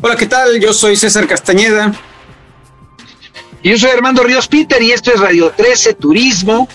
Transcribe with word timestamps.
Hola, 0.00 0.16
¿qué 0.16 0.26
tal? 0.26 0.60
Yo 0.60 0.74
soy 0.74 0.96
César 0.96 1.26
Castañeda. 1.26 1.94
Y 3.62 3.70
yo 3.70 3.78
soy 3.78 3.90
Armando 3.90 4.22
Ríos 4.22 4.48
Peter 4.48 4.82
y 4.82 4.92
esto 4.92 5.10
es 5.10 5.18
Radio 5.18 5.50
13 5.50 5.94
Turismo. 5.94 6.68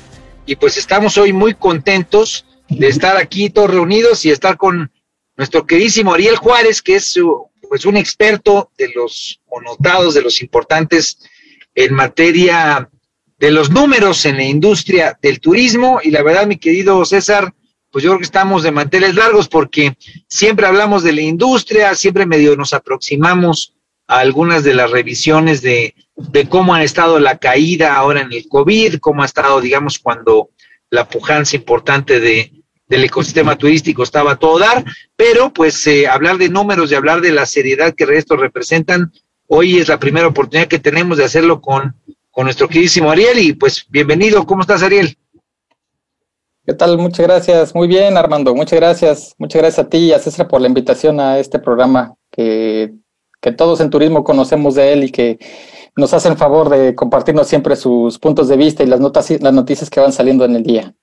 Y 0.48 0.56
pues 0.56 0.78
estamos 0.78 1.16
hoy 1.20 1.32
muy 1.32 1.54
contentos 1.54 2.46
de 2.70 2.88
estar 2.88 3.18
aquí 3.18 3.52
todos 3.52 3.70
reunidos 3.70 4.26
y 4.26 4.32
estar 4.32 4.58
con 4.58 4.92
nuestro 5.38 5.68
queridísimo 5.68 6.14
Ariel 6.14 6.38
Juárez, 6.38 6.82
que 6.82 6.96
es 6.96 7.20
pues 7.70 7.86
un 7.86 7.98
experto 7.98 8.72
de 8.78 8.92
los 8.96 9.40
connotados, 9.48 10.16
de 10.16 10.24
los 10.24 10.42
importantes 10.42 11.20
en 11.76 11.94
materia 11.94 12.90
de 13.38 13.52
los 13.52 13.70
números 13.70 14.26
en 14.26 14.38
la 14.38 14.44
industria 14.44 15.18
del 15.22 15.40
turismo. 15.40 16.00
Y 16.04 16.10
la 16.12 16.24
verdad, 16.24 16.48
mi 16.48 16.58
querido 16.58 17.06
César, 17.06 17.54
pues 17.92 18.04
yo 18.04 18.10
creo 18.10 18.20
que 18.20 18.26
estamos 18.26 18.64
de 18.64 18.72
manteles 18.72 19.16
largos 19.16 19.48
porque 19.48 19.96
siempre 20.28 20.66
hablamos 20.66 21.04
de 21.04 21.14
la 21.14 21.22
industria, 21.22 21.96
siempre 21.96 22.26
medio 22.26 22.56
nos 22.58 22.74
aproximamos 22.74 23.76
a 24.08 24.20
algunas 24.20 24.64
de 24.64 24.74
las 24.74 24.90
revisiones 24.90 25.62
de, 25.62 25.94
cómo 26.50 26.74
ha 26.74 26.84
estado 26.84 27.20
la 27.20 27.38
caída 27.38 27.96
ahora 27.96 28.22
en 28.22 28.34
el 28.34 28.48
COVID, 28.50 28.96
cómo 29.00 29.22
ha 29.22 29.28
estado, 29.28 29.62
digamos, 29.62 30.00
cuando 30.00 30.50
la 30.90 31.08
pujanza 31.08 31.56
importante 31.56 32.20
de, 32.20 32.52
del 32.90 33.04
ecosistema 33.04 33.56
turístico 33.56 34.04
estaba 34.04 34.36
todo 34.36 34.60
dar, 34.60 34.84
pero 35.16 35.54
pues 35.54 35.86
eh, 35.88 36.08
hablar 36.08 36.38
de 36.38 36.50
números 36.50 36.92
y 36.92 36.96
hablar 36.96 37.22
de 37.22 37.32
la 37.32 37.46
seriedad 37.46 37.94
que 37.94 38.06
estos 38.18 38.40
representan, 38.40 39.14
hoy 39.48 39.78
es 39.78 39.88
la 39.88 40.00
primera 40.00 40.28
oportunidad 40.28 40.68
que 40.68 40.80
tenemos 40.80 41.18
de 41.18 41.24
hacerlo 41.24 41.62
con, 41.62 41.96
con 42.32 42.46
nuestro 42.46 42.68
queridísimo 42.68 43.12
Ariel 43.12 43.40
y 43.40 43.54
pues 43.54 43.86
bienvenido, 43.90 44.46
¿cómo 44.46 44.62
estás 44.62 44.84
Ariel? 44.84 45.16
¿Qué 46.66 46.76
tal? 46.76 47.00
Muchas 47.00 47.26
gracias. 47.26 47.74
Muy 47.74 47.88
bien, 47.88 48.16
Armando. 48.16 48.54
Muchas 48.54 48.80
gracias. 48.80 49.34
Muchas 49.40 49.60
gracias 49.60 49.86
a 49.86 49.90
ti 49.90 49.98
y 49.98 50.14
a 50.14 50.20
César 50.20 50.48
por 50.48 50.62
la 50.62 50.68
invitación 50.68 51.20
a 51.20 51.40
este 51.40 51.58
programa 51.58 52.14
que, 52.30 52.94
todos 53.58 53.82
en 53.82 53.90
turismo 53.90 54.24
conocemos 54.24 54.76
de 54.76 54.94
él 54.94 55.04
y 55.06 55.12
que 55.12 55.40
nos 55.96 56.14
hacen 56.14 56.38
favor 56.38 56.70
de 56.70 56.94
compartirnos 56.94 57.48
siempre 57.48 57.76
sus 57.76 58.20
puntos 58.20 58.50
de 58.50 58.58
vista 58.58 58.84
y 58.84 58.86
las, 58.86 59.00
notas, 59.00 59.32
las 59.42 59.54
noticias 59.54 59.90
que 59.90 60.00
van 60.00 60.14
saliendo 60.14 60.46
en 60.46 60.58
el 60.58 60.64
día. 60.64 60.94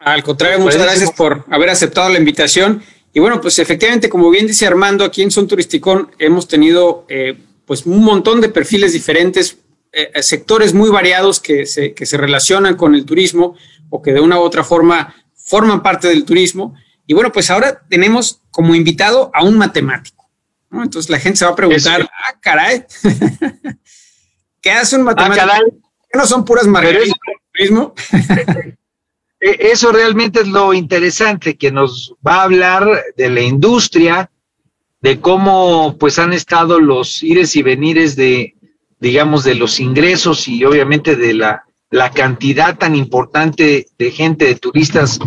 Al 0.00 0.22
contrario, 0.22 0.58
muchas 0.58 0.82
gracias 0.82 1.12
por 1.12 1.44
haber 1.50 1.68
aceptado 1.68 2.08
la 2.08 2.18
invitación. 2.18 2.82
Y 3.12 3.20
bueno, 3.20 3.40
pues 3.40 3.58
efectivamente, 3.58 4.08
como 4.08 4.30
bien 4.30 4.46
dice 4.46 4.66
Armando, 4.66 5.04
aquí 5.04 5.22
en 5.22 5.30
Son 5.30 5.46
Turisticón 5.46 6.10
hemos 6.18 6.48
tenido 6.48 7.04
eh, 7.08 7.38
pues 7.66 7.84
un 7.84 8.02
montón 8.02 8.40
de 8.40 8.48
perfiles 8.48 8.94
diferentes, 8.94 9.58
eh, 9.92 10.10
sectores 10.22 10.72
muy 10.72 10.88
variados 10.88 11.38
que 11.38 11.66
se, 11.66 11.92
que 11.92 12.06
se 12.06 12.16
relacionan 12.16 12.76
con 12.76 12.94
el 12.94 13.04
turismo 13.04 13.56
o 13.90 14.00
que 14.00 14.12
de 14.12 14.20
una 14.20 14.38
u 14.38 14.42
otra 14.42 14.64
forma 14.64 15.14
forman 15.34 15.82
parte 15.82 16.08
del 16.08 16.24
turismo. 16.24 16.74
Y 17.06 17.12
bueno, 17.12 17.30
pues 17.30 17.50
ahora 17.50 17.82
tenemos 17.88 18.40
como 18.50 18.74
invitado 18.74 19.30
a 19.34 19.44
un 19.44 19.58
matemático. 19.58 20.30
Entonces 20.72 21.10
la 21.10 21.18
gente 21.18 21.40
se 21.40 21.44
va 21.44 21.50
a 21.50 21.56
preguntar, 21.56 22.08
ah, 22.10 22.38
caray, 22.40 22.84
¿qué 24.62 24.70
hace 24.70 24.96
un 24.96 25.02
ah, 25.02 25.12
matemático? 25.12 25.82
¿Qué 26.10 26.18
no 26.18 26.26
son 26.26 26.44
puras 26.44 26.66
margaritas 26.66 27.18
turismo? 27.52 27.94
E-, 29.40 29.70
eso 29.72 29.92
realmente 29.92 30.40
es 30.40 30.48
lo 30.48 30.74
interesante, 30.74 31.56
que 31.56 31.72
nos 31.72 32.14
va 32.26 32.36
a 32.36 32.44
hablar 32.44 32.88
de 33.16 33.30
la 33.30 33.40
industria, 33.40 34.30
de 35.00 35.20
cómo 35.20 35.96
pues 35.98 36.18
han 36.18 36.32
estado 36.32 36.78
los 36.78 37.22
ires 37.22 37.56
y 37.56 37.62
venires 37.62 38.16
de, 38.16 38.54
digamos, 39.00 39.44
de 39.44 39.54
los 39.54 39.80
ingresos 39.80 40.46
y 40.46 40.64
obviamente 40.64 41.16
de 41.16 41.34
la 41.34 41.64
la 41.90 42.12
cantidad 42.12 42.78
tan 42.78 42.94
importante 42.94 43.88
de 43.98 44.10
gente, 44.12 44.46
de 44.46 44.54
turistas 44.54 45.18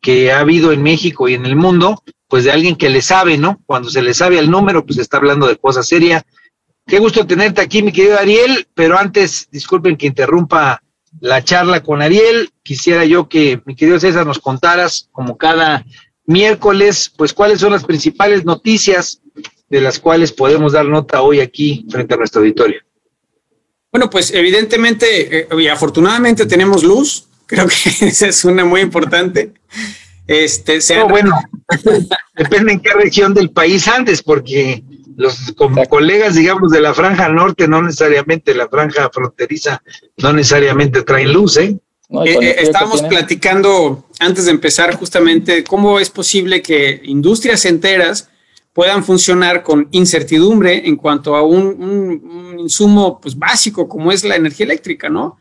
que 0.00 0.32
ha 0.32 0.40
habido 0.40 0.72
en 0.72 0.82
México 0.82 1.28
y 1.28 1.34
en 1.34 1.44
el 1.44 1.56
mundo, 1.56 2.02
pues 2.28 2.44
de 2.44 2.52
alguien 2.52 2.76
que 2.76 2.88
le 2.88 3.02
sabe, 3.02 3.36
¿no? 3.36 3.60
Cuando 3.66 3.90
se 3.90 4.02
le 4.02 4.14
sabe 4.14 4.38
el 4.38 4.50
número, 4.50 4.86
pues 4.86 4.98
está 4.98 5.16
hablando 5.16 5.48
de 5.48 5.56
cosas 5.56 5.86
serias. 5.86 6.22
Qué 6.86 6.98
gusto 6.98 7.26
tenerte 7.26 7.60
aquí, 7.60 7.82
mi 7.82 7.90
querido 7.90 8.18
Ariel, 8.18 8.68
pero 8.74 8.96
antes, 8.96 9.48
disculpen 9.50 9.96
que 9.96 10.06
interrumpa 10.06 10.82
la 11.20 11.42
charla 11.42 11.82
con 11.82 12.02
Ariel, 12.02 12.50
quisiera 12.62 13.04
yo 13.04 13.28
que 13.28 13.60
mi 13.64 13.74
querido 13.74 13.98
César 14.00 14.26
nos 14.26 14.38
contaras, 14.38 15.08
como 15.12 15.36
cada 15.36 15.84
miércoles, 16.26 17.12
pues 17.16 17.32
cuáles 17.32 17.60
son 17.60 17.72
las 17.72 17.84
principales 17.84 18.44
noticias 18.44 19.20
de 19.68 19.80
las 19.80 19.98
cuales 19.98 20.32
podemos 20.32 20.72
dar 20.72 20.86
nota 20.86 21.22
hoy 21.22 21.40
aquí 21.40 21.86
frente 21.90 22.14
a 22.14 22.16
nuestro 22.16 22.40
auditorio. 22.40 22.80
Bueno, 23.90 24.10
pues 24.10 24.32
evidentemente 24.32 25.40
eh, 25.40 25.48
y 25.58 25.68
afortunadamente 25.68 26.46
tenemos 26.46 26.82
luz. 26.82 27.28
Creo 27.46 27.68
que 27.68 28.06
esa 28.06 28.26
es 28.26 28.44
una 28.44 28.64
muy 28.64 28.80
importante. 28.80 29.52
Este, 30.26 30.80
bueno, 31.08 31.38
depende 32.34 32.72
en 32.72 32.80
qué 32.80 32.92
región 32.94 33.34
del 33.34 33.50
país 33.50 33.86
antes, 33.86 34.22
porque 34.22 34.82
los 35.16 35.52
como 35.56 35.84
colegas, 35.86 36.34
digamos, 36.34 36.70
de 36.70 36.80
la 36.80 36.94
franja 36.94 37.28
norte, 37.28 37.68
no 37.68 37.82
necesariamente 37.82 38.54
la 38.54 38.68
franja 38.68 39.10
fronteriza, 39.12 39.82
no 40.18 40.32
necesariamente 40.32 41.02
traen 41.02 41.32
luz, 41.32 41.56
¿eh? 41.56 41.78
eh, 42.24 42.38
eh 42.40 42.56
estábamos 42.58 43.02
platicando 43.02 44.04
antes 44.20 44.44
de 44.44 44.50
empezar 44.50 44.94
justamente 44.94 45.64
cómo 45.64 45.98
es 46.00 46.10
posible 46.10 46.62
que 46.62 47.00
industrias 47.04 47.64
enteras 47.64 48.28
puedan 48.72 49.04
funcionar 49.04 49.62
con 49.62 49.88
incertidumbre 49.92 50.86
en 50.86 50.96
cuanto 50.96 51.36
a 51.36 51.42
un, 51.42 52.56
insumo 52.58 53.20
pues, 53.20 53.38
básico 53.38 53.88
como 53.88 54.10
es 54.10 54.24
la 54.24 54.36
energía 54.36 54.66
eléctrica, 54.66 55.08
¿no? 55.08 55.38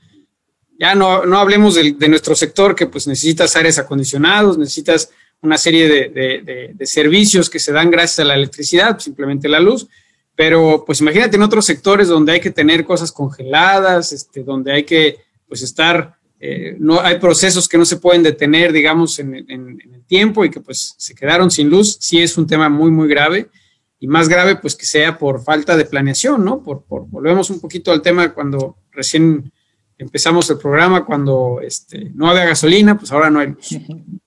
Ya 0.79 0.95
no, 0.95 1.25
no 1.25 1.37
hablemos 1.37 1.75
de, 1.75 2.09
nuestro 2.09 2.35
sector 2.35 2.75
que 2.75 2.87
pues 2.87 3.07
necesitas 3.07 3.55
aires 3.55 3.79
acondicionados, 3.79 4.57
necesitas 4.57 5.09
una 5.43 5.57
serie 5.57 5.87
de, 6.09 6.85
servicios 6.85 7.49
que 7.49 7.59
se 7.59 7.71
dan 7.71 7.91
gracias 7.91 8.19
a 8.19 8.25
la 8.25 8.35
electricidad, 8.35 8.97
simplemente 8.99 9.47
la 9.47 9.59
luz, 9.59 9.87
pero 10.35 10.83
pues 10.85 11.01
imagínate 11.01 11.35
en 11.35 11.43
otros 11.43 11.65
sectores 11.65 12.07
donde 12.07 12.31
hay 12.31 12.39
que 12.39 12.49
tener 12.49 12.85
cosas 12.85 13.11
congeladas, 13.11 14.11
este, 14.11 14.43
donde 14.43 14.71
hay 14.71 14.83
que 14.83 15.17
pues 15.47 15.61
estar 15.61 16.17
eh, 16.45 16.75
no 16.77 16.99
hay 16.99 17.19
procesos 17.19 17.69
que 17.69 17.77
no 17.77 17.85
se 17.85 17.95
pueden 17.95 18.21
detener, 18.21 18.73
digamos, 18.73 19.17
en, 19.17 19.33
el 19.33 20.03
tiempo 20.05 20.43
y 20.43 20.49
que 20.49 20.59
pues 20.59 20.93
se 20.97 21.15
quedaron 21.15 21.49
sin 21.49 21.69
luz, 21.69 21.95
sí 22.01 22.21
es 22.21 22.37
un 22.37 22.47
tema 22.47 22.67
muy, 22.67 22.91
muy 22.91 23.07
grave 23.07 23.49
y 23.97 24.07
más 24.07 24.27
grave 24.27 24.57
pues 24.57 24.75
que 24.75 24.85
sea 24.85 25.17
por 25.17 25.41
falta 25.41 25.77
de 25.77 25.85
planeación, 25.85 26.43
¿no? 26.43 26.61
Por, 26.61 26.83
volvemos 26.89 27.49
un 27.49 27.61
poquito 27.61 27.93
al 27.93 28.01
tema 28.01 28.33
cuando 28.33 28.75
recién 28.91 29.53
empezamos 29.97 30.49
el 30.49 30.57
programa, 30.57 31.05
cuando 31.05 31.61
este, 31.61 32.11
no 32.13 32.29
había 32.29 32.43
gasolina, 32.43 32.97
pues 32.97 33.09
ahora 33.13 33.29
no 33.29 33.39
hay 33.39 33.47
luz. 33.47 33.69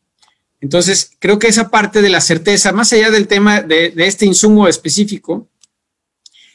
Entonces, 0.66 1.12
creo 1.20 1.38
que 1.38 1.46
esa 1.46 1.70
parte 1.70 2.02
de 2.02 2.08
la 2.08 2.20
certeza, 2.20 2.72
más 2.72 2.92
allá 2.92 3.12
del 3.12 3.28
tema 3.28 3.60
de, 3.60 3.92
este 3.98 4.26
insumo 4.26 4.66
específico, 4.66 5.46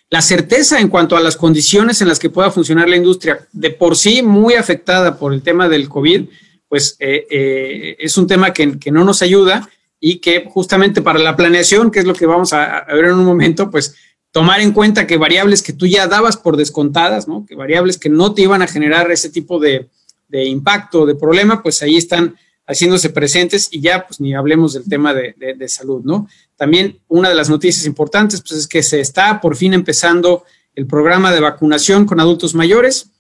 la 0.09 0.22
certeza 0.22 0.81
en 0.81 0.89
cuanto 0.89 1.16
a 1.16 1.22
las 1.22 1.38
condiciones 1.38 2.01
en 2.01 2.09
las 2.09 2.19
que 2.19 2.29
pueda 2.29 2.51
funcionar 2.51 2.89
la 2.89 2.97
industria, 2.97 3.47
de 3.53 3.69
por 3.69 3.95
sí 3.95 4.22
muy 4.22 4.55
afectada 4.55 5.17
por 5.17 5.33
el 5.33 5.41
tema 5.41 5.69
del 5.69 5.88
COVID, 5.88 6.25
pues 6.67 6.97
eh, 6.99 7.25
eh, 7.31 7.95
es 7.99 8.17
un 8.17 8.27
tema 8.27 8.51
que, 8.51 8.77
no 8.91 9.05
nos 9.05 9.22
ayuda 9.22 9.69
y 9.97 10.17
que 10.17 10.43
justamente 10.45 11.01
para 11.01 11.19
la 11.19 11.38
planeación, 11.38 11.89
que 11.89 11.99
es 11.99 12.05
lo 12.05 12.13
que 12.13 12.25
vamos 12.25 12.51
a, 12.51 12.83
ver 12.93 13.05
en 13.05 13.13
un 13.13 13.23
momento, 13.23 13.72
pues 13.72 13.95
tomar 14.31 14.59
en 14.59 14.73
cuenta 14.73 15.07
que 15.07 15.16
variables 15.16 15.63
que 15.63 15.72
tú 15.72 15.88
ya 15.88 16.05
dabas 16.05 16.35
por 16.35 16.57
descontadas, 16.57 17.29
¿no? 17.29 17.45
que 17.45 17.55
variables 17.55 17.97
que 17.97 18.09
no 18.09 18.33
te 18.33 18.41
iban 18.41 18.61
a 18.61 18.67
generar 18.67 19.09
ese 19.09 19.29
tipo 19.29 19.57
de, 19.57 19.88
de 20.28 20.43
impacto, 20.43 21.05
de 21.05 21.16
problema, 21.16 21.63
pues 21.63 21.81
ahí 21.81 21.95
están 21.95 22.35
haciéndose 22.71 23.09
presentes 23.09 23.67
y 23.71 23.81
ya 23.81 24.07
pues 24.07 24.19
ni 24.19 24.33
hablemos 24.33 24.73
del 24.73 24.87
tema 24.87 25.13
de, 25.13 25.35
de, 25.37 25.69
salud, 25.69 26.01
¿no? 26.03 26.27
También 26.55 26.99
una 27.07 27.29
de 27.29 27.35
las 27.35 27.49
noticias 27.49 27.85
importantes 27.85 28.41
pues 28.41 28.61
es 28.61 28.67
que 28.67 28.81
se 28.81 28.99
está 28.99 29.41
por 29.41 29.55
fin 29.55 29.73
empezando 29.73 30.46
el 30.73 30.87
programa 30.87 31.31
de 31.31 31.41
vacunación 31.41 32.05
con 32.05 32.19
adultos 32.19 32.55
mayores. 32.55 33.11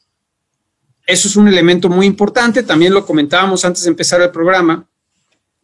Eso 1.05 1.27
es 1.27 1.35
un 1.35 1.47
elemento 1.47 1.89
muy 1.89 2.05
importante, 2.05 2.63
también 2.63 2.93
lo 2.93 3.05
comentábamos 3.05 3.65
antes 3.65 3.83
de 3.83 3.89
empezar 3.89 4.21
el 4.21 4.31
programa. 4.31 4.87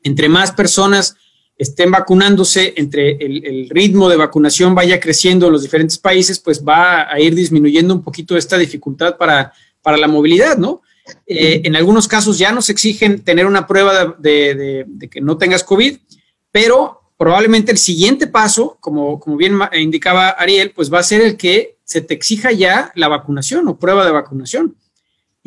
Entre 0.04 0.28
más 0.28 0.52
personas 0.52 1.16
estén 1.58 1.90
vacunándose, 1.90 2.74
entre 2.78 3.12
el, 3.18 3.70
ritmo 3.70 4.10
de 4.10 4.18
vacunación 4.18 4.76
vaya 4.76 5.00
creciendo 5.00 5.48
en 5.48 5.54
los 5.54 5.64
diferentes 5.64 5.98
países, 5.98 6.40
pues 6.40 6.64
va 6.64 7.12
a 7.12 7.20
ir 7.20 7.34
disminuyendo 7.34 7.94
un 7.94 8.04
poquito 8.04 8.38
esta 8.38 8.58
dificultad 8.58 9.18
para, 9.18 9.54
para 9.82 9.98
la 9.98 10.08
movilidad, 10.08 10.58
¿no? 10.58 10.82
Eh, 11.26 11.62
en 11.64 11.76
algunos 11.76 12.08
casos 12.08 12.38
ya 12.38 12.52
nos 12.52 12.70
exigen 12.70 13.24
tener 13.24 13.46
una 13.46 13.68
prueba 13.68 14.16
de, 14.20 14.86
que 15.10 15.22
no 15.22 15.38
tengas 15.38 15.64
COVID, 15.64 15.98
pero 16.52 17.02
probablemente 17.18 17.72
el 17.72 17.78
siguiente 17.78 18.28
paso, 18.28 18.78
como, 18.80 19.20
como 19.20 19.38
bien 19.38 19.60
indicaba 19.74 20.30
Ariel, 20.30 20.72
pues 20.72 20.92
va 20.92 21.00
a 21.00 21.04
ser 21.04 21.22
el 21.22 21.38
que 21.38 21.78
se 21.84 22.02
te 22.02 22.14
exija 22.14 22.52
ya 22.52 22.92
la 22.96 23.08
vacunación 23.08 23.68
o 23.68 23.80
prueba 23.80 24.06
de 24.06 24.12
vacunación. 24.12 24.76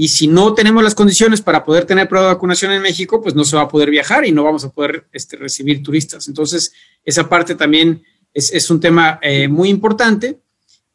Y 0.01 0.09
si 0.09 0.29
no 0.29 0.55
tenemos 0.55 0.83
las 0.83 0.95
condiciones 0.95 1.43
para 1.43 1.63
poder 1.63 1.85
tener 1.85 2.09
prueba 2.09 2.29
de 2.29 2.35
vacunación 2.35 2.73
en 2.73 2.81
México, 2.81 3.21
pues 3.21 3.35
no 3.35 3.45
se 3.45 3.56
va 3.56 3.63
a 3.63 3.69
poder 3.69 3.91
viajar 3.91 4.25
y 4.25 4.33
no 4.33 4.45
vamos 4.45 4.65
a 4.65 4.71
poder 4.71 5.06
este, 5.13 5.37
recibir 5.37 5.83
turistas. 5.83 6.27
Entonces, 6.27 6.73
esa 7.05 7.29
parte 7.29 7.55
también 7.55 8.03
es, 8.33 8.71
un 8.71 8.81
tema 8.81 9.19
eh, 9.21 9.47
muy 9.49 9.69
importante. 9.69 10.41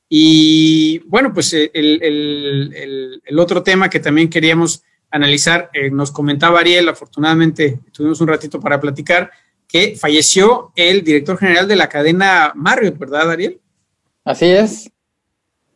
Y 0.10 1.00
bueno, 1.08 1.34
pues 1.34 1.54
eh, 1.54 1.72
el, 1.74 3.40
otro 3.40 3.64
tema 3.64 3.90
que 3.90 4.00
también 4.00 4.30
queríamos 4.30 4.84
analizar, 5.12 5.70
eh, 5.74 5.90
nos 5.90 6.12
comentaba 6.12 6.60
Ariel, 6.60 6.90
afortunadamente 6.90 7.80
tuvimos 7.92 8.22
un 8.22 8.28
ratito 8.28 8.60
para 8.60 8.80
platicar, 8.80 9.32
que 9.68 9.96
falleció 9.96 10.72
el 10.76 11.04
director 11.04 11.38
general 11.38 11.68
de 11.68 11.76
la 11.76 11.90
cadena 11.90 12.52
Marriott, 12.56 12.98
¿verdad, 12.98 13.32
Ariel? 13.32 13.60
Así 14.24 14.46
es. 14.46 14.92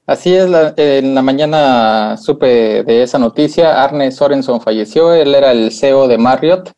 Así 0.05 0.33
es, 0.33 0.49
en 0.77 1.13
la 1.13 1.21
mañana 1.21 2.17
supe 2.17 2.83
de 2.83 3.03
esa 3.03 3.19
noticia, 3.19 3.83
Arne 3.83 4.11
Sorenson 4.11 4.59
falleció, 4.59 5.13
él 5.13 5.35
era 5.35 5.51
el 5.51 5.71
CEO 5.71 6.07
de 6.07 6.17
Marriott, 6.17 6.71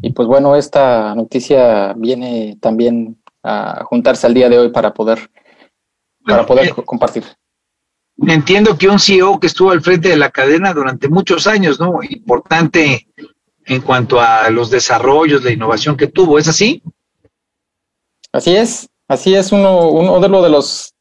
y 0.00 0.10
pues 0.10 0.26
bueno, 0.26 0.56
esta 0.56 1.14
noticia 1.14 1.92
viene 1.96 2.56
también 2.60 3.18
a 3.44 3.84
juntarse 3.84 4.26
al 4.26 4.34
día 4.34 4.48
de 4.48 4.58
hoy 4.58 4.70
para 4.70 4.94
poder, 4.94 5.30
para 6.24 6.46
poder 6.46 6.66
eh, 6.66 6.74
compartir. 6.84 7.24
Entiendo 8.26 8.76
que 8.76 8.88
un 8.88 8.98
CEO 8.98 9.40
que 9.40 9.46
estuvo 9.46 9.70
al 9.70 9.82
frente 9.82 10.08
de 10.08 10.16
la 10.16 10.30
cadena 10.30 10.72
durante 10.72 11.08
muchos 11.08 11.46
años, 11.46 11.80
¿no? 11.80 12.00
Importante 12.02 13.08
en 13.64 13.80
cuanto 13.80 14.20
a 14.20 14.50
los 14.50 14.70
desarrollos, 14.70 15.44
la 15.44 15.52
innovación 15.52 15.96
que 15.96 16.08
tuvo, 16.08 16.38
¿es 16.38 16.48
así? 16.48 16.82
Así 18.32 18.54
es, 18.54 18.88
así 19.08 19.34
es 19.34 19.52
uno, 19.52 19.88
uno 19.88 20.20
de, 20.20 20.42
de 20.42 20.48
los 20.50 20.92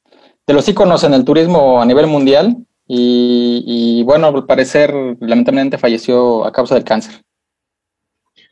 de 0.47 0.53
los 0.53 0.67
íconos 0.67 1.03
en 1.03 1.13
el 1.13 1.23
turismo 1.23 1.81
a 1.81 1.85
nivel 1.85 2.07
mundial 2.07 2.57
y, 2.93 4.03
bueno, 4.03 4.27
al 4.27 4.45
parecer 4.45 4.93
lamentablemente 5.21 5.77
falleció 5.77 6.45
a 6.45 6.51
causa 6.51 6.75
del 6.75 6.83
cáncer. 6.83 7.23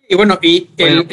Y 0.07 0.15
bueno, 0.15 0.39
y 0.41 0.69
el, 0.77 1.05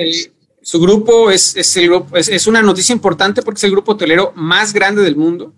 su 0.67 0.81
grupo 0.81 1.31
es, 1.31 1.55
es, 1.55 1.77
el 1.77 1.93
es, 2.13 2.47
una 2.49 2.61
noticia 2.61 2.93
importante 2.93 3.41
porque 3.41 3.59
es 3.59 3.65
el 3.65 3.71
grupo 3.71 3.93
hotelero 3.93 4.33
más 4.35 4.73
grande 4.73 5.01
del 5.01 5.15
mundo 5.15 5.55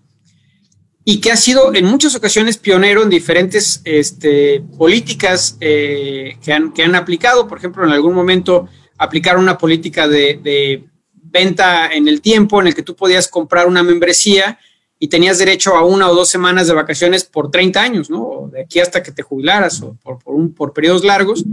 y 1.02 1.18
que 1.18 1.32
ha 1.32 1.36
sido 1.38 1.74
en 1.74 1.86
muchas 1.86 2.14
ocasiones 2.14 2.58
pionero 2.58 3.02
en 3.02 3.08
diferentes 3.08 3.80
este, 3.84 4.62
políticas 4.76 5.56
eh, 5.62 6.36
que, 6.44 6.52
han, 6.52 6.74
que 6.74 6.82
han 6.82 6.94
aplicado. 6.94 7.48
Por 7.48 7.56
ejemplo, 7.56 7.86
en 7.86 7.92
algún 7.92 8.12
momento 8.12 8.68
aplicaron 8.98 9.42
una 9.42 9.56
política 9.56 10.06
de, 10.06 10.40
de, 10.42 10.84
venta 11.14 11.90
en 11.90 12.06
el 12.06 12.20
tiempo 12.20 12.60
en 12.60 12.66
el 12.66 12.74
que 12.74 12.82
tú 12.82 12.94
podías 12.94 13.28
comprar 13.28 13.66
una 13.66 13.82
membresía 13.82 14.58
y 14.98 15.08
tenías 15.08 15.38
derecho 15.38 15.74
a 15.74 15.86
una 15.86 16.10
o 16.10 16.14
dos 16.14 16.28
semanas 16.28 16.66
de 16.66 16.74
vacaciones 16.74 17.24
por 17.24 17.50
30 17.50 17.80
años, 17.80 18.10
¿no? 18.10 18.50
De 18.52 18.60
aquí 18.60 18.78
hasta 18.78 19.02
que 19.02 19.12
te 19.12 19.22
jubilaras 19.22 19.80
o 19.80 19.96
por, 20.02 20.18
por, 20.18 20.34
un, 20.34 20.52
por 20.52 20.74
periodos 20.74 21.02
largos 21.02 21.46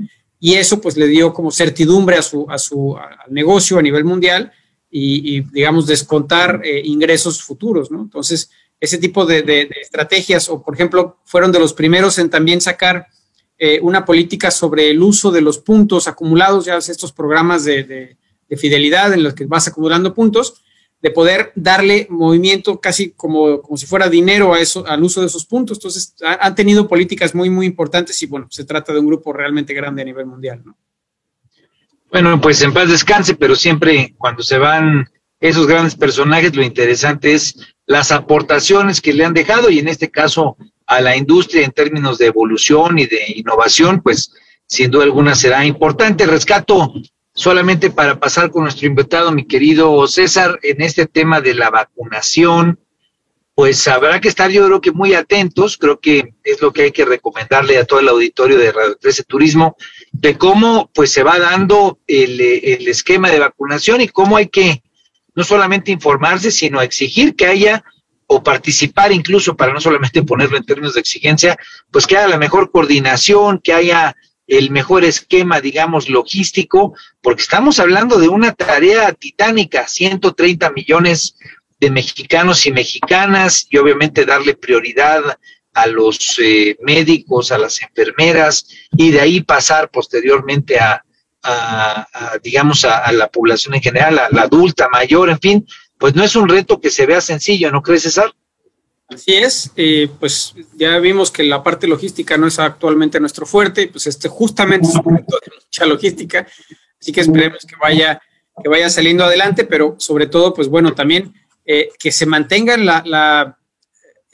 y 0.45 0.53
eso 0.53 0.79
pues 0.79 0.95
le 0.95 1.07
dio 1.07 1.33
como 1.33 1.49
certidumbre 1.49 2.17
a 2.17 2.21
su, 2.21 2.45
a 2.47 2.59
su 2.59 2.95
negocio 3.31 3.79
a 3.79 3.81
nivel 3.81 4.03
mundial 4.03 4.51
y, 4.91 5.41
digamos, 5.41 5.87
descontar 5.87 6.61
eh, 6.63 6.83
ingresos 6.85 7.41
futuros, 7.41 7.89
¿no? 7.89 8.03
Entonces, 8.03 8.51
ese 8.79 8.99
tipo 8.99 9.25
de, 9.25 9.67
estrategias, 9.81 10.47
o 10.49 10.61
por 10.61 10.75
ejemplo, 10.75 11.17
fueron 11.25 11.51
de 11.51 11.57
los 11.57 11.73
primeros 11.73 12.19
en 12.19 12.29
también 12.29 12.61
sacar 12.61 13.07
eh, 13.57 13.79
una 13.81 14.05
política 14.05 14.51
sobre 14.51 14.91
el 14.91 15.01
uso 15.01 15.31
de 15.31 15.41
los 15.41 15.57
puntos 15.57 16.07
acumulados, 16.07 16.65
ya 16.65 16.77
estos 16.77 17.11
programas 17.11 17.65
de, 17.65 18.15
de 18.47 18.57
fidelidad 18.57 19.13
en 19.13 19.23
los 19.23 19.33
que 19.33 19.47
vas 19.47 19.67
acumulando 19.67 20.13
puntos, 20.13 20.61
de 21.05 21.11
poder 21.11 21.51
darle 21.53 22.07
movimiento 22.09 22.81
casi 22.81 23.11
como, 23.11 23.61
como 23.61 23.77
si 23.77 23.85
fuera 23.85 24.09
dinero 24.09 24.55
a 24.55 24.59
eso, 24.59 24.87
al 24.87 25.03
uso 25.03 25.21
de 25.21 25.27
esos 25.27 25.45
puntos. 25.45 25.77
Entonces, 25.77 26.15
han 26.19 26.55
tenido 26.55 26.87
políticas 26.87 27.35
muy, 27.35 27.47
muy 27.47 27.67
importantes 27.67 28.19
y 28.23 28.25
bueno, 28.25 28.47
se 28.49 28.65
trata 28.65 28.91
de 28.91 29.01
un 29.01 29.05
grupo 29.05 29.31
realmente 29.31 29.75
grande 29.75 30.01
a 30.01 30.05
nivel 30.05 30.25
mundial, 30.25 30.63
¿no? 30.65 30.75
Bueno, 32.09 32.41
pues 32.41 32.59
en 32.63 32.73
paz 32.73 32.89
descanse, 32.89 33.35
pero 33.35 33.55
siempre 33.55 34.15
cuando 34.17 34.41
se 34.41 34.57
van 34.57 35.07
esos 35.39 35.67
grandes 35.67 35.93
personajes, 35.93 36.55
lo 36.55 36.63
interesante 36.63 37.35
es 37.35 37.55
las 37.85 38.11
aportaciones 38.11 38.99
que 38.99 39.13
le 39.13 39.25
han 39.25 39.35
dejado 39.35 39.69
y 39.69 39.77
en 39.77 39.87
este 39.87 40.09
caso 40.09 40.57
a 40.87 41.01
la 41.01 41.15
industria 41.15 41.65
en 41.65 41.71
términos 41.71 42.17
de 42.17 42.25
evolución 42.25 42.97
y 42.97 43.05
de 43.05 43.25
innovación, 43.35 44.01
pues 44.01 44.31
sin 44.65 44.89
duda 44.89 45.03
alguna 45.03 45.35
será 45.35 45.67
importante. 45.67 46.25
Rescato 46.25 46.95
solamente 47.35 47.91
para 47.91 48.17
pasar 48.19 48.49
con 48.49 48.63
nuestro 48.63 48.87
invitado, 48.87 49.31
mi 49.31 49.45
querido 49.45 50.07
César, 50.07 50.57
en 50.63 50.81
este 50.81 51.05
tema 51.05 51.41
de 51.41 51.53
la 51.53 51.69
vacunación, 51.69 52.79
pues 53.53 53.87
habrá 53.87 54.19
que 54.19 54.29
estar 54.29 54.49
yo 54.49 54.65
creo 54.65 54.81
que 54.81 54.91
muy 54.91 55.13
atentos, 55.13 55.77
creo 55.77 55.99
que 55.99 56.33
es 56.43 56.61
lo 56.61 56.73
que 56.73 56.83
hay 56.83 56.91
que 56.91 57.05
recomendarle 57.05 57.77
a 57.77 57.85
todo 57.85 57.99
el 57.99 58.07
auditorio 58.07 58.57
de 58.57 58.71
Radio 58.71 58.95
13 58.95 59.23
Turismo, 59.23 59.75
de 60.11 60.37
cómo 60.37 60.89
pues 60.93 61.11
se 61.11 61.23
va 61.23 61.37
dando 61.37 61.99
el, 62.07 62.39
el 62.39 62.87
esquema 62.87 63.29
de 63.29 63.39
vacunación 63.39 64.01
y 64.01 64.07
cómo 64.07 64.37
hay 64.37 64.47
que 64.47 64.81
no 65.35 65.43
solamente 65.43 65.91
informarse, 65.91 66.51
sino 66.51 66.81
exigir 66.81 67.35
que 67.35 67.47
haya 67.47 67.83
o 68.27 68.41
participar 68.43 69.11
incluso 69.11 69.55
para 69.55 69.73
no 69.73 69.81
solamente 69.81 70.23
ponerlo 70.23 70.57
en 70.57 70.65
términos 70.65 70.93
de 70.93 71.01
exigencia, 71.01 71.57
pues 71.91 72.07
que 72.07 72.17
haya 72.17 72.27
la 72.27 72.37
mejor 72.37 72.71
coordinación, 72.71 73.59
que 73.59 73.73
haya 73.73 74.15
el 74.47 74.69
mejor 74.69 75.03
esquema, 75.03 75.61
digamos, 75.61 76.09
logístico, 76.09 76.93
porque 77.21 77.41
estamos 77.41 77.79
hablando 77.79 78.19
de 78.19 78.27
una 78.27 78.53
tarea 78.53 79.11
titánica, 79.13 79.87
130 79.87 80.71
millones 80.71 81.35
de 81.79 81.89
mexicanos 81.91 82.65
y 82.65 82.71
mexicanas, 82.71 83.67
y 83.69 83.77
obviamente 83.77 84.25
darle 84.25 84.55
prioridad 84.55 85.37
a 85.73 85.87
los 85.87 86.39
eh, 86.41 86.77
médicos, 86.81 87.51
a 87.51 87.57
las 87.57 87.81
enfermeras, 87.81 88.67
y 88.95 89.11
de 89.11 89.21
ahí 89.21 89.41
pasar 89.41 89.89
posteriormente 89.89 90.79
a, 90.79 91.03
digamos, 92.41 92.85
a, 92.85 93.11
la 93.11 93.27
población 93.27 93.75
en 93.75 93.81
general, 93.81 94.17
a 94.17 94.29
la 94.31 94.43
adulta, 94.43 94.87
mayor, 94.89 95.29
en 95.29 95.39
fin, 95.39 95.67
pues 95.99 96.15
no 96.15 96.23
es 96.23 96.35
un 96.35 96.49
reto 96.49 96.79
que 96.81 96.89
se 96.89 97.05
vea 97.05 97.21
sencillo, 97.21 97.71
¿no 97.71 97.83
crees, 97.83 98.03
César? 98.03 98.33
Así 99.07 99.35
es, 99.35 99.71
eh, 99.75 100.09
pues 100.19 100.55
ya 100.75 100.97
vimos 100.97 101.29
que 101.29 101.43
la 101.43 101.61
parte 101.61 101.85
logística 101.85 102.37
no 102.37 102.47
es 102.47 102.57
actualmente 102.57 103.19
nuestro 103.19 103.45
fuerte, 103.45 103.87
pues 103.87 104.07
este 104.07 104.29
justamente 104.29 104.87
es 104.87 104.95
un 104.95 105.03
punto 105.03 105.37
de 105.45 105.51
mucha 105.63 105.85
logística, 105.85 106.47
así 106.99 107.11
que 107.11 107.21
esperemos 107.21 107.59
que 107.67 107.75
vaya, 107.75 108.19
que 108.63 108.67
vaya 108.67 108.89
saliendo 108.89 109.23
adelante, 109.23 109.63
pero 109.63 109.95
sobre 109.99 110.25
todo, 110.25 110.55
pues 110.55 110.67
bueno, 110.69 110.93
también 110.95 111.35
eh, 111.65 111.89
que 111.99 112.11
se 112.11 112.25
mantenga 112.25 112.77
la, 112.77 113.03
la, 113.05 113.57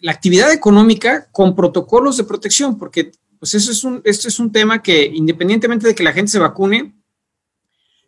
actividad 0.09 0.51
económica 0.53 1.27
con 1.31 1.53
protocolos 1.53 2.17
de 2.17 2.23
protección, 2.23 2.77
porque 2.79 3.11
pues 3.39 3.53
eso 3.53 3.71
es 3.71 3.83
un, 3.83 4.01
esto 4.05 4.29
es 4.29 4.39
un 4.39 4.51
tema 4.51 4.81
que 4.81 5.05
independientemente 5.05 5.87
de 5.87 5.95
que 5.95 6.03
la 6.03 6.13
gente 6.13 6.31
se 6.31 6.39
vacune, 6.39 6.93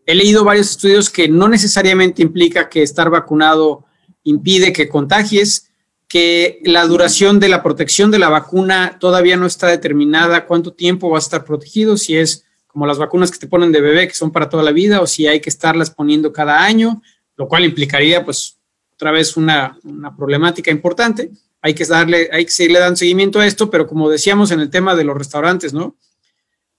he 0.06 0.15
leído 0.15 0.44
varios 0.44 0.71
estudios 0.71 1.10
que 1.10 1.27
no 1.27 1.50
necesariamente 1.50 2.21
implica 2.21 2.69
que 2.69 2.83
estar 2.83 3.10
vacunado 3.10 3.86
impide 4.24 4.71
que 4.74 4.89
contagies, 4.89 5.73
que 6.13 6.60
la 6.63 6.86
duración 6.86 7.39
de 7.39 7.50
la 7.50 7.63
protección 7.63 8.12
de 8.12 8.20
la 8.20 8.29
vacuna 8.29 8.98
todavía 9.00 9.36
no 9.36 9.48
está 9.48 9.65
determinada, 9.65 10.46
cuánto 10.46 10.72
tiempo 10.72 11.10
va 11.10 11.17
a 11.17 11.20
estar 11.20 11.43
protegido, 11.43 11.98
si 11.98 12.15
es 12.15 12.46
como 12.67 12.86
las 12.86 13.00
vacunas 13.00 13.32
que 13.32 13.39
te 13.39 13.48
ponen 13.48 13.72
de 13.72 13.82
bebé, 13.82 14.08
que 14.08 14.13
son 14.13 14.32
para 14.32 14.48
toda 14.48 14.62
la 14.62 14.72
vida, 14.72 15.01
o 15.01 15.08
si 15.08 15.25
hay 15.25 15.39
que 15.39 15.50
estarlas 15.50 15.89
poniendo 15.89 16.32
cada 16.32 16.63
año, 16.63 17.01
lo 17.36 17.48
cual 17.48 17.65
implicaría, 17.65 18.24
pues, 18.24 18.60
otra 18.93 19.10
vez 19.10 19.36
una, 19.38 19.79
problemática 20.15 20.70
importante. 20.70 21.32
Hay 21.63 21.74
que 21.74 21.84
darle, 21.84 22.29
hay 22.32 22.46
que 22.46 22.51
seguirle 22.51 22.77
dando 22.77 22.98
seguimiento 22.98 23.39
a 23.39 23.48
esto, 23.48 23.72
pero 23.72 23.88
como 23.88 24.08
decíamos 24.08 24.51
en 24.51 24.60
el 24.60 24.70
tema 24.70 24.96
de 24.96 25.05
los 25.05 25.17
restaurantes, 25.17 25.74
¿no? 25.74 25.98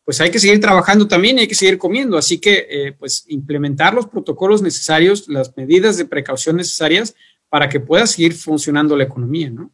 Pues 0.04 0.20
hay 0.20 0.30
que 0.30 0.38
seguir 0.38 0.60
trabajando 0.60 1.08
también 1.08 1.40
hay 1.40 1.48
que 1.48 1.56
seguir 1.56 1.76
comiendo. 1.78 2.16
Así 2.16 2.38
que, 2.38 2.68
eh, 2.70 2.92
pues, 2.92 3.24
implementar 3.26 3.94
los 3.94 4.06
protocolos 4.06 4.62
necesarios, 4.62 5.26
las 5.26 5.56
medidas 5.56 5.96
de 5.96 6.04
precaución 6.04 6.54
necesarias 6.54 7.16
para 7.54 7.68
que 7.68 7.78
pueda 7.78 8.04
seguir 8.04 8.34
funcionando 8.34 8.96
la 8.96 9.04
economía, 9.04 9.48
¿no? 9.48 9.70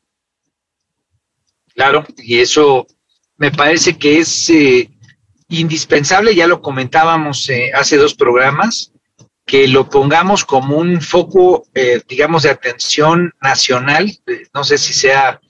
Claro, 1.75 2.05
y 2.19 2.39
eso 2.39 2.87
me 3.39 3.53
parece 3.53 3.97
que 3.97 4.19
es 4.19 4.51
eh, 4.51 4.91
indispensable, 5.49 6.35
ya 6.35 6.47
lo 6.47 6.61
comentábamos 6.61 7.49
eh, 7.49 7.71
hace 7.73 7.97
dos 7.97 8.15
programas, 8.15 8.93
que 9.47 9.67
lo 9.67 9.89
pongamos 9.89 10.45
como 10.45 10.77
un 10.77 11.01
foco, 11.01 11.69
eh, 11.73 12.03
digamos, 12.07 12.43
de 12.43 12.51
atención 12.51 13.33
nacional, 13.41 14.15
no 14.53 14.63
sé 14.63 14.77
si 14.77 14.93
sea, 14.93 15.41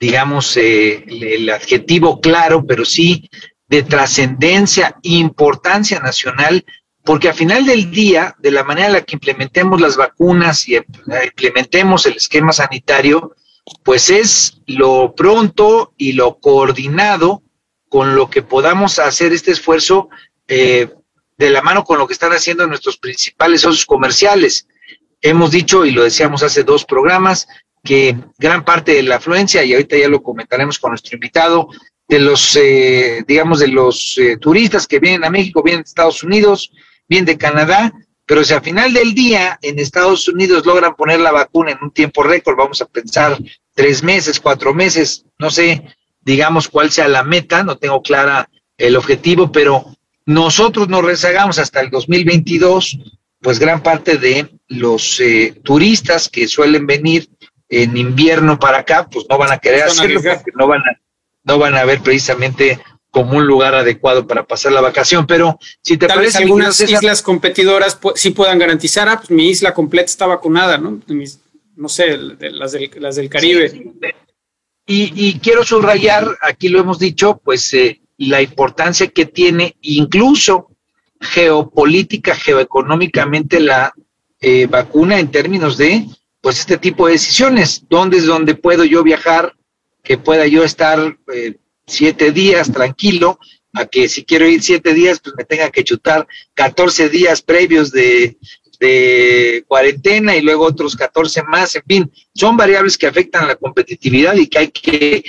digamos, 0.00 0.56
el 0.56 1.50
adjetivo 1.50 2.18
claro, 2.18 2.64
pero 2.66 2.86
sí 2.86 3.28
de 3.68 3.82
trascendencia, 3.82 4.96
importancia 5.02 6.00
nacional 6.00 6.64
porque 7.04 7.28
al 7.28 7.34
final 7.34 7.66
del 7.66 7.90
día, 7.90 8.34
de 8.38 8.50
la 8.50 8.64
manera 8.64 8.86
en 8.86 8.92
la 8.94 9.02
que 9.02 9.16
implementemos 9.16 9.80
las 9.80 9.96
vacunas 9.96 10.66
y 10.68 10.76
implementemos 10.76 12.06
el 12.06 12.14
esquema 12.14 12.52
sanitario, 12.52 13.34
pues 13.82 14.08
es 14.10 14.60
lo 14.66 15.14
pronto 15.14 15.92
y 15.96 16.12
lo 16.12 16.38
coordinado 16.38 17.42
con 17.88 18.16
lo 18.16 18.30
que 18.30 18.42
podamos 18.42 18.98
hacer 18.98 19.32
este 19.32 19.52
esfuerzo 19.52 20.08
eh, 20.48 20.88
de 21.36 21.50
la 21.50 21.62
mano 21.62 21.84
con 21.84 21.98
lo 21.98 22.06
que 22.06 22.14
están 22.14 22.32
haciendo 22.32 22.66
nuestros 22.66 22.96
principales 22.96 23.60
socios 23.60 23.86
comerciales. 23.86 24.66
Hemos 25.20 25.50
dicho, 25.50 25.84
y 25.84 25.90
lo 25.90 26.04
decíamos 26.04 26.42
hace 26.42 26.64
dos 26.64 26.84
programas, 26.84 27.46
que 27.82 28.16
gran 28.38 28.64
parte 28.64 28.94
de 28.94 29.02
la 29.02 29.16
afluencia, 29.16 29.62
y 29.62 29.74
ahorita 29.74 29.98
ya 29.98 30.08
lo 30.08 30.22
comentaremos 30.22 30.78
con 30.78 30.92
nuestro 30.92 31.16
invitado, 31.16 31.68
de 32.08 32.18
los, 32.18 32.56
eh, 32.56 33.24
digamos, 33.26 33.60
de 33.60 33.68
los 33.68 34.16
eh, 34.18 34.36
turistas 34.38 34.86
que 34.86 35.00
vienen 35.00 35.24
a 35.24 35.30
México, 35.30 35.62
vienen 35.62 35.82
de 35.82 35.88
Estados 35.88 36.22
Unidos, 36.22 36.70
bien 37.08 37.24
de 37.24 37.38
Canadá, 37.38 37.92
pero 38.26 38.42
si 38.44 38.54
al 38.54 38.62
final 38.62 38.92
del 38.92 39.14
día 39.14 39.58
en 39.62 39.78
Estados 39.78 40.28
Unidos 40.28 40.64
logran 40.64 40.94
poner 40.94 41.20
la 41.20 41.32
vacuna 41.32 41.72
en 41.72 41.78
un 41.82 41.90
tiempo 41.90 42.22
récord, 42.22 42.56
vamos 42.56 42.80
a 42.80 42.86
pensar 42.86 43.38
tres 43.74 44.02
meses, 44.02 44.40
cuatro 44.40 44.72
meses, 44.72 45.26
no 45.38 45.50
sé, 45.50 45.84
digamos 46.22 46.68
cuál 46.68 46.90
sea 46.90 47.08
la 47.08 47.22
meta, 47.22 47.62
no 47.62 47.76
tengo 47.76 48.02
clara 48.02 48.48
el 48.78 48.96
objetivo, 48.96 49.52
pero 49.52 49.84
nosotros 50.26 50.88
nos 50.88 51.04
rezagamos 51.04 51.58
hasta 51.58 51.80
el 51.80 51.90
2022, 51.90 52.98
pues 53.40 53.58
gran 53.58 53.82
parte 53.82 54.16
de 54.16 54.48
los 54.68 55.20
eh, 55.20 55.60
turistas 55.62 56.30
que 56.30 56.48
suelen 56.48 56.86
venir 56.86 57.28
en 57.68 57.96
invierno 57.96 58.58
para 58.58 58.78
acá, 58.78 59.06
pues 59.10 59.26
no 59.28 59.36
van 59.36 59.52
a 59.52 59.58
querer 59.58 59.82
hacerlo 59.82 60.22
porque 60.22 60.52
no 60.54 60.66
van 60.66 60.80
a, 60.80 61.00
no 61.42 61.58
van 61.58 61.74
a 61.74 61.84
ver 61.84 62.00
precisamente 62.00 62.80
como 63.14 63.38
un 63.38 63.46
lugar 63.46 63.76
adecuado 63.76 64.26
para 64.26 64.44
pasar 64.44 64.72
la 64.72 64.80
vacación. 64.80 65.24
Pero 65.24 65.56
si 65.80 65.96
te 65.96 66.08
parece. 66.08 66.38
algunas 66.38 66.80
islas 66.80 67.22
competidoras 67.22 67.96
sí 68.16 68.30
puedan 68.30 68.58
garantizar, 68.58 69.08
ah, 69.08 69.18
pues 69.18 69.30
mi 69.30 69.48
isla 69.48 69.72
completa 69.72 70.06
está 70.06 70.26
vacunada, 70.26 70.78
¿no? 70.78 71.00
no 71.76 71.88
sé, 71.88 72.16
las, 72.16 72.72
del, 72.72 72.90
las 72.98 73.14
del 73.14 73.28
Caribe. 73.28 73.92
Y, 74.86 75.38
quiero 75.38 75.64
subrayar, 75.64 76.26
aquí 76.42 76.68
lo 76.68 76.80
hemos 76.80 76.98
dicho, 76.98 77.40
pues 77.42 77.72
eh, 77.72 78.00
la 78.18 78.42
importancia 78.42 79.06
que 79.06 79.26
tiene 79.26 79.76
incluso 79.80 80.70
geopolítica, 81.20 82.34
geoeconómicamente 82.34 83.60
la 83.60 83.94
eh, 84.40 84.66
vacuna 84.66 85.20
en 85.20 85.30
términos 85.30 85.78
de 85.78 86.06
pues 86.40 86.58
este 86.58 86.78
tipo 86.78 87.06
de 87.06 87.12
decisiones. 87.12 87.84
¿Dónde 87.88 88.18
es 88.18 88.26
donde 88.26 88.56
puedo 88.56 88.84
yo 88.84 89.04
viajar? 89.04 89.54
Que 90.02 90.18
pueda 90.18 90.46
yo 90.48 90.64
estar 90.64 91.16
eh, 91.32 91.54
siete 91.86 92.32
días 92.32 92.72
tranquilo, 92.72 93.38
a 93.72 93.86
que 93.86 94.08
si 94.08 94.24
quiero 94.24 94.46
ir 94.46 94.62
siete 94.62 94.94
días, 94.94 95.20
pues 95.20 95.34
me 95.36 95.44
tenga 95.44 95.70
que 95.70 95.84
chutar 95.84 96.26
14 96.54 97.08
días 97.08 97.42
previos 97.42 97.90
de, 97.90 98.36
de 98.78 99.64
cuarentena 99.66 100.36
y 100.36 100.42
luego 100.42 100.64
otros 100.64 100.96
14 100.96 101.42
más, 101.44 101.74
en 101.74 101.82
fin, 101.86 102.12
son 102.34 102.56
variables 102.56 102.96
que 102.96 103.06
afectan 103.06 103.48
la 103.48 103.56
competitividad 103.56 104.34
y 104.36 104.46
que 104.46 104.58
hay 104.58 104.68
que 104.68 105.24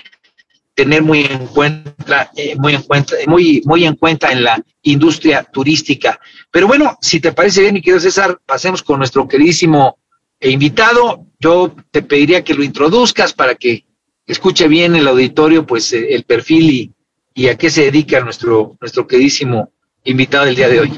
tener 0.75 1.01
muy 1.01 1.21
en 1.21 1.47
cuenta, 1.47 2.29
eh, 2.35 2.55
muy 2.57 2.75
en 2.75 2.81
cuenta, 2.83 3.15
muy, 3.27 3.61
muy 3.65 3.85
en 3.85 3.95
cuenta 3.95 4.31
en 4.31 4.43
la 4.43 4.61
industria 4.83 5.43
turística. 5.43 6.19
Pero 6.51 6.67
bueno, 6.67 6.97
si 7.01 7.19
te 7.19 7.31
parece 7.31 7.61
bien, 7.61 7.73
mi 7.73 7.81
querido 7.81 7.99
César, 7.99 8.39
pasemos 8.45 8.83
con 8.83 8.99
nuestro 8.99 9.27
queridísimo 9.27 9.97
invitado. 10.41 11.25
Yo 11.39 11.73
te 11.91 12.01
pediría 12.01 12.43
que 12.43 12.53
lo 12.53 12.63
introduzcas 12.63 13.33
para 13.33 13.55
que 13.55 13.85
escuche 14.25 14.67
bien 14.67 14.95
el 14.95 15.07
auditorio, 15.07 15.65
pues 15.65 15.93
eh, 15.93 16.13
el 16.13 16.23
perfil 16.23 16.93
y, 17.33 17.47
a 17.47 17.57
qué 17.57 17.69
se 17.69 17.83
dedica 17.83 18.21
nuestro, 18.21 18.77
nuestro 18.79 19.05
queridísimo 19.07 19.71
invitado 20.03 20.45
del 20.45 20.55
día 20.55 20.69
de 20.69 20.79
hoy. 20.79 20.93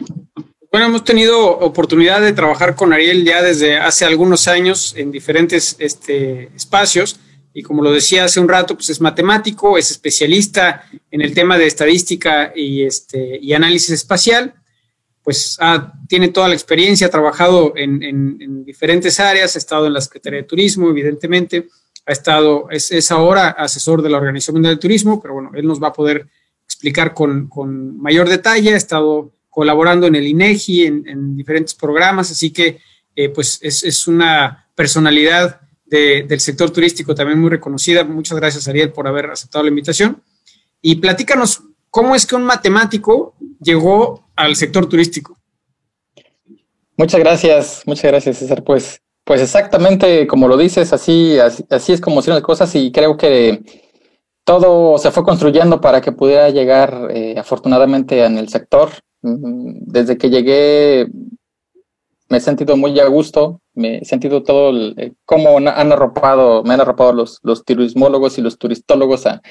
Bueno, 0.72 0.88
hemos 0.88 1.04
tenido 1.04 1.58
oportunidad 1.60 2.22
de 2.22 2.34
trabajar 2.34 2.76
con 2.76 2.94
Ariel 2.94 3.24
ya 3.24 3.42
desde 3.42 3.78
hace 3.78 4.06
algunos 4.06 4.48
años 4.48 4.94
en 4.98 5.12
diferentes 5.12 5.76
este, 5.80 6.52
espacios. 6.56 7.20
Y 7.54 7.64
como 7.64 7.82
lo 7.82 7.92
decía 7.92 8.26
hace 8.26 8.40
un 8.40 8.48
rato, 8.48 8.76
pues 8.76 8.90
es 8.92 9.02
matemático, 9.02 9.78
es 9.78 9.90
especialista 9.90 10.84
en 11.10 11.22
el 11.22 11.34
tema 11.34 11.58
de 11.58 11.66
estadística 11.66 12.54
y, 12.56 12.84
este, 12.84 13.40
análisis 13.56 13.90
espacial, 13.90 14.54
pues 15.24 15.58
tiene 16.08 16.28
toda 16.30 16.48
la 16.50 16.54
experiencia, 16.54 17.08
ha 17.08 17.10
trabajado 17.10 17.74
en, 17.76 18.04
en 18.04 18.64
diferentes 18.64 19.20
áreas, 19.20 19.56
ha 19.56 19.60
estado 19.60 19.88
en 19.88 19.94
la 19.94 20.02
Secretaría 20.02 20.42
de 20.42 20.48
Turismo, 20.48 20.90
evidentemente, 20.90 21.68
ha 22.08 22.12
estado, 22.14 22.68
es, 22.72 23.12
ahora 23.12 23.50
asesor 23.50 24.02
de 24.02 24.10
la 24.10 24.18
Organización 24.18 24.56
Mundial 24.56 24.76
del 24.76 24.80
Turismo, 24.80 25.22
pero 25.22 25.34
bueno, 25.34 25.52
él 25.54 25.68
nos 25.68 25.84
va 25.84 25.90
a 25.90 25.94
poder 25.94 26.28
explicar 26.64 27.14
con, 27.14 27.50
mayor 28.00 28.30
detalle, 28.30 28.74
ha 28.74 28.78
estado 28.78 29.34
colaborando 29.50 30.08
en 30.08 30.16
el 30.16 30.26
INEGI, 30.26 30.86
en, 30.86 31.36
diferentes 31.36 31.76
programas, 31.76 32.32
así 32.32 32.52
que 32.52 32.80
eh, 33.16 33.30
pues 33.30 33.60
es, 33.62 34.08
una 34.08 34.70
personalidad 34.74 35.60
del 35.86 36.40
sector 36.40 36.70
turístico 36.70 37.14
también 37.14 37.40
muy 37.40 37.50
reconocida. 37.50 38.04
Muchas 38.04 38.38
gracias, 38.38 38.68
Ariel, 38.68 38.92
por 38.92 39.08
haber 39.08 39.26
aceptado 39.32 39.64
la 39.64 39.70
invitación. 39.70 40.22
Y 40.82 40.96
platícanos, 40.96 41.64
¿cómo 41.90 42.16
es 42.16 42.26
que 42.26 42.36
un 42.36 42.44
matemático 42.44 43.36
llegó 43.60 44.30
al 44.36 44.56
sector 44.56 44.88
turístico? 44.88 45.38
Muchas 46.96 47.20
gracias, 47.20 47.84
muchas 47.86 48.12
gracias, 48.12 48.38
César. 48.38 48.64
Pues 48.64 49.02
pues 49.28 49.42
exactamente 49.42 50.26
como 50.26 50.48
lo 50.48 50.56
dices, 50.56 50.94
así, 50.94 51.38
así, 51.38 51.92
es 51.92 52.00
como 52.00 52.22
son 52.22 52.36
las 52.36 52.44
cosas 52.44 52.74
y 52.76 52.94
creo 52.94 53.18
que 53.18 53.62
todo 54.46 54.98
se 54.98 55.12
fue 55.12 55.24
construyendo 55.24 55.82
para 55.82 56.00
que 56.00 56.14
pudiera 56.14 56.50
llegar 56.50 57.10
eh, 57.12 57.36
afortunadamente 57.38 58.24
en 58.24 58.38
el 58.38 58.48
sector. 58.48 58.90
Mm, 59.22 59.80
desde 59.82 60.18
que 60.18 60.30
llegué 60.30 61.08
me 62.30 62.38
he 62.38 62.42
sentido 62.42 62.78
muy 62.78 62.98
a 63.02 63.08
gusto, 63.08 63.62
me 63.74 63.98
he 63.98 64.06
sentido 64.06 64.44
todo 64.44 64.70
el, 64.70 65.18
cómo 65.26 65.58
han 65.58 65.92
arropado, 65.92 66.64
me 66.64 66.74
han 66.74 66.82
arropado 66.82 67.12
los, 67.12 67.40
los 67.44 67.66
turismólogos 67.66 68.38
y 68.38 68.42
los 68.42 68.58
turistólogos 68.58 69.26
a, 69.26 69.42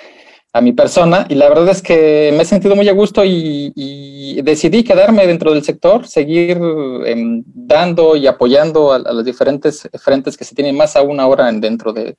a 0.57 0.61
mi 0.63 0.73
persona 0.73 1.27
y 1.29 1.35
la 1.35 1.51
verdad 1.51 1.69
es 1.69 1.83
que 1.83 2.33
me 2.35 2.43
he 2.43 2.47
sentido 2.47 2.75
muy 2.75 2.89
a 2.89 2.93
gusto 2.93 3.23
y, 3.25 4.41
decidí 4.43 4.85
quedarme 4.85 5.27
dentro 5.27 5.53
del 5.53 5.65
sector, 5.65 6.07
seguir 6.07 6.59
em, 7.07 7.43
dando 7.47 8.17
y 8.17 8.27
apoyando 8.27 8.93
a, 8.93 8.99
los 8.99 9.25
diferentes 9.25 9.89
frentes 9.95 10.37
que 10.37 10.45
se 10.45 10.55
tienen 10.55 10.77
más 10.77 10.95
aún 10.95 11.21
ahora 11.21 11.51
dentro 11.53 11.93
de, 11.93 12.17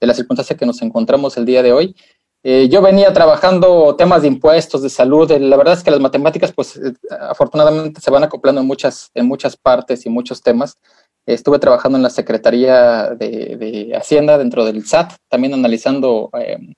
de 0.00 0.06
la 0.06 0.14
circunstancia 0.14 0.56
que 0.56 0.66
nos 0.66 0.80
encontramos 0.82 1.36
el 1.36 1.44
día 1.44 1.62
de 1.62 1.72
hoy. 1.72 1.96
Eh, 2.42 2.68
yo 2.68 2.80
venía 2.80 3.12
trabajando 3.12 3.96
temas 3.96 4.22
de 4.22 4.28
impuestos, 4.28 4.82
de 4.82 4.88
salud, 4.88 5.30
la 5.30 5.56
verdad 5.56 5.74
es 5.74 5.82
que 5.82 5.90
las 5.90 6.00
matemáticas 6.00 6.52
pues 6.52 6.76
eh, 6.76 6.94
afortunadamente 7.20 8.00
se 8.00 8.10
van 8.10 8.24
acoplando 8.24 8.60
en 8.60 8.66
muchas, 8.66 9.10
en 9.14 9.26
muchas 9.26 9.56
partes 9.56 10.06
y 10.06 10.10
muchos 10.10 10.42
temas. 10.42 10.78
Estuve 11.26 11.58
trabajando 11.58 11.98
en 11.98 12.02
la 12.02 12.10
Secretaría 12.10 13.10
de, 13.10 13.56
de 13.56 13.96
Hacienda 13.96 14.38
dentro 14.38 14.64
del 14.64 14.86
SAT, 14.86 15.14
también 15.28 15.54
analizando 15.54 16.30
em, 16.34 16.74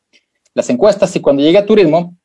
las 0.58 0.70
encuestas 0.70 1.14
y 1.14 1.20
cuando 1.20 1.40
llegué 1.40 1.58
a 1.58 1.64
turismo 1.64 2.16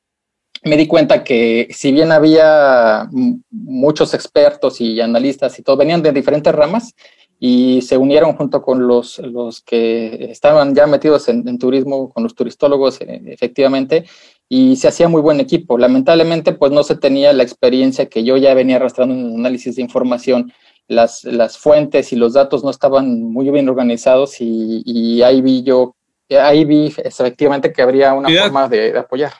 me 0.63 0.75
di 0.75 0.87
cuenta 0.87 1.23
que 1.23 1.67
si 1.69 1.91
bien 1.91 2.11
había 2.11 3.07
muchos 3.51 4.15
expertos 4.15 4.81
y 4.81 4.99
analistas 5.01 5.59
y 5.59 5.61
todo, 5.61 5.77
venían 5.77 6.01
de 6.01 6.11
diferentes 6.11 6.53
ramas 6.53 6.95
y 7.39 7.81
se 7.81 7.95
unieron 7.95 8.35
junto 8.35 8.63
con 8.63 8.87
los, 8.87 9.19
los 9.19 9.61
que 9.61 10.31
estaban 10.31 10.73
ya 10.73 10.87
metidos 10.87 11.27
en, 11.29 11.59
turismo, 11.59 12.09
con 12.09 12.23
los 12.23 12.33
turistólogos, 12.33 13.01
eh, 13.01 13.21
efectivamente, 13.27 14.05
y 14.49 14.77
se 14.77 14.87
hacía 14.87 15.07
muy 15.07 15.21
buen 15.21 15.39
equipo. 15.39 15.77
Lamentablemente, 15.77 16.53
pues 16.53 16.71
no 16.71 16.83
se 16.83 16.95
tenía 16.95 17.33
la 17.33 17.43
experiencia 17.43 18.07
que 18.07 18.23
yo 18.23 18.37
ya 18.37 18.55
venía 18.55 18.77
arrastrando 18.77 19.13
en 19.13 19.25
el 19.25 19.35
análisis 19.35 19.75
de 19.75 19.83
información. 19.83 20.53
Las, 20.87 21.23
las 21.23 21.59
fuentes 21.59 22.13
y 22.13 22.15
los 22.15 22.33
datos 22.33 22.63
no 22.63 22.71
estaban 22.71 23.21
muy 23.21 23.49
bien 23.51 23.69
organizados 23.69 24.41
y, 24.41 24.81
y 24.85 25.21
ahí 25.21 25.41
vi 25.41 25.61
yo 25.61 25.95
ahí 26.29 26.65
vi 26.65 26.93
efectivamente 26.97 27.71
que 27.71 27.81
habría 27.81 28.13
una 28.13 28.29
forma 28.29 28.67
de, 28.67 28.97
apoyar. 28.97 29.33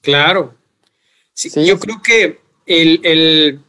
Claro. 0.00 0.54
Sí, 1.32 1.50
Yo 1.64 1.78
creo 1.78 2.00
que 2.02 2.40
el, 2.66 3.00
el, 3.04 3.60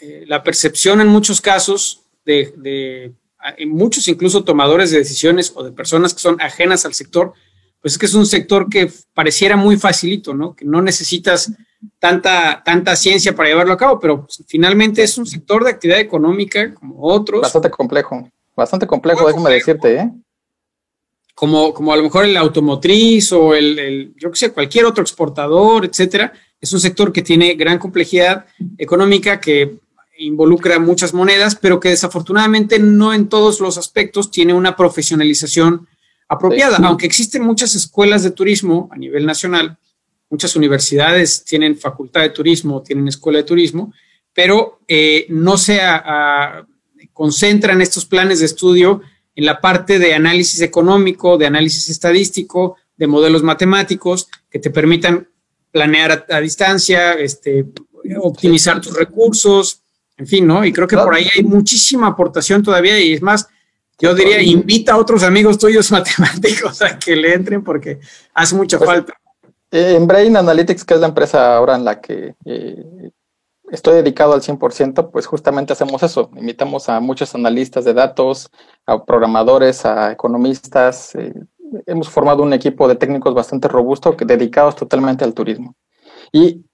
eh, 0.00 0.24
la 0.26 0.42
percepción 0.42 1.00
en 1.00 1.08
muchos 1.08 1.40
casos 1.40 2.02
de, 2.24 2.54
de 2.56 3.12
en 3.56 3.70
muchos 3.70 4.06
incluso 4.08 4.44
tomadores 4.44 4.90
de 4.90 4.98
decisiones 4.98 5.52
o 5.54 5.62
de 5.62 5.72
personas 5.72 6.14
que 6.14 6.20
son 6.20 6.40
ajenas 6.40 6.84
al 6.84 6.94
sector, 6.94 7.32
pues 7.80 7.94
es 7.94 7.98
que 7.98 8.06
es 8.06 8.14
un 8.14 8.26
sector 8.26 8.68
que 8.68 8.90
pareciera 9.14 9.56
muy 9.56 9.76
facilito, 9.76 10.34
¿no? 10.34 10.54
Que 10.54 10.64
no 10.64 10.80
necesitas 10.80 11.52
tanta, 11.98 12.62
tanta 12.64 12.94
ciencia 12.94 13.34
para 13.34 13.48
llevarlo 13.48 13.72
a 13.72 13.76
cabo, 13.76 13.98
pero 13.98 14.26
finalmente 14.46 15.02
es 15.02 15.18
un 15.18 15.26
sector 15.26 15.64
de 15.64 15.70
actividad 15.70 15.98
económica 15.98 16.72
como 16.74 17.02
otros. 17.02 17.42
Bastante 17.42 17.70
complejo, 17.70 18.30
bastante 18.56 18.86
complejo, 18.86 19.26
déjame 19.26 19.50
decirte, 19.50 19.96
¿eh? 19.96 20.10
Como, 21.42 21.74
como 21.74 21.92
a 21.92 21.96
lo 21.96 22.04
mejor 22.04 22.24
el 22.24 22.36
automotriz 22.36 23.32
o 23.32 23.52
el, 23.52 24.14
yo 24.16 24.30
que 24.30 24.36
sé, 24.36 24.52
cualquier 24.52 24.84
otro 24.84 25.02
exportador, 25.02 25.84
etcétera, 25.84 26.32
es 26.60 26.72
un 26.72 26.78
sector 26.78 27.12
que 27.12 27.20
tiene 27.20 27.54
gran 27.54 27.80
complejidad 27.80 28.46
económica, 28.78 29.40
que 29.40 29.78
involucra 30.18 30.78
muchas 30.78 31.12
monedas, 31.12 31.56
pero 31.56 31.80
que 31.80 31.88
desafortunadamente 31.88 32.78
no 32.78 33.12
en 33.12 33.28
todos 33.28 33.58
los 33.58 33.76
aspectos 33.76 34.30
tiene 34.30 34.54
una 34.54 34.76
profesionalización 34.76 35.88
apropiada, 36.28 36.76
aunque 36.76 37.06
existen 37.06 37.42
muchas 37.42 37.74
escuelas 37.74 38.22
de 38.22 38.30
turismo 38.30 38.88
a 38.92 38.96
nivel 38.96 39.26
nacional, 39.26 39.76
muchas 40.30 40.54
universidades 40.54 41.44
tienen 41.44 41.76
facultad 41.76 42.20
de 42.20 42.30
turismo, 42.30 42.84
tienen 42.84 43.08
escuela 43.08 43.38
de 43.38 43.44
turismo, 43.44 43.92
pero 44.32 44.78
eh, 44.86 45.26
no 45.28 45.58
se 45.58 45.80
concentran 47.12 47.82
estos 47.82 48.04
planes 48.04 48.38
de 48.38 48.46
estudio 48.46 49.02
en 49.34 49.46
la 49.46 49.60
parte 49.60 49.98
de 49.98 50.14
análisis 50.14 50.60
económico, 50.60 51.38
de 51.38 51.46
análisis 51.46 51.88
estadístico, 51.88 52.76
de 52.96 53.06
modelos 53.06 53.42
matemáticos 53.42 54.28
que 54.50 54.58
te 54.58 54.70
permitan 54.70 55.28
planear 55.70 56.26
a, 56.28 56.40
distancia, 56.40 57.14
este, 57.14 57.66
optimizar 58.20 58.80
tus 58.80 58.94
recursos, 58.94 59.82
en 60.16 60.26
fin, 60.26 60.46
¿no? 60.46 60.64
Y 60.64 60.72
creo 60.72 60.86
que 60.86 60.96
por 60.96 61.14
ahí 61.14 61.28
hay 61.34 61.42
muchísima 61.42 62.08
aportación 62.08 62.62
todavía 62.62 63.00
y 63.00 63.14
es 63.14 63.22
más, 63.22 63.48
yo 63.98 64.14
diría, 64.14 64.42
invita 64.42 64.92
a 64.92 64.98
otros 64.98 65.22
amigos 65.22 65.58
tuyos 65.58 65.90
matemáticos 65.92 66.82
a 66.82 66.98
que 66.98 67.16
le 67.16 67.34
entren 67.34 67.64
porque 67.64 67.98
hace 68.34 68.54
mucha 68.54 68.78
pues, 68.78 68.88
falta. 68.88 69.14
Eh, 69.70 69.94
en 69.96 70.06
Brain 70.06 70.36
Analytics, 70.36 70.84
que 70.84 70.94
es 70.94 71.00
la 71.00 71.08
empresa 71.08 71.56
ahora 71.56 71.76
en 71.76 71.84
la 71.84 72.00
que 72.00 72.34
eh, 72.44 73.10
estoy 73.72 73.94
dedicado 73.94 74.34
al 74.34 74.42
100%, 74.42 75.10
pues 75.10 75.26
justamente 75.26 75.72
hacemos 75.72 76.02
eso. 76.02 76.30
Invitamos 76.36 76.88
a 76.88 77.00
muchos 77.00 77.34
analistas 77.34 77.84
de 77.84 77.94
datos, 77.94 78.50
a 78.86 79.02
programadores, 79.04 79.86
a 79.86 80.12
economistas. 80.12 81.14
Eh, 81.14 81.32
hemos 81.86 82.08
formado 82.08 82.42
un 82.42 82.52
equipo 82.52 82.86
de 82.86 82.96
técnicos 82.96 83.34
bastante 83.34 83.68
robusto 83.68 84.14
que, 84.14 84.26
dedicados 84.26 84.76
totalmente 84.76 85.24
al 85.24 85.32
turismo. 85.32 85.74
Y 86.32 86.66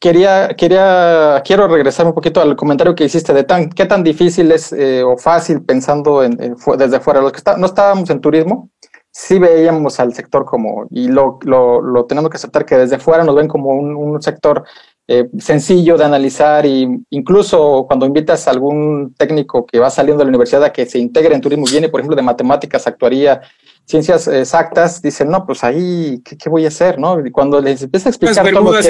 quería, 0.00 0.48
quería, 0.56 1.42
quiero 1.44 1.68
regresar 1.68 2.06
un 2.06 2.14
poquito 2.14 2.40
al 2.40 2.56
comentario 2.56 2.94
que 2.94 3.04
hiciste 3.04 3.34
de 3.34 3.44
tan, 3.44 3.68
qué 3.68 3.84
tan 3.84 4.02
difícil 4.02 4.50
es 4.50 4.72
eh, 4.72 5.02
o 5.02 5.18
fácil 5.18 5.62
pensando 5.62 6.24
en, 6.24 6.56
desde 6.78 7.00
fuera. 7.00 7.20
Los 7.20 7.32
que 7.32 7.38
está, 7.38 7.58
no 7.58 7.66
estábamos 7.66 8.08
en 8.08 8.22
turismo, 8.22 8.70
sí 9.10 9.38
veíamos 9.38 10.00
al 10.00 10.14
sector 10.14 10.46
como, 10.46 10.86
y 10.90 11.08
lo, 11.08 11.38
lo, 11.42 11.82
lo, 11.82 12.06
tenemos 12.06 12.30
que 12.30 12.36
aceptar 12.38 12.64
que 12.64 12.78
desde 12.78 12.98
fuera 12.98 13.24
nos 13.24 13.34
ven 13.34 13.48
como 13.48 13.70
un, 13.70 13.94
un 13.94 14.22
sector 14.22 14.64
eh, 15.08 15.28
sencillo 15.38 15.96
de 15.96 16.04
analizar 16.04 16.66
y 16.66 16.88
incluso 17.10 17.84
cuando 17.86 18.06
invitas 18.06 18.48
a 18.48 18.50
algún 18.50 19.14
técnico 19.16 19.64
que 19.64 19.78
va 19.78 19.88
saliendo 19.88 20.18
de 20.18 20.24
la 20.24 20.30
universidad 20.30 20.64
a 20.64 20.72
que 20.72 20.84
se 20.84 20.98
integre 20.98 21.34
en 21.34 21.40
turismo, 21.40 21.64
viene 21.70 21.88
por 21.88 22.00
ejemplo 22.00 22.16
de 22.16 22.22
matemáticas, 22.22 22.88
actuaría, 22.88 23.40
ciencias 23.84 24.26
exactas, 24.26 25.00
dicen, 25.00 25.30
no, 25.30 25.46
pues 25.46 25.62
ahí, 25.62 26.20
¿qué, 26.24 26.50
voy 26.50 26.64
a 26.64 26.68
hacer? 26.68 26.98
¿no? 26.98 27.24
Y 27.24 27.30
cuando 27.30 27.60
les 27.60 27.82
empieza 27.82 28.08
a 28.08 28.10
explicar 28.10 28.50
todo 28.50 28.72
lo 28.72 28.72
que 28.72 28.82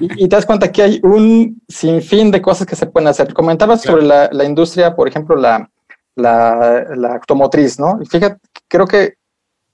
y, 0.00 0.24
y, 0.24 0.28
te 0.28 0.36
das 0.36 0.46
cuenta 0.46 0.70
que 0.70 0.82
hay 0.82 1.00
un 1.02 1.60
sinfín 1.68 2.30
de 2.30 2.40
cosas 2.40 2.66
que 2.66 2.76
se 2.76 2.86
pueden 2.86 3.08
hacer. 3.08 3.34
Comentabas 3.34 3.82
sobre 3.82 4.04
la, 4.04 4.28
la, 4.30 4.44
industria, 4.44 4.94
por 4.94 5.08
ejemplo, 5.08 5.34
la, 5.34 5.68
la, 6.14 6.86
la 6.94 7.14
automotriz, 7.14 7.80
¿no? 7.80 7.98
Y 8.00 8.06
fíjate, 8.06 8.38
creo 8.68 8.86
que 8.86 9.14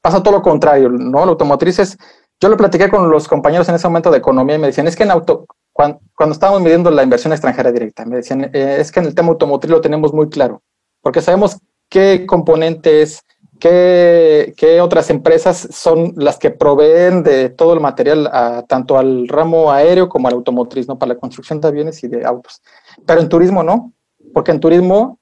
pasa 0.00 0.22
todo 0.22 0.34
lo 0.34 0.42
contrario, 0.42 0.88
¿no? 0.88 1.24
La 1.24 1.32
automotriz 1.32 1.78
es, 1.78 1.98
yo 2.40 2.48
lo 2.48 2.56
platiqué 2.56 2.88
con 2.88 3.10
los 3.10 3.28
compañeros 3.28 3.68
en 3.68 3.74
ese 3.74 3.86
momento 3.86 4.10
de 4.10 4.18
economía 4.18 4.56
y 4.56 4.58
me 4.58 4.68
decían, 4.68 4.86
es 4.86 4.96
que 4.96 5.02
en 5.02 5.10
auto, 5.10 5.46
cuando, 5.72 6.00
estábamos 6.30 6.62
midiendo 6.62 6.90
la 6.90 7.02
inversión 7.02 7.32
extranjera 7.32 7.70
directa, 7.70 8.04
me 8.06 8.16
decían, 8.16 8.50
eh, 8.52 8.78
es 8.80 8.90
que 8.90 9.00
en 9.00 9.06
el 9.06 9.14
tema 9.14 9.28
automotriz 9.28 9.70
lo 9.70 9.80
tenemos 9.80 10.12
muy 10.14 10.28
claro, 10.30 10.62
porque 11.02 11.20
sabemos 11.20 11.58
qué 11.90 12.24
componentes, 12.26 13.22
qué, 13.58 14.54
qué 14.56 14.80
otras 14.80 15.10
empresas 15.10 15.68
son 15.70 16.14
las 16.16 16.38
que 16.38 16.50
proveen 16.50 17.22
de 17.22 17.50
todo 17.50 17.74
el 17.74 17.80
material 17.80 18.30
tanto 18.68 18.96
al 18.96 19.28
ramo 19.28 19.70
aéreo 19.70 20.08
como 20.08 20.28
al 20.28 20.34
automotriz, 20.34 20.88
¿no? 20.88 20.98
Para 20.98 21.14
la 21.14 21.20
construcción 21.20 21.60
de 21.60 21.68
aviones 21.68 22.02
y 22.02 22.08
de 22.08 22.24
autos. 22.24 22.62
Pero 23.06 23.20
en 23.20 23.28
turismo 23.28 23.62
no, 23.62 23.92
porque 24.32 24.52
en 24.52 24.60
turismo 24.60 25.18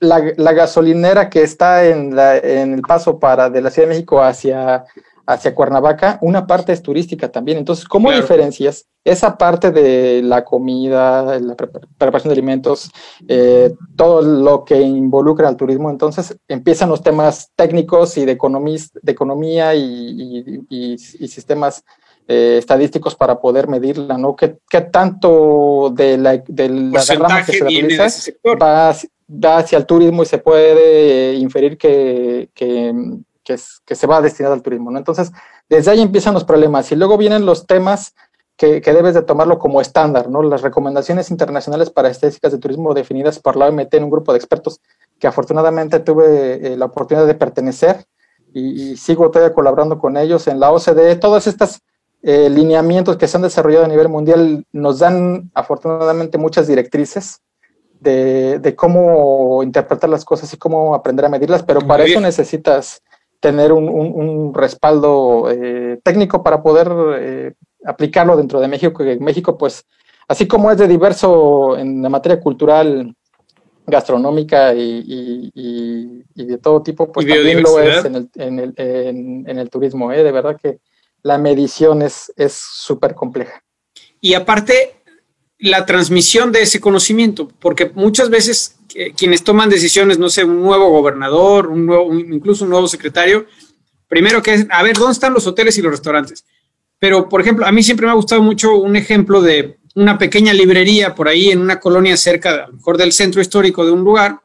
la, 0.00 0.52
gasolinera 0.52 1.30
que 1.30 1.42
está 1.42 1.84
en, 1.86 2.18
en, 2.18 2.74
el 2.74 2.82
paso 2.82 3.18
para 3.18 3.48
de 3.48 3.60
la 3.60 3.70
Ciudad 3.70 3.88
de 3.88 3.94
México 3.94 4.22
hacia, 4.22 4.84
hacia 5.32 5.54
Cuernavaca, 5.54 6.18
una 6.22 6.46
parte 6.46 6.72
es 6.72 6.82
turística 6.82 7.30
también. 7.30 7.58
Entonces, 7.58 7.84
¿cómo 7.86 8.10
diferencias 8.10 8.86
esa 9.04 9.38
parte 9.38 9.70
de 9.70 10.22
la 10.22 10.44
comida, 10.44 11.38
la 11.38 11.54
preparación 11.54 12.30
de 12.30 12.32
alimentos, 12.32 12.90
eh, 13.28 13.72
todo 13.96 14.22
lo 14.22 14.64
que 14.64 14.80
involucra 14.80 15.48
al 15.48 15.56
turismo? 15.56 15.90
Entonces, 15.90 16.36
empiezan 16.48 16.88
los 16.88 17.02
temas 17.02 17.50
técnicos 17.54 18.16
y 18.18 18.24
de, 18.24 18.36
de 18.36 19.12
economía 19.12 19.74
y, 19.74 20.98
sistemas 20.98 21.84
eh, 22.26 22.56
estadísticos 22.58 23.14
para 23.14 23.40
poder 23.40 23.68
medirla, 23.68 24.18
¿no? 24.18 24.34
¿Qué, 24.34 24.58
qué 24.68 24.80
tanto 24.80 25.92
de 25.94 26.18
la, 26.18 26.38
de 26.38 26.68
la 26.68 27.44
que 27.44 27.52
se 27.52 27.64
realiza 27.64 28.06
va 28.60 28.94
va 29.32 29.58
hacia 29.58 29.78
el 29.78 29.86
turismo 29.86 30.22
y 30.24 30.26
se 30.26 30.38
puede 30.38 31.34
inferir 31.34 31.78
que, 31.78 32.50
que, 32.52 32.92
que, 33.84 33.94
se 33.94 34.06
va 34.06 34.20
destinado 34.20 34.54
al 34.54 34.62
turismo. 34.62 34.90
¿no? 34.90 34.98
Entonces, 34.98 35.32
desde 35.68 35.90
ahí 35.90 36.00
empiezan 36.00 36.34
los 36.34 36.44
problemas 36.44 36.90
y 36.92 36.96
luego 36.96 37.16
vienen 37.16 37.46
los 37.46 37.66
temas 37.66 38.14
que, 38.56 38.80
que, 38.80 38.92
debes 38.92 39.14
de 39.14 39.22
tomarlo 39.22 39.58
como 39.58 39.80
estándar, 39.80 40.28
¿no? 40.28 40.42
Las 40.42 40.60
recomendaciones 40.60 41.30
internacionales 41.30 41.88
para 41.88 42.10
estadísticas 42.10 42.52
de 42.52 42.58
turismo 42.58 42.92
definidas 42.92 43.38
por 43.38 43.56
la 43.56 43.68
OMT 43.68 43.94
en 43.94 44.04
un 44.04 44.10
grupo 44.10 44.32
de 44.32 44.38
expertos 44.38 44.80
que 45.18 45.26
afortunadamente 45.26 46.00
tuve 46.00 46.72
eh, 46.72 46.76
la 46.76 46.86
oportunidad 46.86 47.26
de 47.26 47.34
pertenecer 47.34 48.04
y, 48.52 48.96
sigo 48.96 49.30
todavía 49.30 49.54
colaborando 49.54 49.98
con 49.98 50.16
ellos 50.16 50.46
en 50.46 50.60
la 50.60 50.72
OCDE. 50.72 51.16
Todas 51.16 51.46
estas 51.46 51.80
eh, 52.22 52.50
lineamientos 52.50 53.16
que 53.16 53.28
se 53.28 53.36
han 53.36 53.42
desarrollado 53.42 53.86
a 53.86 53.88
nivel 53.88 54.08
mundial 54.08 54.66
nos 54.72 54.98
dan 54.98 55.50
afortunadamente 55.54 56.36
muchas 56.36 56.66
directrices 56.66 57.40
de, 58.00 58.74
cómo 58.76 59.62
interpretar 59.62 60.10
las 60.10 60.24
cosas 60.24 60.52
y 60.52 60.56
cómo 60.56 60.94
aprender 60.94 61.26
a 61.26 61.28
medirlas, 61.28 61.62
pero 61.62 61.80
para 61.80 62.04
eso 62.04 62.20
necesitas 62.20 63.02
tener 63.40 63.72
un, 63.72 64.52
respaldo 64.54 65.50
eh, 65.50 65.98
técnico 66.02 66.42
para 66.42 66.62
poder 66.62 66.90
eh, 67.18 67.54
aplicarlo 67.84 68.36
dentro 68.36 68.60
de 68.60 68.68
México, 68.68 69.02
que 69.02 69.18
México, 69.18 69.56
pues, 69.56 69.86
así 70.28 70.46
como 70.46 70.70
es 70.70 70.78
de 70.78 70.86
diverso 70.86 71.76
en 71.78 72.02
la 72.02 72.08
materia 72.08 72.40
cultural, 72.40 73.14
gastronómica 73.86 74.72
y, 74.74 76.22
de 76.34 76.58
todo 76.58 76.82
tipo, 76.82 77.10
pues 77.10 77.26
también 77.26 77.62
lo 77.62 77.80
es 77.80 78.04
en 78.04 78.14
el, 78.14 78.30
en 78.36 78.58
el, 78.58 78.74
en, 78.76 79.58
el 79.58 79.70
turismo, 79.70 80.12
¿eh? 80.12 80.22
de 80.22 80.32
verdad 80.32 80.56
que 80.60 80.78
la 81.22 81.38
medición 81.38 82.02
es 82.02 82.32
súper 82.48 83.14
compleja. 83.14 83.62
Y 84.20 84.34
aparte, 84.34 84.99
la 85.60 85.84
transmisión 85.84 86.52
de 86.52 86.62
ese 86.62 86.80
conocimiento, 86.80 87.50
porque 87.60 87.90
muchas 87.94 88.30
veces 88.30 88.76
eh, 88.94 89.12
quienes 89.16 89.44
toman 89.44 89.68
decisiones, 89.68 90.18
no 90.18 90.30
sé, 90.30 90.44
un 90.44 90.62
nuevo 90.62 90.88
gobernador, 90.90 91.68
un 91.68 91.86
nuevo, 91.86 92.12
incluso 92.14 92.64
un 92.64 92.70
nuevo 92.70 92.88
secretario, 92.88 93.46
primero 94.08 94.42
que 94.42 94.54
es, 94.54 94.66
a 94.70 94.82
ver, 94.82 94.96
¿dónde 94.96 95.12
están 95.12 95.34
los 95.34 95.46
hoteles 95.46 95.76
y 95.76 95.82
los 95.82 95.92
restaurantes? 95.92 96.44
Pero, 96.98 97.28
por 97.28 97.40
ejemplo, 97.40 97.66
a 97.66 97.72
mí 97.72 97.82
siempre 97.82 98.06
me 98.06 98.12
ha 98.12 98.16
gustado 98.16 98.42
mucho 98.42 98.74
un 98.74 98.96
ejemplo 98.96 99.42
de 99.42 99.78
una 99.94 100.18
pequeña 100.18 100.52
librería 100.52 101.14
por 101.14 101.28
ahí 101.28 101.50
en 101.50 101.60
una 101.60 101.78
colonia 101.78 102.16
cerca, 102.16 102.68
mejor 102.72 102.96
del 102.96 103.12
centro 103.12 103.40
histórico 103.40 103.84
de 103.84 103.92
un 103.92 104.02
lugar, 104.02 104.40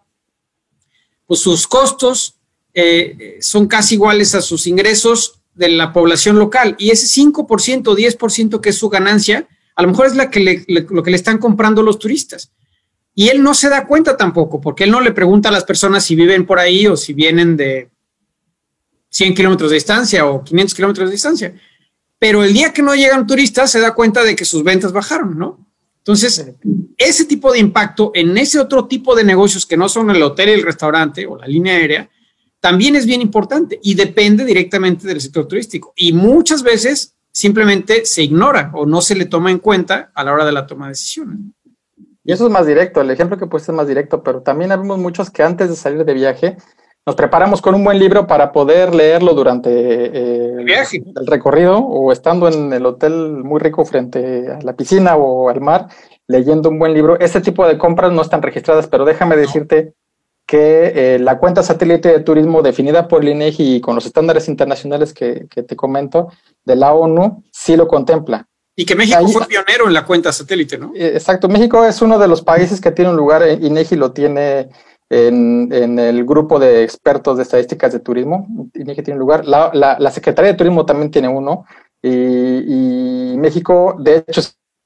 pues 1.25 1.39
sus 1.39 1.67
costos 1.67 2.35
eh, 2.73 3.37
son 3.41 3.67
casi 3.67 3.95
iguales 3.95 4.35
a 4.35 4.41
sus 4.41 4.67
ingresos 4.67 5.39
de 5.53 5.69
la 5.69 5.93
población 5.93 6.37
local 6.37 6.75
y 6.77 6.91
ese 6.91 7.07
5%, 7.21 7.83
10% 7.83 8.61
que 8.61 8.69
es 8.69 8.77
su 8.77 8.89
ganancia, 8.89 9.47
a 9.75 9.81
lo 9.81 9.89
mejor 9.89 10.07
es 10.07 10.15
la 10.15 10.29
que 10.29 10.65
lo 10.67 11.03
que 11.03 11.11
le 11.11 11.17
están 11.17 11.37
comprando 11.37 11.83
los 11.83 11.99
turistas. 11.99 12.51
Y 13.13 13.29
él 13.29 13.41
no 13.41 13.53
se 13.53 13.69
da 13.69 13.87
cuenta 13.87 14.17
tampoco, 14.17 14.59
porque 14.59 14.83
él 14.83 14.91
no 14.91 14.99
le 14.99 15.11
pregunta 15.11 15.49
a 15.49 15.51
las 15.51 15.63
personas 15.63 16.03
si 16.03 16.15
viven 16.15 16.45
por 16.45 16.59
ahí 16.59 16.85
o 16.87 16.97
si 16.97 17.13
vienen 17.13 17.55
de 17.55 17.89
100 19.09 19.33
kilómetros 19.33 19.69
de 19.69 19.75
distancia 19.75 20.25
o 20.25 20.43
500 20.43 20.75
kilómetros 20.75 21.09
de 21.09 21.13
distancia. 21.13 21.55
Pero 22.19 22.43
el 22.43 22.53
día 22.53 22.73
que 22.73 22.81
no 22.81 22.95
llegan 22.95 23.25
turistas 23.25 23.71
se 23.71 23.79
da 23.79 23.93
cuenta 23.93 24.23
de 24.23 24.35
que 24.35 24.43
sus 24.43 24.63
ventas 24.63 24.91
bajaron, 24.91 25.37
¿no? 25.37 25.65
Entonces, 25.99 26.53
ese 26.97 27.25
tipo 27.25 27.51
de 27.51 27.59
impacto 27.59 28.11
en 28.13 28.37
ese 28.37 28.59
otro 28.59 28.85
tipo 28.85 29.15
de 29.15 29.23
negocios 29.23 29.65
que 29.65 29.77
no 29.77 29.89
son 29.89 30.11
el 30.11 30.21
hotel 30.21 30.49
y 30.49 30.51
el 30.53 30.63
restaurante 30.63 31.25
o 31.25 31.37
la 31.37 31.47
línea 31.47 31.75
aérea, 31.75 32.09
también 32.59 32.95
es 32.95 33.05
bien 33.05 33.21
importante 33.21 33.79
y 33.81 33.95
depende 33.95 34.45
directamente 34.45 35.07
del 35.07 35.21
sector 35.21 35.47
turístico. 35.47 35.93
Y 35.95 36.13
muchas 36.13 36.63
veces 36.63 37.14
simplemente 37.35 38.05
se 38.05 38.23
ignora 38.23 38.71
o 38.73 38.85
no 38.85 39.01
se 39.01 39.13
le 39.13 39.25
toma 39.25 39.51
en 39.51 39.59
cuenta 39.59 40.09
a 40.15 40.23
la 40.23 40.31
hora 40.31 40.45
de 40.45 40.53
la 40.53 40.65
toma 40.65 40.85
de 40.85 40.91
decisiones. 40.91 41.37
Y 42.23 42.31
eso 42.31 42.45
es 42.45 42.51
más 42.51 42.65
directo, 42.65 43.01
el 43.01 43.11
ejemplo 43.11 43.37
que 43.37 43.45
puse 43.45 43.71
es 43.71 43.75
más 43.75 43.87
directo, 43.87 44.23
pero 44.23 44.41
también 44.41 44.71
habemos 44.71 44.97
muchos 44.99 45.29
que 45.29 45.43
antes 45.43 45.67
de 45.69 45.75
salir 45.75 46.05
de 46.05 46.13
viaje 46.13 46.55
nos 47.05 47.15
preparamos 47.15 47.61
con 47.61 47.75
un 47.75 47.83
buen 47.83 47.99
libro 47.99 48.25
para 48.25 48.53
poder 48.53 48.95
leerlo 48.95 49.33
durante 49.33 49.69
eh, 49.69 50.55
el, 50.59 51.27
recorrido 51.27 51.77
o 51.77 52.13
estando 52.13 52.47
en 52.47 52.71
el 52.71 52.85
hotel 52.85 53.43
muy 53.43 53.59
rico 53.59 53.83
frente 53.83 54.47
a 54.49 54.59
la 54.61 54.73
piscina 54.73 55.17
o 55.17 55.49
al 55.49 55.59
mar, 55.59 55.87
leyendo 56.27 56.69
un 56.69 56.79
buen 56.79 56.93
libro. 56.93 57.19
Ese 57.19 57.41
tipo 57.41 57.67
de 57.67 57.77
compras 57.77 58.13
no 58.13 58.21
están 58.21 58.41
registradas, 58.41 58.87
pero 58.87 59.03
déjame 59.03 59.35
decirte 59.35 59.93
que 60.45 61.15
eh, 61.15 61.19
la 61.19 61.39
cuenta 61.39 61.63
satélite 61.63 62.09
de 62.09 62.19
turismo 62.19 62.61
definida 62.61 63.07
por 63.07 63.23
el 63.23 63.29
INEGI 63.29 63.75
y 63.75 63.81
con 63.81 63.95
los 63.95 64.05
estándares 64.05 64.47
internacionales 64.47 65.13
que, 65.13 65.47
te 65.49 65.75
comento 65.75 66.31
de 66.63 66.75
la 66.75 66.93
ONU 66.93 67.43
sí 67.51 67.75
lo 67.75 67.87
contempla. 67.87 68.47
Y 68.75 68.85
que 68.85 68.95
México 68.95 69.27
fue 69.27 69.47
pionero 69.47 69.87
en 69.87 69.93
la 69.93 70.05
cuenta 70.05 70.31
satélite, 70.31 70.77
¿no? 70.77 70.91
Eh, 70.95 71.11
exacto, 71.13 71.47
México 71.47 71.83
es 71.85 72.01
uno 72.01 72.19
de 72.19 72.27
los 72.27 72.41
países 72.41 72.79
que 72.79 72.91
tiene 72.91 73.11
un 73.11 73.17
lugar, 73.17 73.41
eh, 73.41 73.57
INEGI 73.59 73.95
lo 73.95 74.11
tiene 74.11 74.69
en, 75.09 75.99
el 75.99 76.25
grupo 76.25 76.59
de 76.59 76.83
expertos 76.83 77.37
de 77.37 77.43
estadísticas 77.43 77.93
de 77.93 77.99
turismo, 77.99 78.47
INEGI 78.73 79.01
tiene 79.01 79.15
un 79.15 79.21
lugar, 79.21 79.45
la, 79.45 79.71
la, 79.73 80.11
Secretaría 80.11 80.51
de 80.51 80.57
Turismo 80.57 80.85
también 80.85 81.09
tiene 81.09 81.27
uno, 81.27 81.65
y, 82.01 83.33
y 83.33 83.37
México, 83.37 83.95
de 83.97 84.17
hecho, 84.27 84.41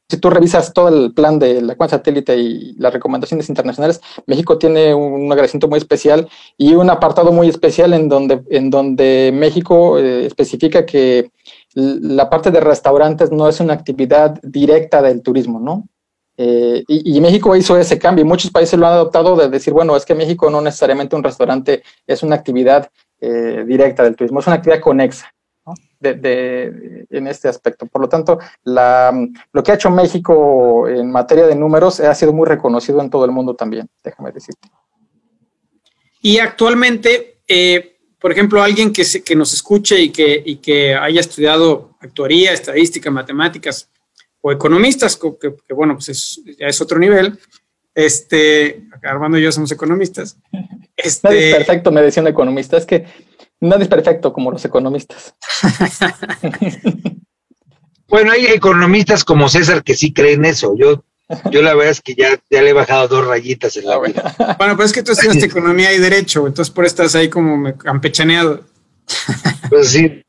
si 0.10 0.18
tú 0.18 0.30
revisas 0.32 0.74
todo 0.74 0.88
el 0.90 1.14
plan 1.14 1.38
de 1.38 1.62
la 1.62 1.76
cuenta 1.76 1.98
satélite 1.98 2.36
y 2.36 2.74
las 2.74 2.92
recomendaciones 2.92 3.48
internacionales, 3.48 4.02
México 4.26 4.58
tiene 4.58 4.94
un 4.94 5.32
agradecimiento 5.32 5.68
muy 5.68 5.78
especial 5.78 6.28
y 6.58 6.74
un 6.74 6.90
apartado 6.90 7.32
muy 7.32 7.48
especial 7.48 7.94
en 7.94 8.10
donde, 8.10 8.42
en 8.50 8.72
donde 8.72 9.32
México 9.34 10.00
eh, 10.00 10.26
especifica 10.26 10.86
que 10.86 11.32
la 11.76 12.30
parte 12.30 12.50
de 12.50 12.60
restaurantes 12.60 13.32
no 13.32 13.48
es 13.48 13.60
una 13.60 13.74
actividad 13.74 14.40
directa 14.42 15.02
del 15.04 15.22
turismo, 15.22 15.60
¿no? 15.60 15.88
Eh, 16.42 16.84
y, 16.88 17.20
México 17.20 17.54
hizo 17.54 17.78
ese 17.78 18.00
cambio 18.00 18.24
y 18.24 18.28
muchos 18.28 18.50
países 18.50 18.80
lo 18.80 18.88
han 18.88 18.94
adoptado 18.94 19.36
de 19.36 19.50
decir, 19.50 19.74
bueno, 19.74 19.98
es 19.98 20.06
que 20.06 20.16
México 20.16 20.50
no 20.50 20.62
necesariamente 20.62 21.18
un 21.18 21.24
restaurante 21.24 21.84
es 22.08 22.24
una 22.24 22.38
actividad 22.38 22.90
eh, 23.20 23.66
directa 23.68 24.04
del 24.04 24.16
turismo, 24.16 24.40
es 24.40 24.48
una 24.48 24.56
actividad 24.56 24.80
conexa. 24.80 25.34
De, 26.00 27.06
en 27.10 27.28
este 27.28 27.48
aspecto. 27.48 27.86
Por 27.86 28.02
lo 28.02 28.10
tanto, 28.10 28.40
la, 28.64 29.14
lo 29.52 29.64
que 29.64 29.72
ha 29.72 29.76
hecho 29.76 29.90
México 29.90 30.88
en 30.88 31.12
materia 31.12 31.46
de 31.48 31.56
números 31.56 32.00
ha 32.00 32.14
sido 32.16 32.34
muy 32.34 32.48
reconocido 32.48 33.02
en 33.02 33.10
todo 33.10 33.26
el 33.26 33.32
mundo 33.32 33.56
también, 33.56 33.90
déjame 34.04 34.32
decirte. 34.32 34.70
Y 36.22 36.40
actualmente, 36.40 37.42
eh, 37.48 37.98
por 38.20 38.32
ejemplo, 38.32 38.62
alguien 38.62 38.92
que, 38.92 39.04
que 39.24 39.36
nos 39.36 39.54
escuche 39.54 40.00
y 40.00 40.10
que, 40.10 40.42
y 40.46 40.58
que 40.58 40.96
haya 40.96 41.22
estudiado 41.22 41.96
actuaría, 42.00 42.54
estadística, 42.54 43.10
matemáticas 43.10 43.90
o 44.42 44.52
economistas, 44.52 45.18
que, 45.18 45.74
bueno, 45.74 45.96
pues 45.96 46.10
es, 46.10 46.42
ya 46.58 46.68
es 46.68 46.82
otro 46.82 47.00
nivel. 47.00 47.38
Este, 47.94 48.84
Armando 49.04 49.38
y 49.38 49.42
yo 49.42 49.52
somos 49.52 49.72
economistas. 49.72 50.38
Este, 50.96 51.28
Nadie 51.30 51.50
es 51.50 51.56
perfecto, 51.56 51.92
me 51.92 52.02
decía 52.02 52.22
un 52.22 52.28
economista. 52.28 52.78
Es 52.78 52.86
que 52.86 53.06
nadie 53.60 53.84
es 53.84 53.90
perfecto 53.90 54.34
como 54.34 54.52
los 54.52 54.64
economistas. 54.66 55.36
bueno, 58.08 58.32
hay 58.32 58.48
economistas 58.48 59.24
como 59.24 59.50
César 59.50 59.84
que 59.84 59.96
sí 59.96 60.14
creen 60.14 60.46
eso. 60.46 60.76
Yo 60.78 61.04
yo 61.52 61.62
la 61.62 61.76
verdad 61.76 61.92
es 61.92 62.02
que 62.02 62.16
ya, 62.16 62.40
ya 62.50 62.62
le 62.62 62.72
he 62.72 62.74
bajado 62.74 63.08
dos 63.08 63.28
rayitas 63.28 63.78
en 63.78 63.86
la 63.86 63.96
ah, 63.96 64.00
vida. 64.00 64.56
Bueno, 64.58 64.76
pues 64.76 64.88
es 64.88 64.94
que 64.94 65.04
tú 65.04 65.12
estudiaste 65.12 65.46
economía 65.46 65.94
y 65.94 66.00
derecho, 66.00 66.48
entonces 66.48 66.74
por 66.74 66.86
estás 66.86 67.14
ahí 67.16 67.30
como 67.30 67.78
campechaneado. 67.78 68.62
Pues 69.70 69.90
sí, 69.92 70.24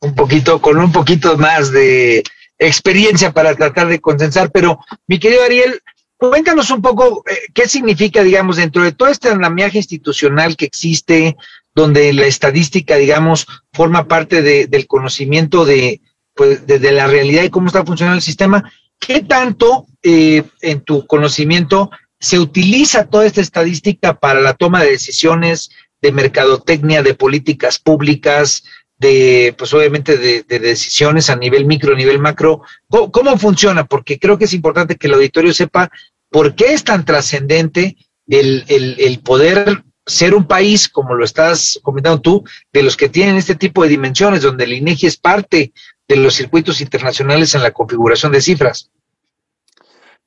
un 0.00 0.14
poquito, 0.14 0.60
con 0.60 0.78
un 0.78 0.92
poquito 0.92 1.38
más 1.38 1.70
de 1.72 2.22
experiencia 2.58 3.32
para 3.32 3.54
tratar 3.54 3.88
de 3.88 4.00
consensar, 4.00 4.50
pero 4.50 4.78
mi 5.06 5.18
querido 5.18 5.42
Ariel, 5.42 5.80
cuéntanos 6.18 6.70
un 6.70 6.82
poco 6.82 7.24
eh, 7.30 7.34
qué 7.54 7.66
significa, 7.66 8.22
digamos, 8.22 8.56
dentro 8.56 8.82
de 8.82 8.92
todo 8.92 9.08
este 9.08 9.30
andamiaje 9.30 9.78
institucional 9.78 10.56
que 10.56 10.66
existe, 10.66 11.36
donde 11.78 12.12
la 12.12 12.26
estadística, 12.26 12.96
digamos, 12.96 13.46
forma 13.72 14.08
parte 14.08 14.42
del 14.42 14.86
conocimiento 14.86 15.64
de, 15.64 16.00
pues, 16.34 16.66
de 16.66 16.92
la 16.92 17.06
realidad 17.06 17.44
y 17.44 17.50
cómo 17.50 17.68
está 17.68 17.84
funcionando 17.84 18.16
el 18.16 18.22
sistema, 18.22 18.70
¿Qué 18.98 19.22
tanto 19.22 19.86
eh, 20.02 20.42
en 20.60 20.80
tu 20.80 21.06
conocimiento 21.06 21.90
se 22.20 22.38
utiliza 22.38 23.08
toda 23.08 23.26
esta 23.26 23.40
estadística 23.40 24.18
para 24.18 24.40
la 24.40 24.54
toma 24.54 24.82
de 24.82 24.90
decisiones 24.90 25.70
de 26.02 26.12
mercadotecnia, 26.12 27.02
de 27.02 27.14
políticas 27.14 27.78
públicas, 27.78 28.64
de, 28.98 29.54
pues 29.56 29.72
obviamente 29.72 30.16
de, 30.16 30.42
decisiones 30.42 31.30
a 31.30 31.36
nivel 31.36 31.64
micro, 31.64 31.94
a 31.94 31.96
nivel 31.96 32.18
macro? 32.18 32.62
¿Cómo, 32.88 33.38
funciona? 33.38 33.86
Porque 33.86 34.18
creo 34.18 34.36
que 34.36 34.46
es 34.46 34.54
importante 34.54 34.96
que 34.96 35.06
el 35.06 35.14
auditorio 35.14 35.54
sepa 35.54 35.90
por 36.30 36.56
qué 36.56 36.72
es 36.72 36.82
tan 36.82 37.04
trascendente 37.04 37.96
el, 38.26 38.64
el 38.68 39.20
poder 39.20 39.84
ser 40.08 40.34
un 40.34 40.46
país, 40.46 40.88
como 40.88 41.14
lo 41.14 41.24
estás 41.24 41.78
comentando 41.82 42.20
tú, 42.20 42.44
de 42.72 42.82
los 42.82 42.96
que 42.96 43.08
tienen 43.08 43.36
este 43.36 43.54
tipo 43.54 43.82
de 43.82 43.90
dimensiones, 43.90 44.42
donde 44.42 44.64
el 44.64 44.72
INEGI 44.72 45.06
es 45.06 45.16
parte 45.16 45.72
de 46.08 46.16
los 46.16 46.34
circuitos 46.34 46.80
internacionales 46.80 47.54
en 47.54 47.62
la 47.62 47.70
configuración 47.70 48.32
de 48.32 48.40
cifras? 48.40 48.90